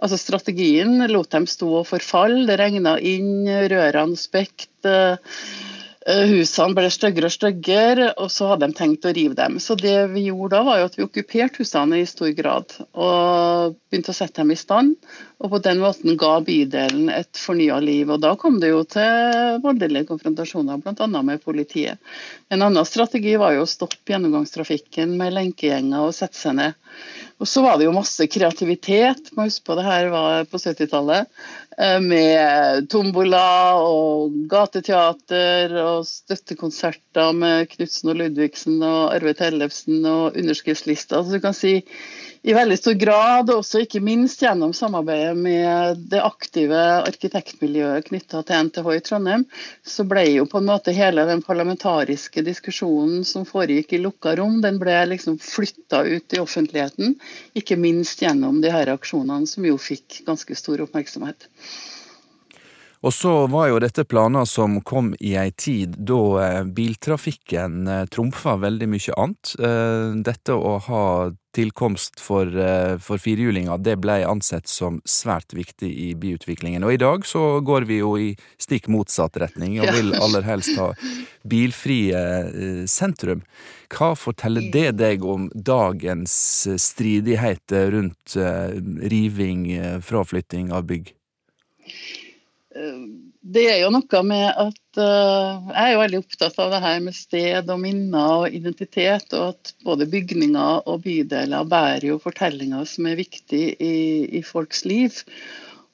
Altså 0.00 0.16
Strategien 0.16 0.94
lot 1.12 1.28
dem 1.34 1.44
stå 1.44 1.66
og 1.82 1.88
forfalle. 1.90 2.46
Det 2.48 2.56
regna 2.56 2.94
inn, 3.04 3.44
rørene 3.68 4.16
spekt. 4.16 4.70
Eh, 6.08 6.30
husene 6.30 6.72
ble 6.72 6.88
styggere 6.88 7.28
og 7.28 7.34
styggere, 7.34 8.06
og 8.24 8.30
så 8.32 8.46
hadde 8.48 8.70
de 8.70 8.76
tenkt 8.78 9.04
å 9.04 9.12
rive 9.12 9.36
dem. 9.36 9.58
Så 9.60 9.76
det 9.76 9.98
vi 10.14 10.22
gjorde 10.30 10.54
da, 10.56 10.62
var 10.64 10.78
jo 10.80 10.86
at 10.88 10.96
vi 10.96 11.04
okkuperte 11.04 11.60
husene 11.60 11.98
i 12.00 12.06
stor 12.08 12.30
grad. 12.38 12.72
Og 12.96 13.76
begynte 13.92 14.14
å 14.14 14.16
sette 14.16 14.40
dem 14.40 14.54
i 14.54 14.56
stand. 14.56 14.94
Og 15.44 15.52
på 15.52 15.60
den 15.64 15.82
måten 15.82 16.16
ga 16.20 16.38
bydelen 16.44 17.12
et 17.12 17.36
fornya 17.36 17.76
liv. 17.84 18.08
Og 18.08 18.22
da 18.24 18.32
kom 18.40 18.56
det 18.62 18.72
jo 18.72 18.80
til 18.88 19.60
voldelige 19.60 20.08
konfrontasjoner, 20.08 20.80
bl.a. 20.80 21.10
med 21.20 21.44
politiet. 21.44 22.00
En 22.48 22.64
annen 22.64 22.88
strategi 22.88 23.36
var 23.40 23.58
jo 23.58 23.66
å 23.66 23.68
stoppe 23.68 24.14
gjennomgangstrafikken 24.14 25.18
med 25.20 25.36
lenkegjenger 25.36 26.06
og 26.06 26.16
sette 26.16 26.40
seg 26.40 26.56
ned. 26.62 26.80
Og 27.40 27.48
så 27.48 27.62
var 27.64 27.76
det 27.76 27.86
jo 27.86 27.96
masse 27.96 28.24
kreativitet. 28.28 29.30
Må 29.36 29.46
huske 29.48 29.68
på 29.68 29.76
det 29.76 29.84
her 29.86 30.10
var 30.12 30.48
på 30.48 30.60
70-tallet. 30.60 31.28
Eh, 31.80 32.00
med 32.04 32.88
tombola 32.92 33.72
og 33.80 34.34
gateteater 34.50 35.72
og 35.80 36.02
støttekonserter 36.04 37.32
med 37.32 37.70
Knutsen 37.72 38.10
og 38.12 38.18
Ludvigsen 38.20 38.82
og 38.84 39.14
Arve 39.14 39.32
Tellefsen 39.38 40.04
og 40.04 40.36
underskriftslister. 40.36 41.22
Så 41.24 41.38
du 41.38 41.40
kan 41.40 41.56
si 41.56 41.78
i 42.42 42.54
veldig 42.56 42.76
stor 42.78 42.94
grad, 42.96 43.50
og 43.50 43.60
også 43.60 43.82
ikke 43.84 44.00
minst 44.04 44.40
gjennom 44.40 44.72
samarbeidet 44.76 45.34
med 45.36 46.00
det 46.12 46.22
aktive 46.24 46.78
arkitektmiljøet 47.04 48.08
knytta 48.08 48.40
til 48.48 48.68
NTH 48.68 48.88
i 48.94 49.02
Trondheim, 49.04 49.44
så 49.84 50.06
ble 50.08 50.24
jo 50.30 50.46
på 50.48 50.62
en 50.62 50.70
måte 50.70 50.94
hele 50.96 51.26
den 51.28 51.44
parlamentariske 51.44 52.44
diskusjonen 52.46 53.26
som 53.28 53.44
foregikk 53.48 53.92
i 53.92 54.00
lukka 54.00 54.34
rom, 54.40 54.62
den 54.64 54.80
ble 54.80 54.96
liksom 55.12 55.36
flytta 55.42 56.02
ut 56.08 56.36
i 56.36 56.40
offentligheten. 56.40 57.18
Ikke 57.60 57.76
minst 57.76 58.24
gjennom 58.24 58.62
de 58.64 58.72
her 58.72 58.88
aksjonene, 58.94 59.48
som 59.50 59.68
jo 59.68 59.76
fikk 59.80 60.22
ganske 60.28 60.56
stor 60.56 60.80
oppmerksomhet. 60.86 61.50
Og 63.00 63.14
så 63.16 63.32
var 63.48 63.70
jo 63.70 63.78
dette 63.80 64.04
planer 64.04 64.44
som 64.48 64.80
kom 64.84 65.14
i 65.24 65.32
ei 65.40 65.48
tid 65.56 65.94
da 66.08 66.20
eh, 66.44 66.64
biltrafikken 66.68 67.86
eh, 67.88 68.02
trumfa 68.12 68.58
veldig 68.60 68.88
mye 68.92 69.14
annet. 69.16 69.52
Eh, 69.56 70.18
dette 70.26 70.56
å 70.56 70.74
ha 70.84 71.04
tilkomst 71.56 72.20
for, 72.22 72.46
for 73.02 73.20
firehjulinger, 73.20 73.80
det 73.82 73.96
ble 74.02 74.20
ansett 74.28 74.68
som 74.70 75.00
svært 75.08 75.54
viktig 75.56 75.88
i 75.90 76.08
byutviklingen. 76.14 76.84
Og 76.86 76.94
i 76.94 77.00
dag 77.00 77.26
så 77.26 77.60
går 77.66 77.86
vi 77.88 78.00
jo 78.00 78.12
i 78.20 78.28
stikk 78.60 78.86
motsatt 78.92 79.38
retning, 79.42 79.78
og 79.82 79.90
vil 79.96 80.14
aller 80.18 80.46
helst 80.46 80.76
ha 80.78 80.92
bilfrie 81.42 82.20
sentrum. 82.90 83.42
Hva 83.90 84.12
forteller 84.18 84.70
det 84.70 84.90
deg 85.00 85.24
om 85.26 85.48
dagens 85.54 86.34
stridigheter 86.78 87.90
rundt 87.96 88.36
riving, 89.10 89.66
fraflytting 90.06 90.70
av 90.76 90.86
bygg? 90.90 91.10
Det 93.40 93.62
er 93.72 93.78
jo 93.80 93.88
noe 93.88 94.20
med 94.28 94.48
at 94.52 94.98
uh, 95.00 95.70
Jeg 95.72 95.80
er 95.80 95.92
jo 95.94 96.02
veldig 96.02 96.18
opptatt 96.20 96.58
av 96.60 96.74
det 96.74 96.80
her 96.84 96.98
med 97.06 97.16
sted 97.16 97.72
og 97.72 97.80
minner 97.80 98.34
og 98.42 98.56
identitet. 98.56 99.32
Og 99.32 99.54
at 99.54 99.72
både 99.86 100.08
bygninger 100.12 100.84
og 100.84 101.06
bydeler 101.06 101.64
bærer 101.70 102.10
jo 102.12 102.20
fortellinger 102.20 102.84
som 102.84 103.08
er 103.08 103.18
viktige 103.20 103.74
i, 103.80 103.96
i 104.40 104.44
folks 104.44 104.84
liv. 104.84 105.22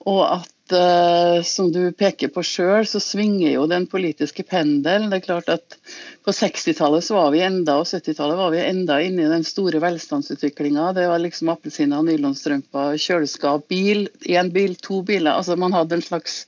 Og 0.06 0.22
at 0.26 0.74
uh, 0.74 1.42
som 1.46 1.70
du 1.74 1.92
peker 1.94 2.30
på 2.34 2.42
sjøl, 2.46 2.86
så 2.86 2.98
svinger 3.02 3.52
jo 3.52 3.68
den 3.70 3.86
politiske 3.90 4.42
pendelen. 4.46 5.08
Det 5.10 5.20
er 5.20 5.26
klart 5.28 5.50
at 5.54 5.78
På 6.26 6.34
60-tallet 6.34 7.04
så 7.06 7.14
var 7.14 7.30
vi 7.30 7.44
enda, 7.46 7.76
og 7.78 7.86
70-tallet 7.86 8.38
var 8.38 8.50
vi 8.50 8.64
enda 8.64 8.96
inne 8.98 9.22
i 9.22 9.30
den 9.30 9.44
store 9.46 9.78
velstandsutviklinga. 9.78 10.88
Det 10.96 11.04
var 11.06 11.22
liksom 11.22 11.52
appelsiner, 11.52 12.02
nylonstrømper, 12.02 12.98
kjøleskap, 12.98 13.68
bil. 13.70 14.08
Én 14.26 14.50
bil, 14.50 14.74
to 14.82 15.04
biler. 15.06 15.36
altså 15.36 15.54
Man 15.54 15.76
hadde 15.76 16.00
en 16.00 16.02
slags 16.02 16.40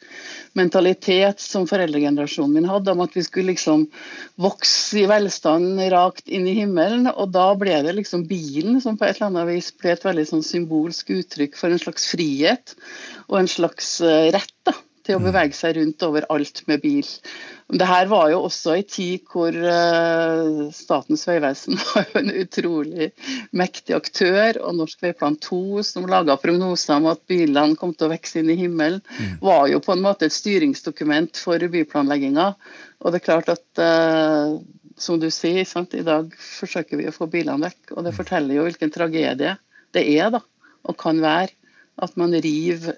mentalitet 0.58 1.40
som 1.42 1.68
foreldregenerasjonen 1.70 2.58
min 2.58 2.68
hadde, 2.68 2.92
om 2.92 3.04
at 3.06 3.14
vi 3.16 3.24
skulle 3.26 3.54
liksom 3.54 3.86
vokse 4.40 5.04
i 5.04 5.06
velstand 5.10 5.80
rakt 5.94 6.26
inn 6.26 6.48
i 6.50 6.56
himmelen. 6.58 7.06
Og 7.14 7.30
da 7.34 7.48
ble 7.58 7.78
det 7.86 7.94
liksom 7.96 8.26
bilen 8.28 8.82
som 8.84 8.98
på 8.98 9.06
et 9.06 9.16
eller 9.16 9.30
annet 9.30 9.50
vis 9.54 9.70
ble 9.78 9.94
et 9.94 10.06
veldig 10.08 10.26
sånn 10.32 10.46
symbolsk 10.46 11.14
uttrykk 11.14 11.56
for 11.58 11.70
en 11.70 11.82
slags 11.82 12.10
frihet 12.10 12.74
og 13.28 13.42
en 13.42 13.50
slags 13.50 13.98
Eh, 14.08 14.30
rett 14.32 14.54
da, 14.66 14.74
til 15.08 15.16
å 15.16 15.22
mm. 15.22 15.28
bevege 15.30 15.56
seg 15.56 15.78
rundt 15.78 16.04
overalt 16.04 16.60
med 16.68 16.82
bil. 16.84 17.08
Det 17.68 17.88
her 17.88 18.08
var 18.08 18.30
jo 18.32 18.42
også 18.46 18.74
en 18.76 18.86
tid 18.88 19.24
hvor 19.28 19.56
uh, 19.56 20.68
Statens 20.76 21.24
vegvesen 21.28 21.78
var 21.90 22.06
jo 22.10 22.20
en 22.20 22.32
utrolig 22.44 23.10
mektig 23.56 23.96
aktør, 23.96 24.60
og 24.62 24.76
Norsk 24.78 25.04
Veiplan 25.04 25.38
2, 25.44 25.60
som 25.88 26.08
laga 26.08 26.36
prognoser 26.40 26.98
om 26.98 27.08
at 27.12 27.24
bilene 27.28 27.76
kom 27.80 27.94
til 27.96 28.08
å 28.08 28.12
vokse 28.12 28.42
inn 28.42 28.52
i 28.52 28.58
himmelen, 28.60 29.00
mm. 29.04 29.38
var 29.44 29.66
jo 29.72 29.80
på 29.84 29.96
en 29.96 30.04
måte 30.04 30.28
et 30.28 30.36
styringsdokument 30.36 31.40
for 31.40 31.64
byplanlegginga. 31.72 32.50
Og 33.00 33.14
det 33.14 33.22
er 33.22 33.28
klart 33.30 33.52
at 33.54 33.82
uh, 33.82 34.58
som 34.98 35.20
du 35.20 35.30
sier, 35.32 35.64
sant? 35.68 35.96
i 35.96 36.04
dag 36.04 36.32
forsøker 36.42 37.00
vi 37.00 37.08
å 37.08 37.14
få 37.14 37.30
bilene 37.32 37.68
vekk. 37.68 37.94
Og 37.96 38.04
det 38.04 38.12
mm. 38.12 38.18
forteller 38.20 38.58
jo 38.58 38.68
hvilken 38.68 38.92
tragedie 38.92 39.56
det 39.96 40.04
er, 40.04 40.28
da, 40.34 40.44
og 40.84 41.00
kan 41.00 41.20
være, 41.22 41.54
at 41.98 42.12
man 42.20 42.34
river 42.38 42.94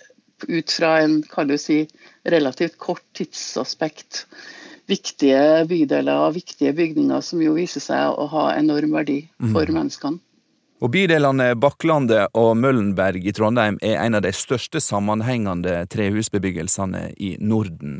ut 0.48 0.72
fra 0.72 0.96
en 1.02 1.20
kan 1.28 1.50
du 1.50 1.56
si, 1.58 1.82
relativt 2.24 2.78
kort 2.78 3.04
tidsaspekt 3.16 4.24
viktige 4.90 5.66
bydeler 5.70 6.26
og 6.26 6.34
viktige 6.34 6.72
bygninger 6.76 7.22
som 7.24 7.42
jo 7.44 7.54
viser 7.54 7.82
seg 7.84 8.18
å 8.18 8.26
ha 8.32 8.50
enorm 8.56 8.96
verdi 8.96 9.22
for 9.38 9.68
mm. 9.68 9.76
menneskene. 9.76 10.18
Og 10.80 10.88
Bydelene 10.94 11.50
Bakklandet 11.60 12.32
og 12.40 12.54
Møllenberg 12.56 13.26
i 13.28 13.32
Trondheim 13.36 13.76
er 13.84 13.98
en 14.00 14.16
av 14.16 14.22
de 14.24 14.30
største 14.32 14.80
sammenhengende 14.80 15.82
trehusbebyggelsene 15.92 17.02
i 17.20 17.34
Norden. 17.36 17.98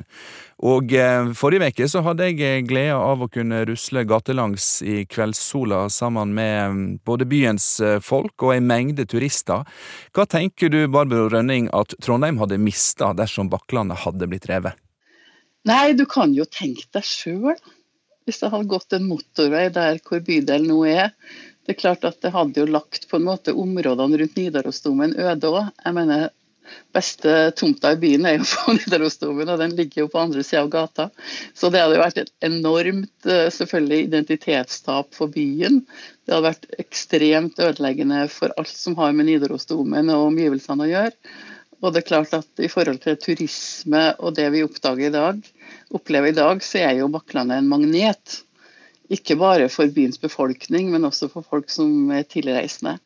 Og 0.64 0.95
eh, 0.97 1.28
Forrige 1.37 1.68
uke 1.68 1.89
så 1.93 2.01
hadde 2.07 2.31
jeg 2.31 2.64
gleda 2.70 2.97
av 3.05 3.20
å 3.24 3.28
kunne 3.33 3.66
rusle 3.68 4.07
gatelangs 4.09 4.68
i 4.81 5.03
kveldssola 5.09 5.83
sammen 5.93 6.33
med 6.37 6.57
mm, 6.72 6.87
både 7.05 7.28
byens 7.28 7.68
eh, 7.85 7.99
folk 8.05 8.47
og 8.49 8.55
en 8.57 8.70
mengde 8.72 9.05
turister. 9.09 9.68
Hva 10.16 10.24
tenker 10.24 10.72
du, 10.72 10.87
Barbro 10.89 11.28
Rønning, 11.28 11.68
at 11.76 11.93
Trondheim 12.01 12.41
hadde 12.41 12.61
mista 12.61 13.12
dersom 13.16 13.53
Bakklandet 13.53 14.07
hadde 14.07 14.28
blitt 14.28 14.49
revet? 14.49 14.81
Nei, 15.68 15.93
du 15.93 16.07
kan 16.09 16.33
jo 16.33 16.49
tenke 16.49 16.89
deg 16.97 17.05
sjøl, 17.05 17.61
hvis 18.24 18.41
det 18.41 18.53
hadde 18.53 18.72
gått 18.72 18.97
en 18.97 19.09
motorvei 19.11 19.68
der 19.74 20.01
hvor 20.07 20.24
bydelen 20.24 20.72
nå 20.72 20.81
er 20.89 21.11
det 21.71 21.77
er 21.77 21.83
klart 21.85 22.05
at 22.09 22.16
det 22.18 22.33
hadde 22.35 22.59
jo 22.59 22.66
lagt 22.66 23.05
på 23.07 23.21
en 23.21 23.29
måte 23.29 23.53
områdene 23.55 24.18
rundt 24.18 24.39
Nidarosdomen 24.41 25.12
øde 25.23 25.51
òg. 25.55 25.68
Jeg 25.85 25.95
mener, 25.95 26.25
beste 26.91 27.35
tomta 27.55 27.93
i 27.95 27.99
byen 28.03 28.27
er 28.27 28.41
jo 28.41 28.49
på 28.51 28.75
Nidarosdomen, 28.81 29.53
og 29.55 29.62
den 29.62 29.77
ligger 29.79 30.03
jo 30.03 30.09
på 30.11 30.18
andre 30.18 30.43
sida 30.43 30.64
av 30.64 30.73
gata. 30.73 31.07
Så 31.55 31.71
det 31.71 31.85
hadde 31.85 31.95
jo 31.95 32.03
vært 32.03 32.18
et 32.25 32.35
enormt 32.49 33.31
eh, 33.31 33.47
selvfølgelig 33.55 34.09
identitetstap 34.09 35.14
for 35.14 35.31
byen. 35.31 35.85
Det 36.27 36.35
hadde 36.35 36.49
vært 36.49 36.68
ekstremt 36.83 37.62
ødeleggende 37.62 38.27
for 38.35 38.51
alt 38.59 38.75
som 38.75 38.99
har 38.99 39.14
med 39.14 39.31
Nidarosdomen 39.31 40.11
og 40.11 40.33
omgivelsene 40.33 40.89
å 40.89 40.91
gjøre. 40.91 41.14
Og 41.85 41.95
det 41.95 42.03
er 42.03 42.11
klart 42.11 42.35
at 42.35 42.66
i 42.66 42.73
forhold 42.73 42.99
til 43.07 43.14
turisme 43.23 44.09
og 44.18 44.35
det 44.43 44.51
vi 44.57 44.66
oppdager 44.66 45.07
i 45.07 45.14
dag, 45.14 45.39
opplever 45.95 46.35
i 46.35 46.41
dag, 46.43 46.66
så 46.66 46.83
er 46.83 46.99
jo 46.99 47.12
Bakklandet 47.14 47.62
en 47.62 47.71
magnet. 47.71 48.41
Ikke 49.11 49.36
bare 49.38 49.68
for 49.72 49.90
byens 49.90 50.20
befolkning, 50.22 50.90
men 50.92 51.06
også 51.08 51.30
for 51.32 51.46
folk 51.46 51.70
som 51.72 52.12
er 52.14 52.28
tilreisende. 52.30 52.98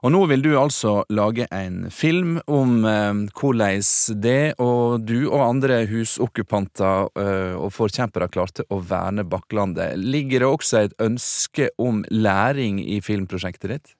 Og 0.00 0.14
nå 0.14 0.20
vil 0.30 0.40
du 0.40 0.54
altså 0.56 1.02
lage 1.12 1.44
en 1.52 1.90
film 1.92 2.38
om 2.48 2.86
eh, 2.88 3.18
hvordan 3.36 3.84
det 4.24 4.54
og 4.56 5.04
du 5.04 5.28
og 5.28 5.44
andre 5.44 5.82
husokkupanter 5.90 7.10
eh, 7.20 7.52
og 7.52 7.74
forkjempere 7.76 8.30
klarte 8.32 8.64
å 8.72 8.80
verne 8.80 9.26
Bakklandet. 9.28 10.00
Ligger 10.00 10.40
det 10.40 10.48
også 10.48 10.84
et 10.86 10.96
ønske 11.04 11.68
om 11.76 12.00
læring 12.08 12.80
i 12.80 13.02
filmprosjektet 13.04 13.74
ditt? 13.74 13.92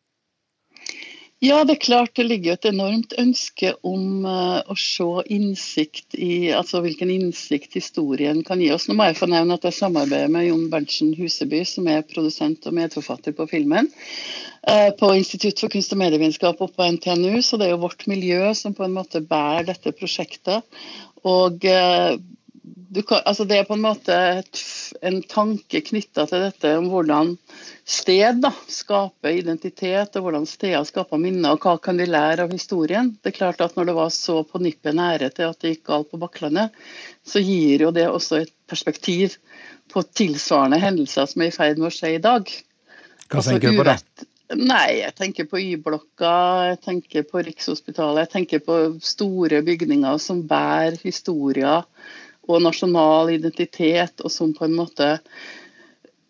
Ja, 1.41 1.62
det 1.64 1.72
er 1.72 1.80
klart 1.80 2.18
det 2.18 2.26
ligger 2.28 2.53
et 2.53 2.66
enormt 2.68 3.14
ønske 3.16 3.70
om 3.86 4.26
uh, 4.28 4.61
å 4.61 4.74
se 4.76 5.07
innsikt 5.32 6.18
i 6.20 6.51
altså 6.53 6.82
hvilken 6.84 7.09
innsikt 7.14 7.78
historien 7.78 8.43
kan 8.45 8.61
gi 8.61 8.68
oss. 8.74 8.84
Nå 8.91 8.97
må 8.99 9.07
jeg 9.09 9.16
få 9.16 9.30
nevne 9.32 9.57
at 9.57 9.64
jeg 9.64 9.78
samarbeider 9.78 10.28
med 10.28 10.51
Jon 10.51 10.66
Berntsen 10.68 11.14
Huseby, 11.16 11.62
som 11.64 11.88
er 11.88 12.05
produsent 12.05 12.68
og 12.68 12.76
medforfatter 12.76 13.32
på 13.38 13.49
filmen. 13.49 13.88
Uh, 14.68 14.93
på 15.01 15.14
Institutt 15.16 15.64
for 15.64 15.72
kunst 15.72 15.97
og 15.97 16.03
medievitenskap 16.03 16.61
oppe 16.61 16.76
på 16.76 16.91
NTNU, 16.99 17.41
så 17.41 17.57
det 17.57 17.70
er 17.70 17.72
jo 17.72 17.86
vårt 17.86 18.05
miljø 18.11 18.53
som 18.53 18.76
på 18.76 18.84
en 18.84 18.99
måte 19.01 19.24
bærer 19.24 19.70
dette 19.72 19.97
prosjektet. 19.97 20.82
Og 21.24 21.64
uh, 21.64 22.20
kan, 23.07 23.20
altså 23.24 23.45
det 23.47 23.61
er 23.61 23.66
på 23.68 23.76
en 23.76 23.84
måte 23.84 24.14
et, 24.41 24.61
en 25.07 25.20
tanke 25.30 25.82
knytta 25.86 26.24
til 26.26 26.43
dette 26.43 26.72
om 26.78 26.88
hvordan 26.91 27.36
sted 27.86 28.41
da, 28.43 28.51
skaper 28.70 29.36
identitet, 29.38 30.16
og 30.18 30.26
hvordan 30.26 30.47
steder 30.49 30.86
skaper 30.88 31.20
minner, 31.22 31.55
og 31.55 31.62
hva 31.62 31.76
kan 31.82 32.01
vi 32.01 32.09
lære 32.11 32.47
av 32.47 32.55
historien. 32.55 33.12
Det 33.22 33.32
er 33.32 33.36
klart 33.38 33.62
at 33.62 33.76
Når 33.78 33.91
det 33.91 33.97
var 33.99 34.11
så 34.14 34.41
på 34.43 34.62
nippet 34.62 34.97
nære 34.99 35.30
til 35.36 35.51
at 35.51 35.61
det 35.62 35.74
gikk 35.74 35.84
galt 35.93 36.11
på 36.11 36.18
Bakklandet, 36.22 36.74
så 37.22 37.43
gir 37.43 37.86
jo 37.86 37.93
det 37.95 38.09
også 38.11 38.43
et 38.43 38.53
perspektiv 38.70 39.38
på 39.91 40.03
tilsvarende 40.03 40.78
hendelser 40.82 41.30
som 41.30 41.43
er 41.43 41.51
i 41.51 41.55
ferd 41.55 41.78
med 41.78 41.91
å 41.91 41.95
skje 41.95 42.16
i 42.16 42.22
dag. 42.22 42.51
Hva 43.30 43.38
altså, 43.38 43.55
tenker 43.55 43.70
du 43.70 43.80
på 43.80 43.86
da? 43.86 43.97
Nei, 44.59 44.99
jeg 44.99 45.14
tenker 45.14 45.47
på 45.47 45.61
Y-blokka, 45.62 46.34
jeg 46.72 46.80
tenker 46.82 47.26
på 47.28 47.43
Rikshospitalet. 47.47 48.24
Jeg 48.24 48.32
tenker 48.32 48.62
på 48.66 48.78
store 48.99 49.61
bygninger 49.62 50.18
som 50.18 50.43
bærer 50.51 50.99
historier 51.05 51.86
og 52.51 52.63
nasjonal 52.65 53.33
identitet, 53.35 54.21
og 54.25 54.33
som 54.33 54.55
på 54.57 54.67
en 54.67 54.77
måte 54.77 55.09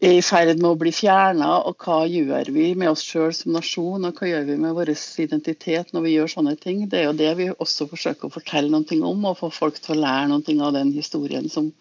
er 0.00 0.14
i 0.16 0.22
ferd 0.24 0.54
med 0.56 0.70
å 0.70 0.78
bli 0.80 0.92
fjerna. 0.94 1.50
Og 1.68 1.84
hva 1.84 2.04
gjør 2.08 2.52
vi 2.54 2.70
med 2.78 2.92
oss 2.92 3.04
sjøl 3.04 3.34
som 3.36 3.52
nasjon, 3.56 4.06
og 4.08 4.16
hva 4.20 4.30
gjør 4.30 4.48
vi 4.48 4.56
med 4.62 4.76
vår 4.78 4.94
identitet 5.24 5.92
når 5.92 6.06
vi 6.06 6.14
gjør 6.16 6.34
sånne 6.36 6.56
ting? 6.60 6.86
Det 6.88 7.02
er 7.02 7.10
jo 7.10 7.18
det 7.18 7.34
vi 7.40 7.50
også 7.52 7.88
forsøker 7.90 8.28
å 8.28 8.34
fortelle 8.38 8.72
noe 8.72 9.02
om, 9.12 9.28
og 9.28 9.38
få 9.42 9.52
folk 9.54 9.80
til 9.82 9.98
å 9.98 10.02
lære 10.06 10.32
noe 10.32 10.58
av 10.68 10.76
den 10.78 10.94
historien 10.96 11.48
som 11.52 11.72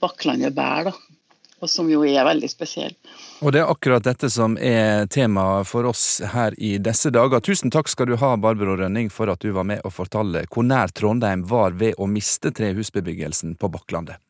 Bakklandet 0.00 0.56
bærer. 0.56 0.92
da 0.94 1.17
og 1.60 1.70
som 1.70 1.90
jo 1.90 2.04
er 2.06 2.24
veldig 2.26 2.50
spesiell. 2.50 2.94
Og 3.42 3.52
det 3.54 3.62
er 3.62 3.70
akkurat 3.70 4.04
dette 4.06 4.30
som 4.30 4.56
er 4.58 5.06
tema 5.12 5.64
for 5.68 5.88
oss 5.90 6.20
her 6.34 6.54
i 6.58 6.76
disse 6.82 7.12
dager. 7.14 7.42
Tusen 7.44 7.74
takk 7.74 7.90
skal 7.90 8.10
du 8.10 8.16
ha, 8.20 8.34
Barbro 8.36 8.76
Rønning, 8.78 9.10
for 9.10 9.30
at 9.32 9.42
du 9.42 9.52
var 9.56 9.66
med 9.68 9.82
og 9.84 9.94
fortalte 9.96 10.46
hvor 10.52 10.66
nær 10.66 10.94
Trondheim 10.94 11.46
var 11.48 11.78
ved 11.78 11.98
å 11.98 12.08
miste 12.10 12.54
trehusbebyggelsen 12.54 13.58
på 13.58 13.72
Bakklandet. 13.74 14.22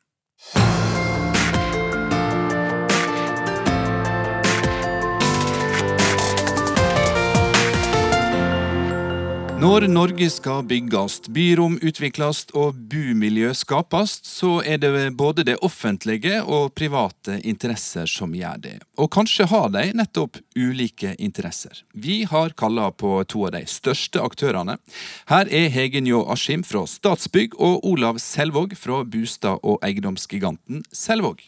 Når 9.59 9.89
Norge 9.91 10.29
skal 10.31 10.61
bygges, 10.71 11.17
byrom 11.35 11.81
utvikles 11.83 12.45
og 12.55 12.77
bumiljø 12.93 13.49
skapes, 13.59 14.13
så 14.23 14.61
er 14.63 14.79
det 14.79 14.93
både 15.19 15.43
det 15.49 15.57
offentlige 15.67 16.45
og 16.45 16.77
private 16.79 17.41
interesser 17.43 18.07
som 18.07 18.37
gjør 18.39 18.61
det. 18.63 18.77
Og 19.03 19.11
kanskje 19.11 19.49
har 19.51 19.73
de 19.75 19.83
nettopp 19.99 20.39
ulike 20.55 21.17
interesser. 21.19 21.83
Vi 21.91 22.21
har 22.31 22.55
kalla 22.55 22.93
på 22.95 23.17
to 23.27 23.49
av 23.49 23.57
de 23.57 23.65
største 23.67 24.23
aktørene. 24.23 24.79
Her 25.27 25.51
er 25.51 25.73
Hege 25.75 26.07
Njå 26.07 26.23
Askim 26.31 26.63
fra 26.63 26.87
Statsbygg 26.87 27.59
og 27.59 27.83
Olav 27.83 28.23
Selvåg 28.23 28.79
fra 28.79 29.03
bostad- 29.03 29.59
og 29.67 29.83
eiendomsgiganten 29.83 30.87
Selvåg. 30.95 31.43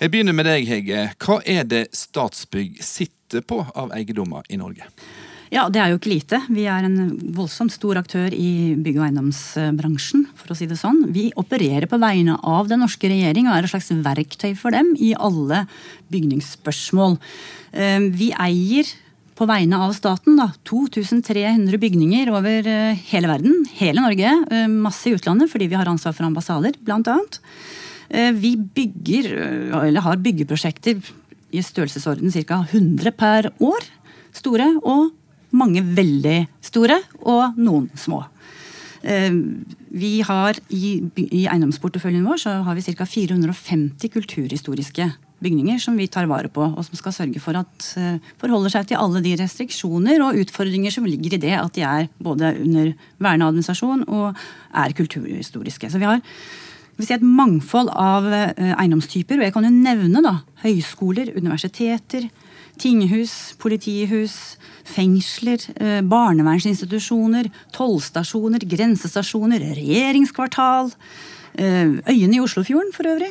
Jeg 0.00 0.10
begynner 0.10 0.34
med 0.34 0.48
deg, 0.48 0.64
Hege. 0.66 1.02
Hva 1.22 1.38
er 1.46 1.66
det 1.70 1.84
Statsbygg 1.94 2.80
sitter 2.82 3.44
på 3.46 3.60
av 3.62 3.92
eiendommer 3.94 4.42
i 4.50 4.58
Norge? 4.58 4.88
Ja, 5.54 5.68
Det 5.70 5.78
er 5.78 5.92
jo 5.92 6.00
ikke 6.00 6.10
lite. 6.10 6.40
Vi 6.50 6.64
er 6.66 6.82
en 6.82 7.14
voldsomt 7.36 7.70
stor 7.70 8.00
aktør 8.00 8.34
i 8.34 8.74
bygg- 8.74 8.98
og 8.98 9.04
eiendomsbransjen. 9.06 10.26
for 10.34 10.50
å 10.50 10.56
si 10.56 10.66
det 10.66 10.76
sånn. 10.76 11.12
Vi 11.12 11.30
opererer 11.36 11.86
på 11.86 12.00
vegne 12.00 12.38
av 12.42 12.66
den 12.66 12.80
norske 12.80 13.06
regjering 13.06 13.46
og 13.46 13.54
er 13.54 13.62
et 13.62 13.70
slags 13.70 13.90
verktøy 14.02 14.56
for 14.56 14.72
dem 14.72 14.96
i 14.98 15.14
alle 15.14 15.68
bygningsspørsmål. 16.10 17.18
Eh, 17.72 18.00
vi 18.10 18.32
eier 18.32 18.84
på 19.36 19.46
vegne 19.46 19.78
av 19.78 19.94
staten 19.94 20.36
da, 20.36 20.50
2300 20.64 21.78
bygninger 21.78 22.30
over 22.34 22.66
eh, 22.66 22.98
hele 23.12 23.28
verden. 23.28 23.64
Hele 23.78 24.02
Norge. 24.02 24.34
Eh, 24.50 24.66
masse 24.66 25.06
i 25.06 25.14
utlandet 25.14 25.50
fordi 25.50 25.68
vi 25.68 25.76
har 25.76 25.86
ansvar 25.86 26.14
for 26.14 26.26
ambassader, 26.26 26.74
blant 26.82 27.06
annet. 27.06 27.38
Vi 28.10 28.54
bygger, 28.76 29.30
eller 29.80 30.04
har 30.04 30.20
byggeprosjekter 30.22 31.00
i 31.54 31.62
størrelsesorden 31.62 32.32
ca. 32.34 32.60
100 32.70 33.14
per 33.16 33.50
år. 33.64 33.86
Store 34.34 34.68
og 34.82 35.12
mange 35.54 35.82
veldig 35.94 36.38
store, 36.64 36.98
og 37.22 37.58
noen 37.60 37.90
små. 37.98 38.24
Vi 39.94 40.14
har 40.26 40.58
I, 40.72 40.96
i 41.20 41.44
eiendomsporteføljen 41.44 42.24
vår 42.26 42.40
så 42.46 42.56
har 42.66 42.74
vi 42.74 42.82
ca. 42.86 43.06
450 43.06 44.10
kulturhistoriske 44.14 45.10
bygninger 45.44 45.78
som 45.82 45.98
vi 46.00 46.08
tar 46.08 46.26
vare 46.30 46.48
på, 46.48 46.64
og 46.64 46.82
som 46.86 46.96
skal 46.96 47.12
sørge 47.12 47.42
for 47.42 47.58
at 47.58 47.88
forholder 48.40 48.72
seg 48.72 48.88
til 48.88 49.00
alle 49.00 49.20
de 49.24 49.36
restriksjoner 49.38 50.24
og 50.24 50.40
utfordringer 50.40 50.94
som 50.94 51.06
ligger 51.06 51.36
i 51.36 51.42
det 51.42 51.54
at 51.58 51.74
de 51.76 51.84
er 51.84 52.08
både 52.18 52.54
under 52.64 52.94
verneadministrasjon 53.22 54.06
og 54.08 54.44
er 54.74 54.96
kulturhistoriske. 54.96 55.92
Så 55.92 56.00
vi 56.00 56.08
har 56.08 56.24
si 57.02 57.14
et 57.16 57.24
mangfold 57.26 57.90
av 57.90 58.28
eiendomstyper, 58.30 59.40
og 59.40 59.48
jeg 59.48 59.54
kan 59.56 59.66
jo 59.66 59.72
nevne 59.74 60.22
da, 60.22 60.36
høyskoler, 60.62 61.32
universiteter, 61.34 62.28
tinghus, 62.78 63.54
politihus, 63.62 64.56
fengsler, 64.86 65.62
barnevernsinstitusjoner, 66.06 67.50
tollstasjoner, 67.74 68.66
grensestasjoner, 68.70 69.62
regjeringskvartal. 69.78 70.90
Øyene 71.54 72.34
i 72.36 72.42
Oslofjorden, 72.42 72.90
for 72.94 73.06
øvrig. 73.10 73.30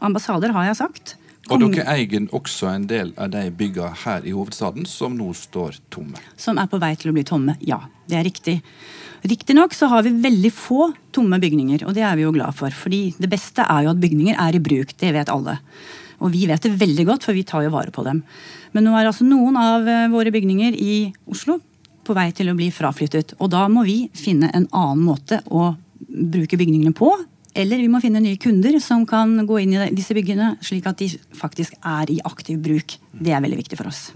Ambassader, 0.00 0.52
har 0.56 0.70
jeg 0.70 0.76
sagt. 0.80 1.16
Og 1.46 1.60
dere 1.62 1.84
eier 1.92 2.24
også 2.34 2.72
en 2.72 2.88
del 2.90 3.12
av 3.20 3.30
de 3.30 3.44
byggene 3.54 3.92
her 4.02 4.24
i 4.26 4.32
hovedstaden 4.34 4.88
som 4.88 5.14
nå 5.14 5.28
står 5.36 5.78
tomme? 5.94 6.18
Som 6.36 6.58
er 6.58 6.66
på 6.72 6.80
vei 6.82 6.96
til 6.98 7.12
å 7.12 7.14
bli 7.14 7.22
tomme, 7.28 7.54
ja. 7.62 7.78
Det 8.06 8.18
er 8.18 8.26
riktig. 8.26 8.56
Riktignok 9.26 9.74
så 9.74 9.88
har 9.90 10.04
vi 10.06 10.14
veldig 10.22 10.52
få 10.54 10.90
tomme 11.14 11.38
bygninger, 11.42 11.86
og 11.86 11.94
det 11.96 12.04
er 12.06 12.16
vi 12.18 12.26
jo 12.26 12.34
glad 12.34 12.54
for. 12.54 12.70
fordi 12.70 13.14
det 13.18 13.30
beste 13.30 13.64
er 13.66 13.86
jo 13.86 13.94
at 13.94 14.02
bygninger 14.02 14.36
er 14.38 14.54
i 14.54 14.62
bruk, 14.62 14.92
det 14.98 15.12
vet 15.14 15.32
alle. 15.32 15.58
Og 16.20 16.32
vi 16.32 16.46
vet 16.46 16.62
det 16.62 16.78
veldig 16.78 17.06
godt, 17.06 17.24
for 17.24 17.36
vi 17.36 17.44
tar 17.44 17.64
jo 17.66 17.74
vare 17.74 17.92
på 17.92 18.04
dem. 18.04 18.22
Men 18.72 18.84
nå 18.84 18.94
er 18.96 19.06
altså 19.06 19.24
noen 19.24 19.56
av 19.56 19.88
våre 20.12 20.32
bygninger 20.32 20.76
i 20.78 21.12
Oslo 21.26 21.58
på 22.06 22.14
vei 22.16 22.30
til 22.36 22.50
å 22.50 22.56
bli 22.56 22.70
fraflyttet. 22.72 23.34
Og 23.40 23.50
da 23.52 23.66
må 23.72 23.84
vi 23.86 24.04
finne 24.16 24.52
en 24.54 24.68
annen 24.70 25.02
måte 25.04 25.40
å 25.50 25.74
bruke 26.06 26.58
bygningene 26.58 26.94
på. 26.96 27.10
Eller 27.56 27.80
vi 27.80 27.88
må 27.90 28.02
finne 28.04 28.20
nye 28.20 28.38
kunder 28.40 28.76
som 28.84 29.06
kan 29.08 29.32
gå 29.48 29.60
inn 29.62 29.74
i 29.74 29.90
disse 29.96 30.14
byggene, 30.16 30.54
slik 30.64 30.86
at 30.88 31.00
de 31.00 31.10
faktisk 31.36 31.78
er 31.80 32.12
i 32.12 32.20
aktiv 32.28 32.60
bruk. 32.62 32.98
Det 33.16 33.32
er 33.32 33.44
veldig 33.44 33.62
viktig 33.64 33.80
for 33.80 33.90
oss. 33.90 34.10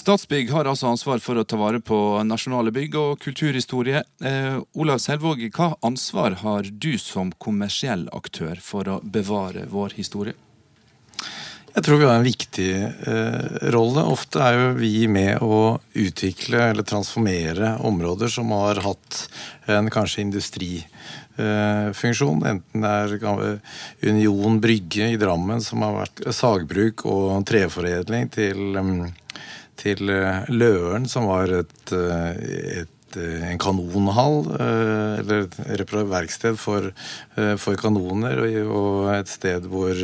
Statsbygg 0.00 0.48
har 0.50 0.64
altså 0.64 0.86
ansvar 0.88 1.18
for 1.20 1.36
å 1.36 1.44
ta 1.44 1.58
vare 1.60 1.76
på 1.84 2.24
nasjonale 2.24 2.72
bygg 2.72 2.94
og 2.96 3.20
kulturhistorie. 3.20 4.00
Eh, 4.24 4.56
Olav 4.80 4.96
Selvåg, 5.04 5.52
hva 5.52 5.76
ansvar 5.84 6.40
har 6.40 6.64
du 6.72 6.96
som 6.96 7.28
kommersiell 7.36 8.08
aktør 8.16 8.56
for 8.64 8.88
å 8.88 9.04
bevare 9.04 9.68
vår 9.68 9.92
historie? 9.98 10.32
Jeg 11.74 11.82
tror 11.84 12.00
vi 12.00 12.06
har 12.08 12.16
en 12.16 12.24
viktig 12.24 12.72
eh, 12.80 13.68
rolle. 13.76 14.00
Ofte 14.08 14.40
er 14.40 14.56
jo 14.56 14.72
vi 14.80 15.04
med 15.04 15.36
å 15.44 15.76
utvikle 15.92 16.70
eller 16.70 16.80
transformere 16.88 17.76
områder 17.84 18.32
som 18.32 18.48
har 18.56 18.80
hatt 18.80 19.28
en 19.68 19.92
kanskje 19.92 20.24
industrifunksjon. 20.24 22.40
Eh, 22.40 22.56
enten 22.56 22.88
det 22.88 22.96
er 23.04 23.20
Union 24.08 24.56
Brygge 24.64 25.12
i 25.12 25.20
Drammen, 25.20 25.60
som 25.60 25.84
har 25.84 25.92
vært 26.06 26.24
sagbruk 26.32 27.04
og 27.04 27.44
treforedling, 27.52 28.32
til, 28.32 28.80
til 29.80 30.04
Løren, 30.52 31.08
som 31.08 31.28
var 31.30 31.52
et, 31.62 31.92
et 31.92 32.99
en 33.16 33.58
kanonhall, 33.60 34.44
eller 35.20 35.46
et 35.46 35.94
verksted 36.10 36.58
for, 36.60 36.90
for 37.58 37.80
kanoner, 37.80 38.42
og 38.66 39.10
et 39.14 39.30
sted 39.30 39.66
hvor, 39.70 39.94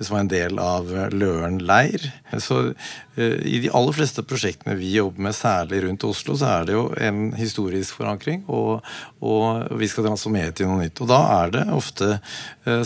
som 0.00 0.16
var 0.16 0.24
en 0.24 0.32
del 0.32 0.60
av 0.62 0.92
Løren 1.12 1.60
leir. 1.62 2.10
Så 2.40 2.72
i 3.16 3.58
de 3.60 3.68
aller 3.76 3.92
fleste 3.92 4.24
prosjektene 4.24 4.76
vi 4.78 4.94
jobber 4.96 5.28
med, 5.28 5.36
særlig 5.36 5.82
rundt 5.84 6.04
Oslo, 6.08 6.36
så 6.38 6.48
er 6.48 6.68
det 6.68 6.76
jo 6.76 6.84
en 6.96 7.32
historisk 7.36 7.98
forankring, 8.00 8.44
og, 8.48 8.80
og 9.20 9.74
vi 9.80 9.88
skal 9.90 10.06
transformere 10.08 10.54
til 10.56 10.70
noe 10.70 10.80
nytt. 10.84 11.02
Og 11.04 11.10
da 11.10 11.20
er 11.42 11.52
det 11.56 11.66
ofte 11.76 12.14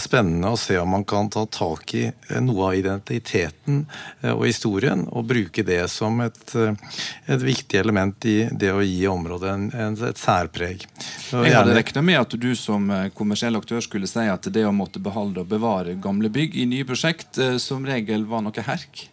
spennende 0.03 0.51
å 0.51 0.61
se 0.61 0.79
om 0.81 0.91
man 0.97 1.07
kan 1.07 1.31
ta 1.33 1.45
tak 1.47 1.95
i 1.95 2.05
noe 2.43 2.71
av 2.71 2.79
identiteten 2.81 3.85
og 4.33 4.47
historien, 4.49 5.07
og 5.13 5.29
bruke 5.31 5.65
det 5.67 5.83
som 5.93 6.21
et, 6.25 6.57
et 6.57 7.43
viktig 7.43 7.79
element 7.81 8.27
i 8.29 8.39
det 8.51 8.73
å 8.75 8.85
gi 8.85 9.07
området 9.11 9.56
en, 9.57 9.67
en, 9.73 9.99
et 10.07 10.21
særpreg. 10.21 10.87
Jeg 11.33 11.57
hadde 11.57 11.75
regna 11.77 12.05
med 12.05 12.21
at 12.21 12.39
du 12.39 12.51
som 12.59 12.89
kommersiell 13.17 13.59
aktør 13.59 13.83
skulle 13.85 14.09
si 14.11 14.29
at 14.31 14.49
det 14.53 14.65
å 14.69 14.75
måtte 14.77 15.03
beholde 15.03 15.43
og 15.43 15.51
bevare 15.51 15.99
gamle 16.01 16.31
bygg 16.33 16.57
i 16.61 16.69
nye 16.71 16.87
prosjekt 16.89 17.41
som 17.63 17.87
regel 17.89 18.29
var 18.31 18.45
noe 18.47 18.67
herk? 18.69 19.07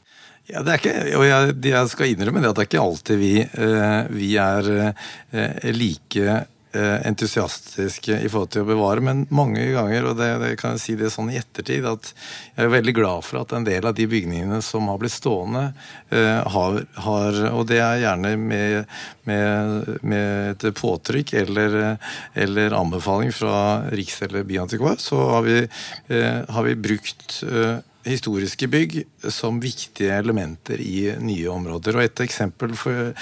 Ja, 0.52 0.60
det 0.60 0.74
er 0.74 0.82
ikke, 0.82 0.96
og 1.16 1.24
jeg, 1.24 1.52
jeg, 1.72 1.90
skal 1.94 2.10
innrømme 2.12 2.42
det 2.44 2.50
at 2.50 2.58
det 2.58 2.64
er 2.66 2.68
ikke 2.68 2.84
alltid 2.84 3.22
vi, 3.22 3.36
vi 4.12 4.32
er 4.44 4.68
like 5.72 6.42
entusiastiske 6.74 8.18
i 8.18 8.30
forhold 8.32 8.52
til 8.54 8.64
å 8.64 8.70
bevare, 8.72 9.04
men 9.06 9.24
mange 9.34 9.66
ganger, 9.76 10.10
og 10.10 10.18
det, 10.20 10.30
det 10.42 10.52
kan 10.62 10.76
jeg 10.76 10.84
si 10.84 10.96
det 11.00 11.12
sånn 11.14 11.30
i 11.34 11.38
ettertid, 11.38 11.86
at 11.86 12.12
jeg 12.56 12.66
er 12.66 12.74
veldig 12.74 12.96
glad 12.98 13.26
for 13.28 13.44
at 13.44 13.54
en 13.54 13.68
del 13.68 13.86
av 13.86 13.96
de 13.98 14.08
bygningene 14.10 14.60
som 14.66 14.90
har 14.90 15.00
blitt 15.02 15.16
stående, 15.16 15.66
har, 16.10 16.80
har 17.06 17.40
Og 17.54 17.64
det 17.70 17.80
er 17.82 18.02
gjerne 18.04 18.34
med, 18.38 18.92
med, 19.30 19.88
med 20.02 20.52
et 20.54 20.78
påtrykk 20.78 21.34
eller, 21.44 21.78
eller, 22.34 22.76
anbefaling 22.78 23.34
fra 23.34 23.56
Riks- 23.94 24.22
eller 24.26 24.46
Byantikvar, 24.48 25.00
så 25.02 25.20
har 25.36 25.48
vi, 25.48 25.58
har 26.10 26.68
vi 26.68 26.76
brukt 26.90 27.42
historiske 28.04 28.68
bygg 28.68 29.04
som 29.32 29.60
viktige 29.64 30.16
elementer 30.16 30.82
i 30.82 31.14
nye 31.20 31.48
områder. 31.50 31.98
Og 31.98 32.04
Et 32.04 32.24
eksempel 32.26 32.76
for 32.76 33.14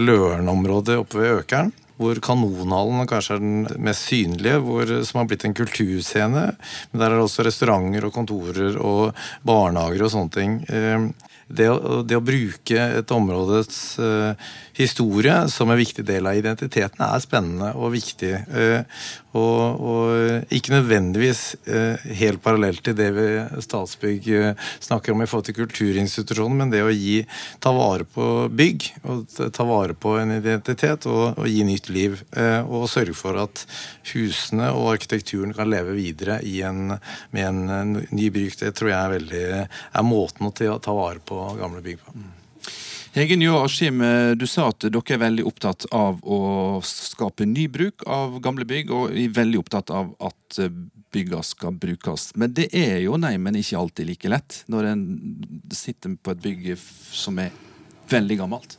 Løren-området 0.00 0.98
oppe 1.00 1.20
ved 1.20 1.42
Økeren, 1.42 1.72
hvor 2.00 2.20
Kanonhallen 2.24 3.08
kanskje 3.08 3.36
er 3.36 3.42
den 3.42 3.82
mest 3.84 4.08
synlige, 4.08 4.60
hvor, 4.64 4.88
som 5.04 5.20
har 5.20 5.26
blitt 5.28 5.44
en 5.44 5.56
kulturscene. 5.56 6.46
Men 6.90 7.02
der 7.02 7.10
er 7.10 7.18
det 7.18 7.26
også 7.26 7.44
restauranter 7.44 8.06
og 8.08 8.14
kontorer 8.16 8.78
og 8.80 9.26
barnehager 9.46 10.06
og 10.06 10.14
sånne 10.14 10.34
ting. 10.38 10.56
Eh, 10.72 11.28
det 11.50 11.66
å, 11.66 12.00
det 12.06 12.16
å 12.18 12.22
bruke 12.22 12.84
et 13.00 13.10
områdes 13.14 13.98
uh, 13.98 14.38
historie 14.80 15.34
som 15.52 15.70
en 15.70 15.78
viktig 15.78 16.04
del 16.08 16.26
av 16.26 16.38
identiteten 16.38 17.02
er 17.04 17.22
spennende 17.22 17.72
og 17.76 17.92
viktig. 17.94 18.32
Uh, 18.50 19.04
og, 19.30 19.82
og, 19.86 20.46
ikke 20.50 20.74
nødvendigvis 20.74 21.42
uh, 21.68 22.00
helt 22.18 22.42
parallelt 22.42 22.82
til 22.86 22.96
det 22.98 23.10
vi 23.14 23.26
Statsbygg 23.62 24.26
snakker 24.82 25.14
om 25.14 25.22
i 25.22 25.28
forhold 25.30 25.46
til 25.50 25.58
kulturinstitusjonen, 25.60 26.58
men 26.58 26.72
det 26.72 26.82
å 26.82 26.90
gi, 26.90 27.20
ta 27.62 27.72
vare 27.76 28.06
på 28.08 28.26
bygg, 28.50 28.88
og 29.04 29.36
ta 29.54 29.66
vare 29.68 29.94
på 29.94 30.16
en 30.18 30.34
identitet 30.40 31.06
og, 31.10 31.38
og 31.38 31.46
gi 31.50 31.62
nytt 31.66 31.92
liv. 31.92 32.18
og 32.66 32.88
sørge 32.90 33.14
for 33.14 33.38
at 33.40 33.64
husene 34.12 34.70
og 34.74 34.92
arkitekturen 34.94 35.54
kan 35.56 35.70
leve 35.70 35.94
videre 35.96 36.40
en, 36.66 36.96
med 37.30 37.46
en 37.46 38.02
ny 38.10 38.30
bruk. 38.34 38.58
Det 38.58 38.74
tror 38.76 38.92
jeg 38.92 38.98
er, 38.98 39.16
veldig, 39.18 39.46
er 40.00 40.06
måten 40.06 40.50
å 40.50 40.78
ta 40.82 40.96
vare 40.96 41.22
på 41.24 41.40
gamle 41.60 41.84
bygg 41.84 42.04
på. 42.04 42.39
Hegen 43.10 43.42
Jo 43.42 43.56
Askim, 43.64 43.98
eh, 44.06 44.32
du 44.38 44.46
sa 44.46 44.68
at 44.70 44.84
dere 44.86 45.14
er 45.16 45.18
veldig 45.18 45.42
opptatt 45.48 45.88
av 45.90 46.20
å 46.22 46.78
skape 46.86 47.42
ny 47.42 47.64
bruk 47.66 48.04
av 48.06 48.36
gamle 48.42 48.62
bygg, 48.62 48.90
og 48.94 49.16
er 49.18 49.32
veldig 49.34 49.58
opptatt 49.58 49.90
av 49.90 50.12
at 50.22 50.60
eh, 50.62 50.70
bygga 51.10 51.40
skal 51.42 51.74
brukes. 51.74 52.28
Men 52.38 52.52
det 52.54 52.68
er 52.70 53.00
jo 53.02 53.16
nei, 53.18 53.34
men 53.42 53.58
ikke 53.58 53.80
alltid 53.80 54.06
like 54.12 54.30
lett 54.30 54.60
når 54.70 54.92
en 54.92 55.02
sitter 55.74 56.14
på 56.22 56.36
et 56.36 56.44
bygg 56.44 56.68
som 56.78 57.40
er 57.42 57.50
veldig 58.12 58.36
gammelt. 58.44 58.76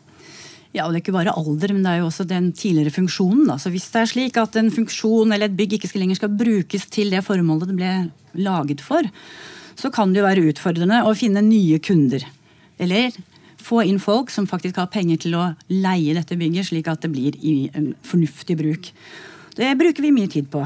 Ja, 0.72 0.86
og 0.86 0.94
Det 0.94 1.02
er 1.02 1.04
ikke 1.04 1.18
bare 1.18 1.36
alder, 1.36 1.74
men 1.76 1.84
det 1.84 1.92
er 1.92 2.00
jo 2.00 2.08
også 2.08 2.24
den 2.24 2.54
tidligere 2.56 2.96
funksjonen. 2.96 3.50
Da. 3.50 3.58
Så 3.60 3.68
Hvis 3.74 3.90
det 3.92 4.00
er 4.00 4.12
slik 4.14 4.40
at 4.40 4.56
en 4.56 4.72
funksjon 4.72 5.34
eller 5.36 5.52
et 5.52 5.58
bygg 5.58 5.76
ikke 5.76 5.90
skal 5.92 6.06
lenger 6.06 6.22
skal 6.22 6.32
brukes 6.32 6.88
til 6.88 7.12
det 7.12 7.26
formålet 7.28 7.74
det 7.74 7.76
ble 7.82 7.92
laget 8.48 8.80
for, 8.80 9.04
så 9.76 9.92
kan 9.92 10.14
det 10.14 10.22
jo 10.22 10.30
være 10.30 10.48
utfordrende 10.54 11.02
å 11.04 11.12
finne 11.20 11.44
nye 11.44 11.82
kunder. 11.84 12.24
Eller 12.80 13.12
få 13.62 13.84
inn 13.88 14.00
folk 14.02 14.32
som 14.34 14.48
faktisk 14.50 14.80
har 14.82 14.92
penger 14.94 15.22
til 15.26 15.38
å 15.38 15.50
leie 15.70 16.16
dette 16.18 16.38
bygget, 16.40 16.72
slik 16.72 16.90
at 16.92 17.06
det 17.06 17.12
blir 17.14 17.38
i 17.40 17.70
en 17.78 17.94
fornuftig 18.08 18.58
bruk. 18.60 18.92
Det 19.62 19.72
bruker 19.78 20.02
vi 20.02 20.10
mye 20.14 20.30
tid 20.32 20.48
på. 20.50 20.62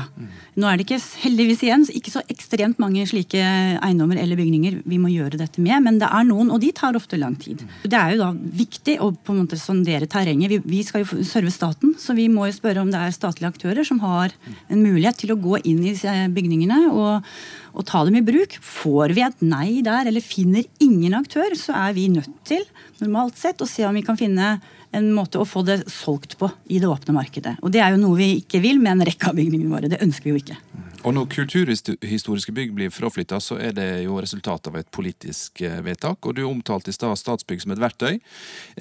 Nå 0.56 0.68
er 0.70 0.78
det 0.78 0.86
ikke 0.86 1.00
heldigvis 1.26 1.64
igjen 1.66 1.82
ikke 1.98 2.14
så 2.14 2.22
ekstremt 2.32 2.80
mange 2.80 3.04
slike 3.10 3.42
eiendommer 3.84 4.22
eller 4.22 4.40
bygninger 4.40 4.78
vi 4.88 5.00
må 5.02 5.12
gjøre 5.12 5.40
dette 5.42 5.60
med, 5.64 5.84
men 5.84 6.00
det 6.00 6.08
er 6.08 6.24
noen, 6.28 6.52
og 6.54 6.62
de 6.64 6.70
tar 6.76 6.96
ofte 6.96 7.20
lang 7.20 7.36
tid. 7.42 7.66
Det 7.84 7.98
er 8.00 8.14
jo 8.14 8.22
da 8.22 8.30
viktig 8.32 8.96
å 9.04 9.10
på 9.12 9.36
en 9.36 9.42
måte 9.42 9.60
sondere 9.60 10.08
terrenget. 10.12 10.54
Vi, 10.54 10.62
vi 10.78 10.80
skal 10.88 11.04
jo 11.04 11.20
serve 11.28 11.52
staten, 11.52 11.96
så 12.00 12.16
vi 12.16 12.30
må 12.32 12.48
jo 12.48 12.56
spørre 12.56 12.86
om 12.86 12.94
det 12.94 13.02
er 13.02 13.16
statlige 13.16 13.52
aktører 13.52 13.88
som 13.88 14.00
har 14.06 14.32
en 14.70 14.80
mulighet 14.80 15.20
til 15.26 15.36
å 15.36 15.40
gå 15.44 15.60
inn 15.68 15.84
i 15.92 15.96
bygningene 16.32 16.86
og, 16.94 17.28
og 17.76 17.88
ta 17.90 18.06
dem 18.08 18.22
i 18.22 18.24
bruk. 18.26 18.56
Får 18.64 19.16
vi 19.18 19.26
et 19.28 19.44
nei 19.44 19.82
der, 19.84 20.08
eller 20.08 20.24
finner 20.24 20.64
ingen 20.80 21.20
aktør, 21.20 21.52
så 21.60 21.76
er 21.84 22.00
vi 22.00 22.08
nødt 22.16 22.32
til 22.48 22.64
normalt 23.04 23.36
sett 23.40 23.60
å 23.60 23.68
se 23.68 23.84
om 23.88 23.96
vi 23.98 24.06
kan 24.08 24.20
finne 24.20 24.56
en 24.96 25.12
måte 25.16 25.42
å 25.42 25.48
få 25.48 25.64
det 25.68 25.82
solgt 25.92 26.38
på 26.40 26.50
i 26.72 26.80
det 26.82 26.90
åpne 26.90 27.16
markedet. 27.18 27.58
Og 27.62 27.74
det 27.74 27.84
er 27.84 27.94
jo 27.94 28.02
noe 28.02 28.20
vi 28.20 28.32
ikke 28.40 28.62
vil 28.64 28.82
med 28.82 28.96
en 28.96 29.06
rekke 29.10 29.32
av 29.32 29.38
bygningene 29.38 29.72
våre. 29.72 29.92
Det 29.92 30.02
ønsker 30.06 30.30
vi 30.30 30.36
jo 30.36 30.42
ikke. 30.44 30.58
Og 31.06 31.14
når 31.14 31.28
kulturhistoriske 31.30 32.54
bygg 32.56 32.72
blir 32.74 32.94
fraflytta, 32.94 33.38
så 33.44 33.60
er 33.62 33.76
det 33.78 33.90
jo 34.08 34.18
resultatet 34.18 34.72
av 34.72 34.80
et 34.80 34.90
politisk 34.94 35.62
eh, 35.62 35.78
vedtak. 35.86 36.26
Og 36.26 36.34
du 36.38 36.42
omtalte 36.48 36.90
i 36.90 36.96
stad 36.96 37.14
Statsbygg 37.22 37.62
som 37.62 37.76
et 37.76 37.84
verktøy. 37.84 38.18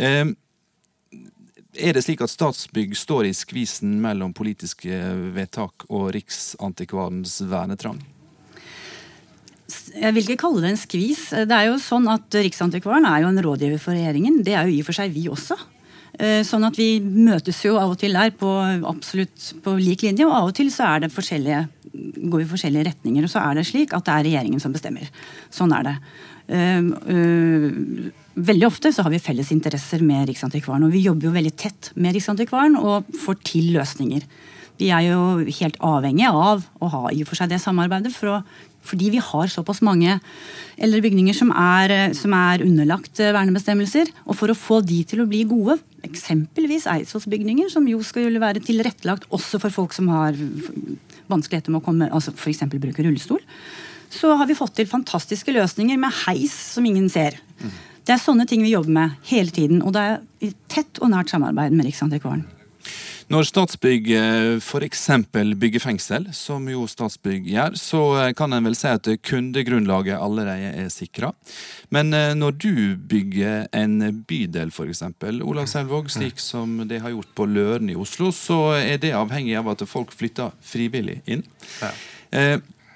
Eh, 0.01 0.33
er 1.75 1.97
det 1.97 2.05
slik 2.07 2.23
at 2.25 2.33
Statsbygg 2.33 2.95
står 2.97 3.29
i 3.29 3.35
skvisen 3.37 3.99
mellom 4.01 4.33
politiske 4.37 4.95
vedtak 5.35 5.85
og 5.91 6.13
Riksantikvarens 6.17 7.41
vernetrang? 7.51 8.01
Jeg 9.95 10.15
vil 10.15 10.25
ikke 10.25 10.43
kalle 10.45 10.63
det 10.63 10.73
en 10.73 10.81
skvis. 10.81 11.27
Det 11.49 11.57
er 11.57 11.69
jo 11.69 11.77
sånn 11.83 12.07
at 12.13 12.37
Riksantikvaren 12.37 13.07
er 13.09 13.25
jo 13.25 13.31
en 13.33 13.45
rådgiver 13.47 13.81
for 13.83 13.97
regjeringen. 13.97 14.41
Det 14.47 14.55
er 14.55 14.69
jo 14.69 14.77
i 14.77 14.83
og 14.85 14.89
for 14.89 14.97
seg 14.97 15.13
vi 15.13 15.27
også. 15.33 15.59
Eh, 16.15 16.43
sånn 16.47 16.63
at 16.67 16.77
vi 16.79 17.01
møtes 17.03 17.59
jo 17.65 17.75
av 17.81 17.95
og 17.95 17.99
til 17.99 18.15
der 18.15 18.31
på 18.39 18.51
absolutt 18.87 19.49
på 19.65 19.75
lik 19.81 20.05
linje, 20.07 20.27
og 20.29 20.37
av 20.37 20.51
og 20.51 20.55
til 20.55 20.71
så 20.71 20.93
er 20.93 21.05
det 21.05 21.15
forskjellige, 21.15 21.65
går 22.31 22.45
vi 22.45 22.51
forskjellige 22.53 22.89
retninger. 22.91 23.27
Og 23.27 23.33
så 23.33 23.43
er 23.43 23.59
det 23.59 23.67
slik 23.67 23.97
at 23.97 24.07
det 24.07 24.15
er 24.15 24.27
regjeringen 24.29 24.63
som 24.63 24.75
bestemmer. 24.75 25.11
Sånn 25.55 25.75
er 25.75 25.91
det. 25.91 25.97
Uh, 26.45 26.91
uh, 27.09 28.09
veldig 28.37 28.67
ofte 28.69 28.91
så 28.93 29.07
har 29.07 29.15
vi 29.15 29.23
felles 29.23 29.49
interesser 29.55 30.03
med 30.05 30.29
Riksantikvaren, 30.29 30.85
og 30.85 30.93
vi 30.93 31.01
jobber 31.07 31.31
jo 31.31 31.37
veldig 31.39 31.55
tett 31.57 31.89
med 31.97 32.13
Riksantikvaren 32.15 32.77
og 32.77 33.09
får 33.23 33.39
til 33.49 33.73
løsninger. 33.79 34.27
Vi 34.79 34.91
er 34.93 35.07
jo 35.07 35.23
helt 35.41 35.79
avhengige 35.87 36.31
av 36.35 36.67
å 36.83 36.91
ha 36.93 37.03
i 37.15 37.23
og 37.23 37.31
for 37.31 37.39
seg 37.39 37.53
det 37.53 37.63
samarbeidet 37.63 38.13
for 38.13 38.35
å 38.35 38.39
fordi 38.85 39.11
vi 39.15 39.23
har 39.23 39.51
såpass 39.53 39.81
mange 39.85 40.19
eldre 40.77 41.01
bygninger 41.05 41.37
som 41.37 41.53
er, 41.55 42.13
som 42.17 42.35
er, 42.37 42.65
underlagt 42.65 43.21
eh, 43.23 43.33
vernebestemmelser. 43.35 44.11
Og 44.29 44.39
for 44.39 44.53
å 44.53 44.59
få 44.59 44.81
de 44.85 45.01
til 45.09 45.25
å 45.25 45.29
bli 45.31 45.45
gode, 45.49 45.79
eksempelvis 46.05 46.89
Eidsvollsbygninger, 46.93 47.71
som 47.73 47.87
jo 47.89 48.03
skal 48.05 48.37
være 48.43 48.63
tilrettelagt 48.65 49.29
også 49.35 49.61
for 49.63 49.75
folk 49.75 49.97
som 49.97 50.11
har 50.13 50.37
vanskeligheter 51.33 51.73
med 51.73 51.81
å 51.81 51.87
komme, 51.87 52.11
altså 52.13 52.35
f.eks. 52.37 52.67
bruke 52.77 53.07
rullestol, 53.07 53.41
så 54.13 54.35
har 54.39 54.47
vi 54.47 54.57
fått 54.59 54.77
til 54.79 54.91
fantastiske 54.91 55.55
løsninger 55.55 55.99
med 55.99 56.15
heis 56.25 56.55
som 56.77 56.85
ingen 56.87 57.09
ser. 57.11 57.39
Det 58.05 58.13
er 58.15 58.21
sånne 58.21 58.45
ting 58.47 58.63
vi 58.63 58.75
jobber 58.75 58.93
med 58.93 59.31
hele 59.31 59.55
tiden, 59.55 59.81
og 59.83 59.95
det 59.97 60.03
er 60.05 60.21
i 60.45 60.53
tett 60.71 61.01
og 61.01 61.11
nært 61.15 61.33
samarbeid 61.33 61.73
med 61.75 61.89
Riksantikvaren. 61.89 62.45
Når 63.33 63.47
Statsbygg 63.49 64.11
eh, 64.13 64.57
f.eks. 64.61 65.05
bygger 65.33 65.81
fengsel, 65.81 66.27
som 66.37 66.67
jo 66.69 66.85
Statsbygg 66.91 67.47
gjør, 67.49 67.79
så 67.81 68.03
eh, 68.21 68.33
kan 68.37 68.53
en 68.53 68.69
vel 68.69 68.77
si 68.77 68.91
at 68.91 69.09
kundegrunnlaget 69.25 70.21
allerede 70.21 70.75
er 70.85 70.91
sikra. 70.93 71.33
Men 71.95 72.13
eh, 72.17 72.35
når 72.37 72.59
du 72.61 72.75
bygger 73.01 73.67
en 73.73 73.97
bydel, 74.29 74.75
f.eks., 74.75 75.03
Olav 75.41 75.71
Selvåg, 75.73 76.13
slik 76.13 76.43
som 76.43 76.83
det 76.89 77.01
har 77.01 77.15
gjort 77.15 77.33
på 77.35 77.49
Løren 77.49 77.93
i 77.93 77.97
Oslo, 77.97 78.29
så 78.35 78.77
er 78.77 79.01
det 79.01 79.15
avhengig 79.17 79.57
av 79.61 79.73
at 79.73 79.87
folk 79.89 80.13
flytter 80.13 80.53
frivillig 80.65 81.23
inn. 81.25 81.47
Ja. 81.81 81.95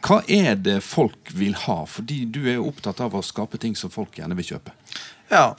Hva 0.05 0.21
er 0.31 0.55
det 0.61 0.79
folk 0.87 1.33
vil 1.35 1.57
ha? 1.67 1.83
Fordi 1.89 2.23
du 2.31 2.45
er 2.51 2.63
opptatt 2.63 3.01
av 3.03 3.17
å 3.17 3.25
skape 3.25 3.59
ting 3.61 3.75
som 3.79 3.91
folk 3.91 4.19
gjerne 4.21 4.37
vil 4.39 4.55
kjøpe. 4.55 4.75
Ja, 5.29 5.53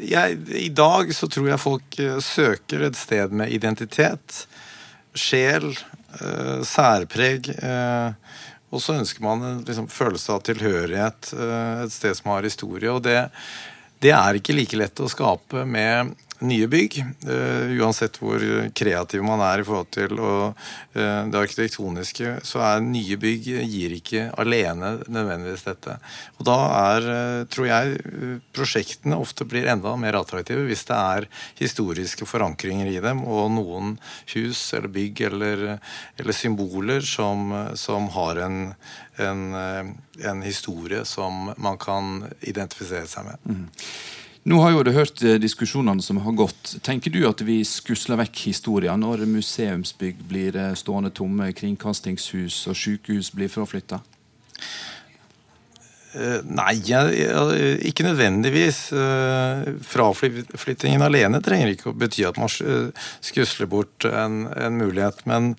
jeg, 0.00 0.36
I 0.48 0.68
dag 0.72 1.10
så 1.14 1.28
tror 1.28 1.50
jeg 1.50 1.60
folk 1.60 1.98
eh, 2.00 2.18
søker 2.24 2.86
et 2.86 2.96
sted 2.96 3.34
med 3.36 3.52
identitet, 3.52 4.46
sjel, 5.16 5.74
eh, 6.16 6.62
særpreg. 6.64 7.50
Eh, 7.52 8.38
og 8.72 8.82
så 8.82 8.96
ønsker 8.96 9.24
man 9.24 9.44
en 9.44 9.60
liksom, 9.66 9.90
følelse 9.92 10.32
av 10.32 10.40
tilhørighet, 10.48 11.30
et 11.84 11.92
sted 11.94 12.16
som 12.18 12.32
har 12.32 12.48
historie. 12.48 12.90
Og 12.90 13.04
det, 13.04 13.28
det 14.02 14.10
er 14.16 14.40
ikke 14.40 14.56
like 14.56 14.80
lett 14.80 15.04
å 15.04 15.08
skape 15.12 15.62
med 15.68 16.16
nye 16.44 16.66
bygg. 16.70 16.98
Uh, 17.26 17.72
uansett 17.80 18.18
hvor 18.20 18.42
kreativ 18.76 19.24
man 19.24 19.42
er 19.44 19.62
i 19.62 19.66
forhold 19.66 19.90
til 19.94 20.18
uh, 20.20 20.68
det 20.92 21.38
arkitektoniske, 21.38 22.36
så 22.46 22.62
er 22.64 22.84
nye 22.84 23.18
bygg 23.20 23.48
gir 23.66 23.94
ikke 23.96 24.26
alene 24.40 24.96
nødvendigvis 25.06 25.66
dette. 25.66 25.96
Og 26.38 26.48
da 26.48 26.56
er, 26.80 27.08
uh, 27.08 27.46
tror 27.52 27.70
jeg, 27.70 28.40
prosjektene 28.56 29.18
ofte 29.20 29.46
blir 29.48 29.68
enda 29.70 29.94
mer 30.00 30.18
attraktive 30.20 30.66
hvis 30.68 30.86
det 30.88 30.98
er 30.98 31.28
historiske 31.60 32.28
forankringer 32.28 32.90
i 32.92 33.00
dem, 33.04 33.24
og 33.24 33.50
noen 33.56 33.96
hus 34.34 34.66
eller 34.76 34.92
bygg 34.92 35.24
eller, 35.30 35.66
eller 36.18 36.36
symboler 36.36 37.04
som, 37.06 37.52
som 37.78 38.10
har 38.16 38.42
en, 38.44 38.60
en, 39.22 39.42
en, 39.56 40.44
historie 40.46 41.04
som 41.08 41.50
man 41.56 41.78
kan 41.80 42.26
identifisere 42.40 43.08
seg 43.10 43.26
med. 43.30 43.48
Mm. 43.48 43.66
Nå 44.46 44.60
har 44.62 44.70
jo 44.70 44.82
du 44.86 44.92
hørt 44.94 45.22
eh, 45.26 45.40
diskusjonene 45.42 46.02
som 46.04 46.20
har 46.22 46.34
gått. 46.38 46.76
Tenker 46.86 47.10
du 47.10 47.24
at 47.26 47.40
vi 47.42 47.58
skusler 47.66 48.20
vekk 48.20 48.44
historien 48.52 49.00
når 49.02 49.24
museumsbygg 49.26 50.20
blir 50.30 50.58
eh, 50.60 50.74
stående 50.78 51.10
tomme, 51.10 51.48
kringkastingshus 51.50 52.60
og 52.70 52.78
sykehus 52.78 53.32
blir 53.34 53.50
fraflytta? 53.50 53.98
Eh, 56.14 56.46
nei, 56.46 56.76
ikke 57.90 58.06
nødvendigvis. 58.06 58.78
Fraflyttingen 59.90 61.02
alene 61.02 61.42
trenger 61.42 61.74
ikke 61.74 61.90
å 61.90 61.98
bety 61.98 62.22
at 62.30 62.38
man 62.38 62.46
skusler 62.46 63.66
bort 63.66 64.06
en, 64.06 64.44
en 64.54 64.78
mulighet. 64.78 65.26
Men, 65.26 65.56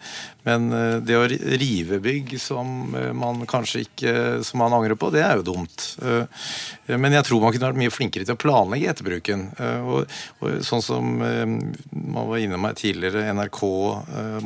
men, 0.47 0.69
eh, 0.73 0.97
det 1.03 1.17
å 1.19 1.27
rive 1.27 1.99
bygg 2.03 2.37
som 2.41 2.95
man 3.17 3.43
kanskje 3.49 3.83
ikke 3.85 4.13
som 4.47 4.61
man 4.63 4.75
angrer 4.77 4.97
på, 4.99 5.11
det 5.13 5.23
er 5.25 5.39
jo 5.39 5.47
dumt. 5.51 5.85
Men 6.87 7.15
jeg 7.15 7.25
tror 7.27 7.41
man 7.43 7.53
kunne 7.53 7.69
vært 7.69 7.79
mye 7.79 7.93
flinkere 7.93 8.25
til 8.27 8.35
å 8.37 8.39
planlegge 8.39 8.91
etterbruken. 8.91 9.43
Og, 9.87 10.13
og 10.41 10.59
sånn 10.65 10.83
som 10.83 11.17
man 11.19 12.29
var 12.29 12.41
inne 12.41 12.59
med 12.61 12.77
tidligere, 12.79 13.25
NRK, 13.35 13.61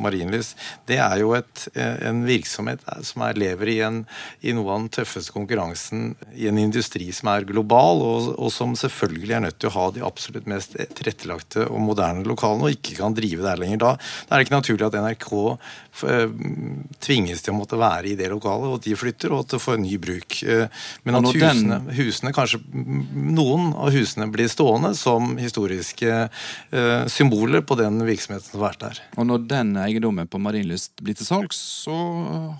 Marienlys, 0.02 0.52
det 0.90 0.98
er 1.02 1.22
jo 1.22 1.34
et, 1.38 1.66
en 1.74 2.22
virksomhet 2.26 2.82
som 3.06 3.24
er, 3.26 3.38
lever 3.38 3.72
i, 3.72 3.78
en, 3.86 4.02
i 4.42 4.54
noe 4.56 4.72
av 4.72 4.82
den 4.82 4.90
tøffeste 4.98 5.34
konkurransen 5.34 6.12
i 6.34 6.48
en 6.50 6.60
industri 6.60 7.08
som 7.14 7.30
er 7.32 7.46
global, 7.48 8.02
og, 8.02 8.28
og, 8.36 8.50
som 8.54 8.74
selvfølgelig 8.78 9.36
er 9.36 9.44
nødt 9.46 9.60
til 9.62 9.70
å 9.70 9.76
ha 9.76 9.86
de 9.94 10.04
absolutt 10.06 10.48
mest 10.50 10.76
tilrettelagte 10.96 11.66
og 11.68 11.82
moderne 11.84 12.26
lokalene, 12.26 12.68
og 12.68 12.76
ikke 12.76 12.98
kan 13.00 13.16
drive 13.16 13.44
der 13.44 13.60
lenger. 13.60 13.82
Da, 13.82 13.92
da 14.26 14.34
er 14.34 14.42
det 14.42 14.48
ikke 14.48 14.58
naturlig 14.58 14.88
at 14.88 14.98
NRK 14.98 15.30
eh, 15.52 15.72
tvinges 15.92 17.42
til 17.44 17.52
å 17.52 17.56
måtte 17.58 17.78
være 17.80 18.12
i 18.12 18.16
det 18.18 18.30
lokalet, 18.32 18.70
og 18.70 18.80
at 18.80 18.86
de 18.88 18.96
flytter, 18.98 19.34
og 19.34 19.44
at 19.44 19.54
det 19.54 19.60
får 19.62 19.76
en 19.76 19.84
ny 19.84 19.98
bruk. 20.02 20.38
Eh, 20.42 20.82
men 21.04 21.18
at 21.18 21.28
husene, 21.28 21.78
husene, 21.98 22.32
kanskje 22.34 22.62
noen 22.72 23.72
av 23.76 23.92
husene 23.94 24.28
blir 24.32 24.50
stående 24.52 24.94
som 24.98 25.36
historiske 25.40 26.10
eh, 26.24 27.04
symboler 27.12 27.64
på 27.66 27.78
den 27.80 28.00
virksomheten 28.08 28.48
som 28.48 28.60
har 28.60 28.70
vært 28.70 28.84
der. 28.86 29.04
Og 29.16 29.28
når 29.28 29.46
den 29.52 29.76
eiendommen 29.84 30.30
på 30.30 30.40
Marienlyst 30.42 31.04
blir 31.04 31.18
til 31.18 31.28
salgs, 31.28 31.60
så 31.84 31.96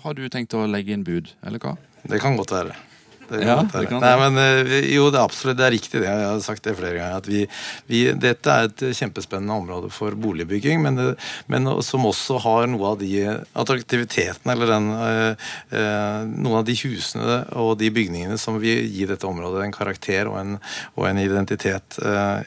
har 0.05 0.17
du 0.17 0.25
tenkt 0.29 0.55
å 0.57 0.65
legge 0.69 0.95
inn 0.95 1.05
bud, 1.07 1.33
eller 1.43 1.63
hva? 1.63 1.77
Det 2.03 2.19
kan 2.21 2.37
godt 2.37 2.53
være. 2.53 2.77
Det 3.33 3.41
ja, 3.47 3.57
det 3.65 3.87
kan 3.89 4.03
Nei, 4.03 4.13
men 4.21 4.39
eh, 4.41 4.89
Jo, 4.93 5.07
det 5.13 5.19
er 5.19 5.25
absolutt 5.25 5.57
det 5.59 5.65
er 5.67 5.73
riktig. 5.75 6.01
det, 6.01 6.09
Jeg 6.09 6.27
har 6.29 6.41
sagt 6.43 6.63
det 6.67 6.75
flere 6.77 6.99
ganger. 6.99 7.29
vi, 7.29 7.45
vi, 7.89 8.01
Dette 8.19 8.53
er 8.53 8.69
et 8.69 8.83
kjempespennende 8.97 9.55
område 9.55 9.89
for 9.93 10.15
boligbygging, 10.19 10.81
men, 10.83 10.99
men 11.51 11.71
som 11.85 12.05
også 12.05 12.39
har 12.43 12.67
noe 12.71 12.93
av 12.93 12.99
de 13.01 13.11
attraktivitetene 13.59 14.53
eller 14.53 14.71
den, 14.73 14.89
øh, 14.93 15.49
noen 16.29 16.59
av 16.61 16.67
de 16.67 16.75
husene 16.83 17.39
og 17.59 17.77
de 17.81 17.89
bygningene 17.93 18.37
som 18.41 18.59
vil 18.61 18.85
gi 18.91 19.07
dette 19.09 19.27
området 19.27 19.65
en 19.65 19.75
karakter 19.75 20.29
og 20.29 20.39
en, 20.41 20.55
og 20.97 21.07
en 21.09 21.21
identitet, 21.21 21.97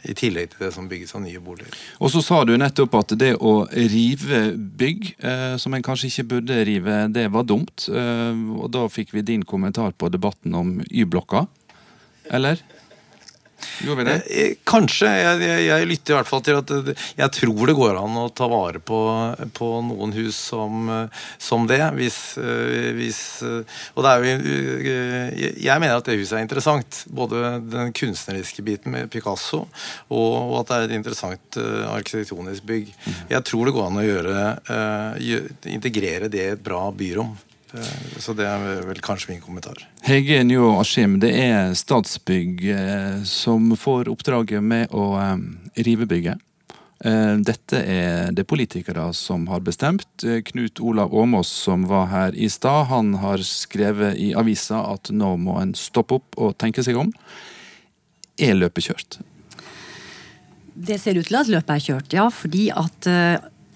i 0.06 0.14
tillegg 0.16 0.52
til 0.52 0.66
det 0.66 0.72
som 0.74 0.86
bygges 0.88 1.14
av 1.16 1.22
nye 1.24 1.40
boliger. 1.42 1.72
Og 2.02 2.10
så 2.12 2.22
sa 2.24 2.42
du 2.46 2.54
nettopp 2.58 2.94
at 2.98 3.14
det 3.18 3.32
å 3.40 3.54
rive 3.72 4.42
bygg, 4.56 5.08
som 5.60 5.74
en 5.74 5.84
kanskje 5.84 6.10
ikke 6.10 6.26
burde 6.34 6.58
rive, 6.68 6.98
det 7.12 7.26
var 7.34 7.46
dumt. 7.48 7.88
og 7.88 8.68
da 8.74 8.86
fikk 8.92 9.14
vi 9.16 9.24
din 9.26 9.44
kommentar 9.46 9.94
på 9.98 10.10
debatten 10.12 10.54
om 10.54 10.75
Y-blokka? 10.90 11.46
Eller? 12.30 12.62
Gjorde 13.80 14.04
vi 14.04 14.04
det? 14.04 14.14
Eh, 14.14 14.42
eh, 14.42 14.52
kanskje. 14.64 15.08
Jeg, 15.08 15.40
jeg, 15.44 15.64
jeg, 15.66 15.88
lytter 15.90 16.14
i 16.14 16.16
hvert 16.18 16.28
fall 16.28 16.42
til 16.44 16.58
at 16.60 16.72
jeg 17.16 17.32
tror 17.38 17.70
det 17.70 17.76
går 17.76 17.98
an 18.00 18.18
å 18.20 18.26
ta 18.36 18.48
vare 18.50 18.80
på, 18.80 18.98
på 19.56 19.68
noen 19.86 20.12
hus 20.16 20.38
som, 20.50 20.90
som 21.40 21.66
det. 21.68 21.80
Hvis, 21.96 22.18
eh, 22.40 22.90
hvis, 22.96 23.20
Og 23.94 24.04
det 24.04 24.12
er 24.12 24.24
jo 24.24 24.94
Jeg 25.66 25.82
mener 25.82 25.96
at 25.96 26.08
det 26.08 26.18
huset 26.20 26.38
er 26.38 26.44
interessant. 26.44 27.02
Både 27.08 27.56
den 27.64 27.92
kunstneriske 27.96 28.64
biten 28.66 28.94
med 28.94 29.10
Picasso, 29.12 29.64
og, 30.08 30.32
og 30.36 30.56
at 30.62 30.70
det 30.70 30.78
er 30.78 30.88
et 30.88 30.96
interessant 31.00 31.60
arkitektonisk 31.96 32.66
bygg. 32.68 32.92
Mm. 32.92 33.18
Jeg 33.36 33.44
tror 33.48 33.66
det 33.66 33.76
går 33.76 33.90
an 33.90 34.00
å 34.00 34.06
gjøre, 34.06 34.46
integrere 35.72 36.30
det 36.32 36.42
i 36.42 36.54
et 36.54 36.64
bra 36.64 36.86
byrom. 36.94 37.34
Eh, 37.76 38.18
så 38.18 38.34
det 38.36 38.46
er 38.48 38.82
vel 38.86 39.00
kanskje 39.04 39.34
min 39.34 39.42
kommentar. 39.44 39.82
Hege 40.06 40.42
Njå 40.46 40.72
Askim, 40.80 41.18
det 41.22 41.32
er 41.36 41.74
Statsbygg 41.76 42.64
eh, 42.72 43.22
som 43.28 43.72
får 43.76 44.10
oppdraget 44.12 44.64
med 44.64 44.92
å 44.94 45.12
eh, 45.20 45.38
rive 45.86 46.08
bygget. 46.08 46.42
Dette 46.96 47.76
er 47.76 48.30
det 48.32 48.46
politikere 48.48 49.02
som 49.14 49.42
har 49.52 49.60
bestemt. 49.60 50.24
Knut 50.48 50.80
Olav 50.80 51.12
Åmås, 51.12 51.50
som 51.66 51.84
var 51.90 52.06
her 52.08 52.32
i 52.32 52.48
stad, 52.48 52.86
han 52.88 53.10
har 53.20 53.44
skrevet 53.44 54.16
i 54.16 54.30
avisa 54.32 54.80
at 54.94 55.10
nå 55.12 55.34
må 55.36 55.58
en 55.60 55.74
stoppe 55.76 56.16
opp 56.16 56.38
og 56.40 56.56
tenke 56.56 56.80
seg 56.82 56.96
om. 56.96 57.12
Er 58.40 58.56
løpet 58.56 58.88
kjørt? 58.88 59.18
Det 60.88 60.96
ser 61.02 61.20
ut 61.20 61.28
til 61.28 61.36
at 61.36 61.52
løpet 61.52 61.74
er 61.76 61.84
kjørt, 61.84 62.16
ja. 62.16 62.26
Fordi 62.32 62.64
at 62.72 63.10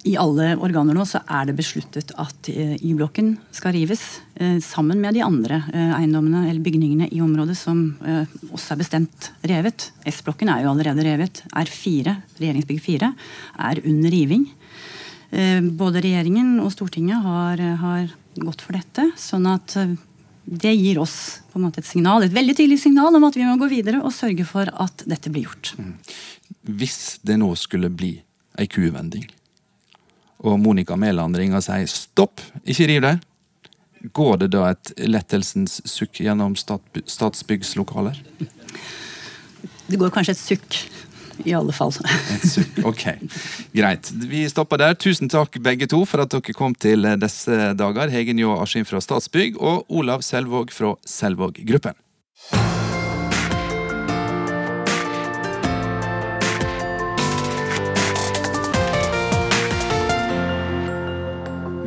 i 0.08 0.14
alle 0.16 0.54
organer 0.56 0.96
nå 0.96 1.04
så 1.08 1.20
er 1.28 1.48
det 1.48 1.56
besluttet 1.58 2.12
at 2.20 2.48
eh, 2.48 2.76
Y-blokken 2.80 3.34
skal 3.52 3.74
rives. 3.76 4.20
Eh, 4.34 4.56
sammen 4.64 5.00
med 5.02 5.16
de 5.16 5.24
andre 5.24 5.60
eh, 5.74 5.92
eiendommene 5.98 6.46
eller 6.48 6.62
bygningene 6.64 7.10
i 7.12 7.20
området 7.20 7.56
som 7.58 7.82
også 8.50 8.74
er 8.74 8.80
bestemt 8.80 9.30
revet. 9.46 9.90
S-blokken 10.08 10.48
er 10.52 10.64
jo 10.64 10.72
allerede 10.72 11.04
revet. 11.04 11.42
R4, 11.52 12.14
regjeringsbygg 12.40 12.80
4, 12.84 13.10
er 13.68 13.82
under 13.84 14.14
riving. 14.14 14.46
Både 15.78 16.00
regjeringen 16.02 16.56
og 16.58 16.72
Stortinget 16.74 17.22
har, 17.22 17.60
har 17.78 18.08
gått 18.34 18.64
for 18.64 18.74
dette. 18.74 19.04
sånn 19.20 19.46
at 19.46 19.76
det 20.50 20.72
gir 20.74 20.98
oss 20.98 21.42
på 21.52 21.60
en 21.60 21.68
måte 21.68 21.84
et 21.84 21.86
signal, 21.86 22.24
et 22.24 22.34
veldig 22.34 22.56
tydelig 22.58 22.80
signal 22.82 23.14
om 23.14 23.28
at 23.28 23.38
vi 23.38 23.46
må 23.46 23.54
gå 23.60 23.68
videre 23.70 24.00
og 24.02 24.14
sørge 24.16 24.46
for 24.48 24.70
at 24.82 25.04
dette 25.06 25.30
blir 25.30 25.46
gjort. 25.46 25.74
Mm. 25.78 25.92
Hvis 26.80 26.98
det 27.22 27.38
nå 27.38 27.52
skulle 27.60 27.92
bli 27.94 28.16
ei 28.58 28.66
kuvending, 28.70 29.28
og 30.40 30.60
Monica 30.60 30.96
Mæland 30.96 31.36
ringer 31.36 31.60
og 31.60 31.66
sier 31.66 31.88
stopp, 31.90 32.40
ikke 32.64 32.88
riv 32.88 33.04
der. 33.04 33.20
Går 34.16 34.38
det 34.40 34.52
da 34.54 34.70
et 34.72 34.94
lettelsens 35.04 35.80
sukk 35.88 36.22
gjennom 36.24 36.56
Statsbyggs 36.56 37.74
lokaler? 37.76 38.16
Det 39.90 39.98
går 40.00 40.12
kanskje 40.14 40.36
et 40.36 40.40
sukk. 40.40 40.80
I 41.48 41.54
alle 41.56 41.72
fall. 41.72 41.92
Et 42.34 42.42
sukk, 42.48 42.80
ok. 42.84 43.04
Greit. 43.76 44.10
Vi 44.28 44.42
stopper 44.52 44.80
der. 44.80 44.96
Tusen 45.00 45.28
takk 45.32 45.56
begge 45.64 45.88
to 45.88 46.02
for 46.08 46.24
at 46.24 46.32
dere 46.32 46.56
kom 46.56 46.76
til 46.76 47.08
disse 47.20 47.72
dager. 47.80 48.12
Hegen 48.12 48.40
Jå 48.40 48.58
Askim 48.60 48.88
fra 48.88 49.00
Statsbygg 49.00 49.56
og 49.56 49.88
Olav 49.88 50.24
Selvåg 50.26 50.72
fra 50.76 50.94
Selvåg 51.08 51.64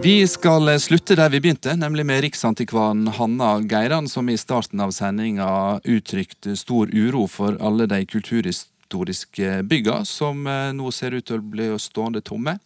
Vi 0.04 0.28
skal 0.28 0.68
slutte 0.84 1.16
der 1.16 1.30
vi 1.32 1.40
begynte, 1.40 1.78
nemlig 1.80 2.04
med 2.04 2.26
riksantikvaren 2.26 3.06
Hanna 3.16 3.54
Geiran, 3.64 4.10
som 4.12 4.28
i 4.28 4.36
starten 4.36 4.82
av 4.84 4.92
sendinga 4.92 5.80
uttrykte 5.80 6.58
stor 6.60 6.92
uro 6.92 7.22
for 7.32 7.56
alle 7.64 7.88
de 7.88 8.02
kulturhistoriske 8.12 9.62
bygga 9.64 10.02
som 10.04 10.44
eh, 10.44 10.74
nå 10.76 10.92
ser 10.92 11.16
ut 11.16 11.24
til 11.30 11.40
å 11.40 11.48
bli 11.56 11.70
stående 11.80 12.20
tomme. 12.20 12.58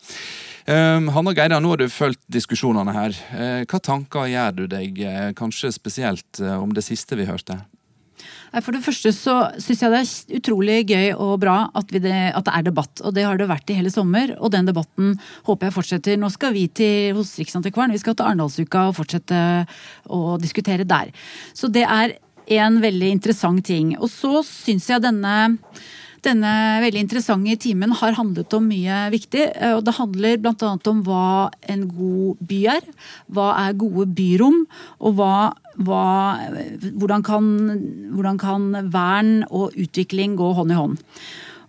Um, 0.66 1.12
Hanna 1.14 1.36
Geiran, 1.38 1.62
nå 1.62 1.76
har 1.76 1.84
du 1.84 1.86
fulgt 1.94 2.26
diskusjonene 2.26 2.98
her. 2.98 3.22
Uh, 3.30 3.62
hva 3.70 3.84
tanker 3.86 4.34
gjør 4.34 4.58
du 4.58 4.66
deg, 4.74 5.06
kanskje 5.38 5.76
spesielt 5.78 6.42
om 6.42 6.74
det 6.74 6.88
siste 6.90 7.22
vi 7.22 7.30
hørte? 7.30 7.62
For 8.56 8.76
det 8.76 8.84
første 8.86 9.12
så 9.16 9.36
syns 9.62 9.82
jeg 9.84 9.94
det 9.94 10.00
er 10.02 10.38
utrolig 10.40 10.78
gøy 10.90 11.10
og 11.14 11.34
bra 11.44 11.58
at, 11.78 11.92
det, 11.92 12.14
at, 12.32 12.46
det, 12.48 12.54
er 12.54 12.68
debatt. 12.70 13.04
Og 13.04 13.16
det 13.16 13.26
har 13.28 13.40
det 13.40 13.50
vært 13.50 13.74
i 13.74 13.78
hele 13.80 13.92
sommer, 13.94 14.34
og 14.40 14.54
den 14.56 14.70
debatten 14.70 15.18
håper 15.48 15.68
jeg 15.68 15.76
fortsetter. 15.76 16.20
Nå 16.20 16.32
skal 16.34 16.56
vi 16.56 16.68
til 16.72 17.18
hos 17.18 17.36
Riksantikvaren, 17.42 17.94
vi 17.96 18.02
skal 18.02 18.16
til 18.16 18.30
Arendalsuka 18.30 18.88
og 18.90 18.98
fortsette 19.02 19.42
å 20.14 20.38
diskutere 20.42 20.88
der. 20.88 21.12
Så 21.58 21.72
det 21.72 21.86
er 21.86 22.18
en 22.58 22.80
veldig 22.82 23.12
interessant 23.12 23.66
ting. 23.68 23.94
Og 24.00 24.10
så 24.12 24.42
syns 24.48 24.88
jeg 24.92 25.04
denne 25.04 25.36
denne 26.26 26.52
veldig 26.82 27.02
interessante 27.04 27.56
timen 27.62 27.94
har 28.00 28.16
handlet 28.18 28.54
om 28.58 28.66
mye 28.70 29.02
viktig. 29.14 29.44
Eh, 29.54 29.76
og 29.78 29.84
Det 29.86 29.96
handler 29.98 30.40
bl.a. 30.42 30.72
om 30.92 31.04
hva 31.06 31.50
en 31.70 31.86
god 31.92 32.42
by 32.50 32.62
er. 32.78 32.88
Hva 33.34 33.50
er 33.66 33.78
gode 33.78 34.08
byrom? 34.18 34.64
Og 35.00 35.18
hva, 35.20 35.52
hva, 35.78 36.06
hvordan, 36.98 37.26
kan, 37.26 37.52
hvordan 38.16 38.42
kan 38.42 38.70
vern 38.94 39.44
og 39.50 39.78
utvikling 39.78 40.38
gå 40.40 40.52
hånd 40.58 40.74
i 40.74 40.80
hånd? 40.80 40.98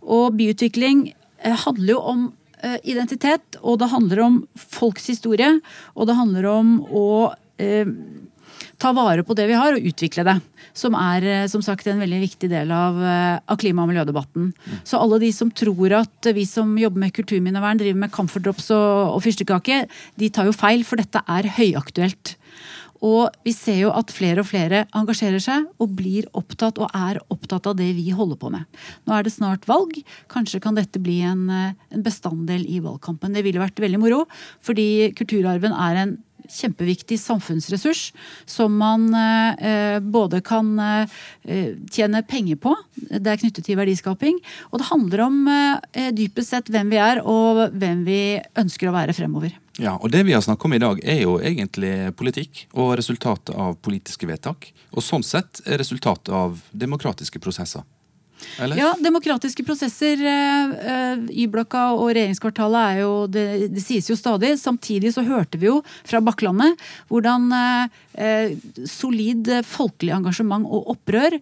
Og 0.09 0.38
byutvikling 0.38 1.11
eh, 1.44 1.59
handler 1.66 1.94
jo 1.94 2.01
om 2.14 2.24
eh, 2.62 2.78
identitet, 2.88 3.61
og 3.61 3.82
det 3.82 3.92
handler 3.92 4.24
om 4.24 4.40
folks 4.57 5.11
historie. 5.12 5.59
Og 5.94 6.09
det 6.09 6.18
handler 6.18 6.51
om 6.55 6.80
å 6.88 7.07
ta 8.79 8.93
vare 8.95 9.24
på 9.26 9.35
det 9.37 9.49
vi 9.51 9.59
har, 9.59 9.74
og 9.74 9.89
utvikle 9.91 10.24
det. 10.26 10.37
Som 10.76 10.97
er 10.99 11.26
eh, 11.26 11.47
som 11.51 11.62
sagt 11.64 11.87
en 11.91 12.03
veldig 12.03 12.20
viktig 12.22 12.51
del 12.51 12.72
av, 12.74 12.99
eh, 13.03 13.37
av 13.43 13.59
klima- 13.61 13.85
og 13.85 13.93
miljødebatten. 13.93 14.53
Så 14.87 15.01
alle 15.01 15.20
de 15.22 15.33
som 15.35 15.51
tror 15.51 15.99
at 16.01 16.31
vi 16.35 16.47
som 16.49 16.76
jobber 16.79 17.07
med 17.07 17.14
kulturminnevern 17.16 17.81
driver 17.81 18.05
med 18.07 18.14
camferdrops 18.14 18.70
og, 18.74 19.16
og 19.16 19.22
fyrstekake, 19.24 19.85
de 20.18 20.31
tar 20.31 20.51
jo 20.51 20.57
feil, 20.57 20.87
for 20.87 21.01
dette 21.01 21.22
er 21.26 21.51
høyaktuelt. 21.59 22.37
Og 23.05 23.31
vi 23.47 23.53
ser 23.55 23.79
jo 23.85 23.91
at 23.95 24.11
flere 24.14 24.43
og 24.43 24.49
flere 24.49 24.85
engasjerer 24.97 25.43
seg 25.43 25.66
og 25.79 25.95
blir 25.99 26.26
opptatt 26.39 26.81
og 26.83 26.91
er 26.97 27.20
opptatt 27.31 27.68
av 27.70 27.76
det 27.79 27.93
vi 27.95 28.09
holder 28.14 28.39
på 28.41 28.51
med. 28.51 28.66
Nå 29.07 29.14
er 29.14 29.26
det 29.26 29.35
snart 29.35 29.68
valg. 29.70 29.95
Kanskje 30.33 30.61
kan 30.62 30.79
dette 30.79 30.99
bli 31.03 31.20
en, 31.22 31.49
eh, 31.51 31.74
en 31.95 32.03
bestanddel 32.03 32.66
i 32.66 32.81
valgkampen. 32.83 33.35
Det 33.35 33.45
ville 33.45 33.62
vært 33.62 33.79
veldig 33.79 34.01
moro, 34.03 34.26
fordi 34.61 35.14
kulturarven 35.14 35.72
er 35.72 36.03
en 36.03 36.18
kjempeviktig 36.53 37.18
samfunnsressurs 37.20 38.09
som 38.49 38.74
man 38.80 39.09
eh, 39.14 39.99
både 40.01 40.40
kan 40.44 40.72
eh, 40.80 41.18
tjene 41.92 42.22
penger 42.28 42.59
på, 42.62 42.74
det 42.94 43.32
er 43.32 43.40
knyttet 43.40 43.66
til 43.68 43.78
verdiskaping, 43.78 44.40
og 44.70 44.80
det 44.80 44.90
handler 44.90 45.24
om 45.28 45.38
eh, 45.53 46.11
dypest 46.16 46.55
sett 46.55 46.72
hvem 46.72 46.92
vi 46.92 47.01
er 47.03 47.22
og 47.24 47.68
hvem 47.78 48.05
vi 48.09 48.20
ønsker 48.59 48.90
å 48.90 48.96
være 48.96 49.16
fremover. 49.16 49.55
Ja, 49.78 49.94
og 49.94 50.11
Det 50.11 50.24
vi 50.26 50.34
har 50.34 50.42
snakket 50.42 50.66
om 50.66 50.74
i 50.74 50.82
dag, 50.82 51.01
er 51.07 51.20
jo 51.22 51.36
egentlig 51.38 51.92
politikk 52.18 52.64
og 52.74 52.96
resultatet 52.99 53.55
av 53.55 53.76
politiske 53.78 54.26
vedtak. 54.26 54.72
Og 54.90 55.05
sånn 55.05 55.22
sett 55.22 55.61
resultatet 55.68 56.32
av 56.34 56.59
demokratiske 56.72 57.38
prosesser. 57.38 57.84
Eller? 58.59 58.78
Ja, 58.80 58.93
demokratiske 59.03 59.64
prosesser. 59.66 60.22
eh, 60.24 61.24
Y-blokka 61.45 61.93
og 61.97 62.12
regjeringskvartalet 62.12 62.80
er 62.95 63.01
jo 63.03 63.12
det, 63.30 63.47
det 63.74 63.84
sies 63.84 64.09
jo 64.11 64.16
stadig. 64.18 64.55
Samtidig 64.61 65.14
så 65.14 65.24
hørte 65.26 65.61
vi 65.61 65.70
jo 65.70 65.80
fra 66.09 66.22
Bakklandet 66.24 66.78
hvordan 67.11 67.49
eh, 67.55 67.99
eh, 68.18 68.57
solid 68.89 69.51
folkelig 69.66 70.16
engasjement 70.18 70.66
og 70.66 70.95
opprør 70.97 71.39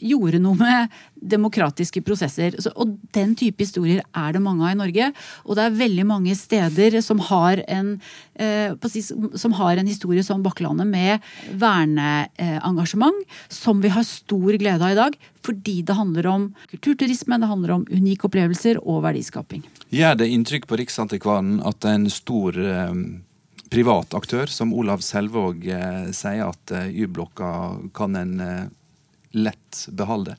gjorde 0.00 0.40
noe 0.42 0.58
med 0.58 1.00
demokratiske 1.20 2.02
prosesser. 2.04 2.56
Og 2.74 2.96
den 3.14 3.34
type 3.38 3.62
historier 3.62 4.02
er 4.16 4.34
det 4.34 4.42
mange 4.42 4.66
av 4.66 4.74
i 4.74 4.80
Norge. 4.80 5.10
Og 5.44 5.56
det 5.58 5.66
er 5.66 5.78
veldig 5.80 6.06
mange 6.08 6.34
steder 6.38 6.98
som 7.04 7.20
har 7.30 7.62
en, 7.68 8.00
eh, 8.34 8.72
som 9.34 9.52
har 9.52 9.76
en 9.76 9.86
historie 9.86 10.24
som 10.24 10.42
Bakklandet 10.42 10.86
med 10.86 11.20
verneengasjement, 11.52 13.24
som 13.48 13.80
vi 13.80 13.88
har 13.88 14.04
stor 14.04 14.52
glede 14.56 14.82
av 14.82 14.92
i 14.92 15.00
dag. 15.00 15.16
Fordi 15.44 15.82
det 15.82 15.96
handler 15.96 16.26
om 16.26 16.54
kulturturisme, 16.70 17.38
det 17.40 17.46
handler 17.46 17.70
om 17.70 17.86
unike 17.90 18.28
opplevelser 18.28 18.80
og 18.82 19.02
verdiskaping. 19.04 19.64
Gjør 19.90 20.16
det 20.16 20.28
inntrykk 20.28 20.66
på 20.66 20.76
Riksantikvaren 20.76 21.60
at 21.66 21.84
en 21.84 22.08
stor 22.10 22.56
eh, 22.56 22.94
privat 23.70 24.14
aktør 24.14 24.46
som 24.46 24.74
Olav 24.74 25.00
Selvåg 25.00 25.66
eh, 25.66 26.10
sier 26.12 26.48
at 26.48 26.72
Y-blokka 26.90 27.90
kan 27.94 28.16
en 28.16 28.70
lett 29.36 29.86
beholde? 29.96 30.36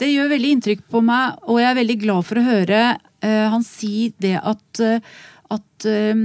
Det 0.00 0.08
gjør 0.08 0.30
veldig 0.32 0.52
inntrykk 0.56 0.86
på 0.88 1.02
meg, 1.04 1.40
og 1.44 1.58
jeg 1.60 1.68
er 1.68 1.80
veldig 1.82 1.98
glad 2.00 2.26
for 2.28 2.40
å 2.40 2.46
høre 2.46 2.78
uh, 2.96 3.46
han 3.52 3.64
si 3.66 4.10
det 4.22 4.38
at, 4.38 4.80
uh, 4.80 5.18
at 5.52 5.86
eh, 5.88 6.22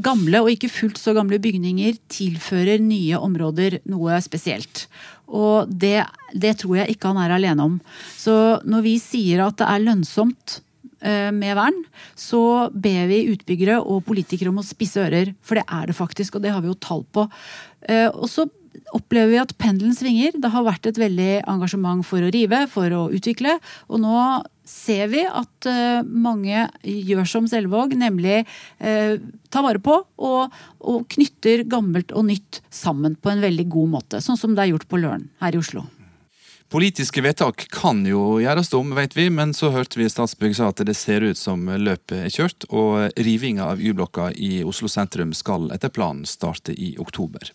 gamle 0.00 0.40
og 0.40 0.48
ikke 0.52 0.70
fullt 0.72 1.00
så 1.00 1.12
gamle 1.16 1.40
bygninger 1.42 1.98
tilfører 2.08 2.80
nye 2.80 3.18
områder 3.20 3.80
noe 3.90 4.20
spesielt. 4.24 4.86
Og 5.28 5.68
det, 5.68 6.06
det 6.32 6.54
tror 6.62 6.78
jeg 6.78 6.94
ikke 6.94 7.10
han 7.10 7.20
er 7.20 7.34
alene 7.36 7.66
om. 7.68 7.76
Så 8.16 8.32
når 8.64 8.86
vi 8.86 8.94
sier 9.02 9.42
at 9.44 9.58
det 9.60 9.68
er 9.68 9.84
lønnsomt 9.84 10.60
med 11.00 11.56
vern, 11.56 11.78
så 12.12 12.68
ber 12.70 13.06
vi 13.08 13.22
utbyggere 13.32 13.78
og 13.80 14.02
politikere 14.04 14.50
om 14.52 14.58
å 14.60 14.66
spisse 14.66 15.00
ører. 15.00 15.30
For 15.40 15.56
det 15.56 15.64
er 15.64 15.88
det 15.88 15.96
faktisk, 15.96 16.36
og 16.36 16.44
det 16.44 16.52
har 16.52 16.60
vi 16.60 16.68
jo 16.68 16.76
tall 16.76 17.06
på. 17.08 17.24
Og 18.12 18.26
så 18.28 18.44
opplever 18.96 19.32
vi 19.32 19.40
at 19.42 19.54
pendelen 19.60 19.94
svinger. 19.96 20.36
Det 20.40 20.50
har 20.52 20.66
vært 20.66 20.88
et 20.90 21.00
veldig 21.00 21.42
engasjement 21.50 22.04
for 22.06 22.24
å 22.24 22.32
rive, 22.32 22.64
for 22.70 22.96
å 22.96 23.02
utvikle. 23.14 23.56
Og 23.90 24.02
nå 24.02 24.16
ser 24.70 25.10
vi 25.10 25.24
at 25.26 25.68
eh, 25.68 26.02
mange 26.06 26.66
gjør 26.86 27.28
som 27.28 27.48
Selvåg, 27.50 27.96
nemlig 27.98 28.40
eh, 28.40 29.14
tar 29.50 29.66
vare 29.66 29.82
på 29.82 29.96
og, 29.98 30.58
og 30.80 31.06
knytter 31.10 31.64
gammelt 31.70 32.14
og 32.14 32.28
nytt 32.30 32.62
sammen 32.70 33.18
på 33.18 33.32
en 33.32 33.42
veldig 33.42 33.66
god 33.72 33.96
måte. 33.98 34.22
Sånn 34.24 34.38
som 34.40 34.54
det 34.54 34.66
er 34.66 34.74
gjort 34.74 34.90
på 34.90 35.02
Løren 35.02 35.30
her 35.42 35.56
i 35.56 35.62
Oslo. 35.62 35.88
Politiske 36.70 37.18
vedtak 37.20 37.64
kan 37.74 38.04
jo 38.06 38.36
gjøres 38.38 38.68
om, 38.78 38.92
vet 38.94 39.16
vi, 39.18 39.24
men 39.34 39.50
så 39.58 39.72
hørte 39.74 39.98
vi 39.98 40.04
Statsbygg 40.06 40.52
sa 40.54 40.68
at 40.70 40.78
det 40.86 40.94
ser 40.94 41.24
ut 41.26 41.38
som 41.38 41.64
løpet 41.66 42.14
er 42.14 42.30
kjørt, 42.30 42.68
og 42.70 43.10
rivinga 43.18 43.66
av 43.72 43.82
Y-blokka 43.82 44.28
i 44.38 44.60
Oslo 44.62 44.86
sentrum 44.86 45.32
skal 45.34 45.66
etter 45.74 45.90
planen 45.90 46.22
starte 46.30 46.70
i 46.70 46.92
oktober. 47.02 47.50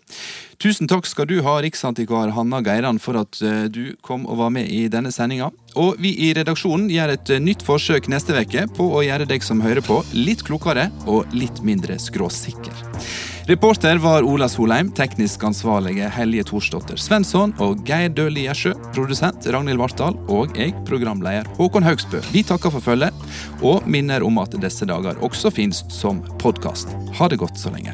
Tusen 0.60 0.92
takk 0.92 1.08
skal 1.08 1.30
du 1.32 1.38
ha, 1.48 1.54
riksantikvar 1.64 2.34
Hanna 2.36 2.60
Geiran, 2.66 3.00
for 3.00 3.22
at 3.22 3.40
eh, 3.40 3.70
du 3.72 3.96
kom 4.04 4.28
og 4.28 4.42
var 4.42 4.52
med 4.52 4.68
i 4.68 4.90
denne 4.92 5.16
sendinga. 5.16 5.48
Og 5.80 5.96
vi 6.04 6.12
i 6.28 6.34
redaksjonen 6.36 6.92
gjør 6.92 7.16
et 7.16 7.32
eh, 7.38 7.44
nytt 7.44 7.64
forsøk 7.64 8.12
neste 8.12 8.36
uke 8.36 8.68
på 8.76 8.90
å 9.00 9.06
gjøre 9.08 9.30
deg 9.32 9.48
som 9.48 9.64
hører 9.64 9.86
på, 9.86 10.02
litt 10.12 10.44
klokere 10.44 10.90
og 11.08 11.32
litt 11.32 11.64
mindre 11.64 11.96
skråsikker. 12.04 12.84
Reporter 13.48 13.98
var 13.98 14.24
Ola 14.24 14.48
Solheim, 14.50 14.88
teknisk 14.98 15.44
ansvarlige 15.46 16.08
Helje 16.10 16.48
Thorsdotter 16.50 16.98
Svensson 16.98 17.52
og 17.62 17.84
Geir 17.86 18.10
Døhli 18.10 18.48
Gjersjø, 18.48 18.74
produsent 18.96 19.46
Ragnhild 19.54 19.78
Vartdal 19.84 20.18
og 20.34 20.58
jeg, 20.58 20.74
programleder 20.90 21.46
Håkon 21.60 21.86
Haugsbø. 21.86 22.24
Vi 22.34 22.42
takker 22.42 22.74
for 22.74 22.82
følget, 22.82 23.14
og 23.62 23.86
minner 23.86 24.26
om 24.26 24.42
at 24.42 24.58
disse 24.66 24.90
dager 24.90 25.22
også 25.22 25.54
finnes 25.54 25.86
som 25.94 26.26
podkast. 26.42 26.98
Ha 27.22 27.30
det 27.30 27.44
godt 27.44 27.62
så 27.62 27.70
lenge. 27.76 27.94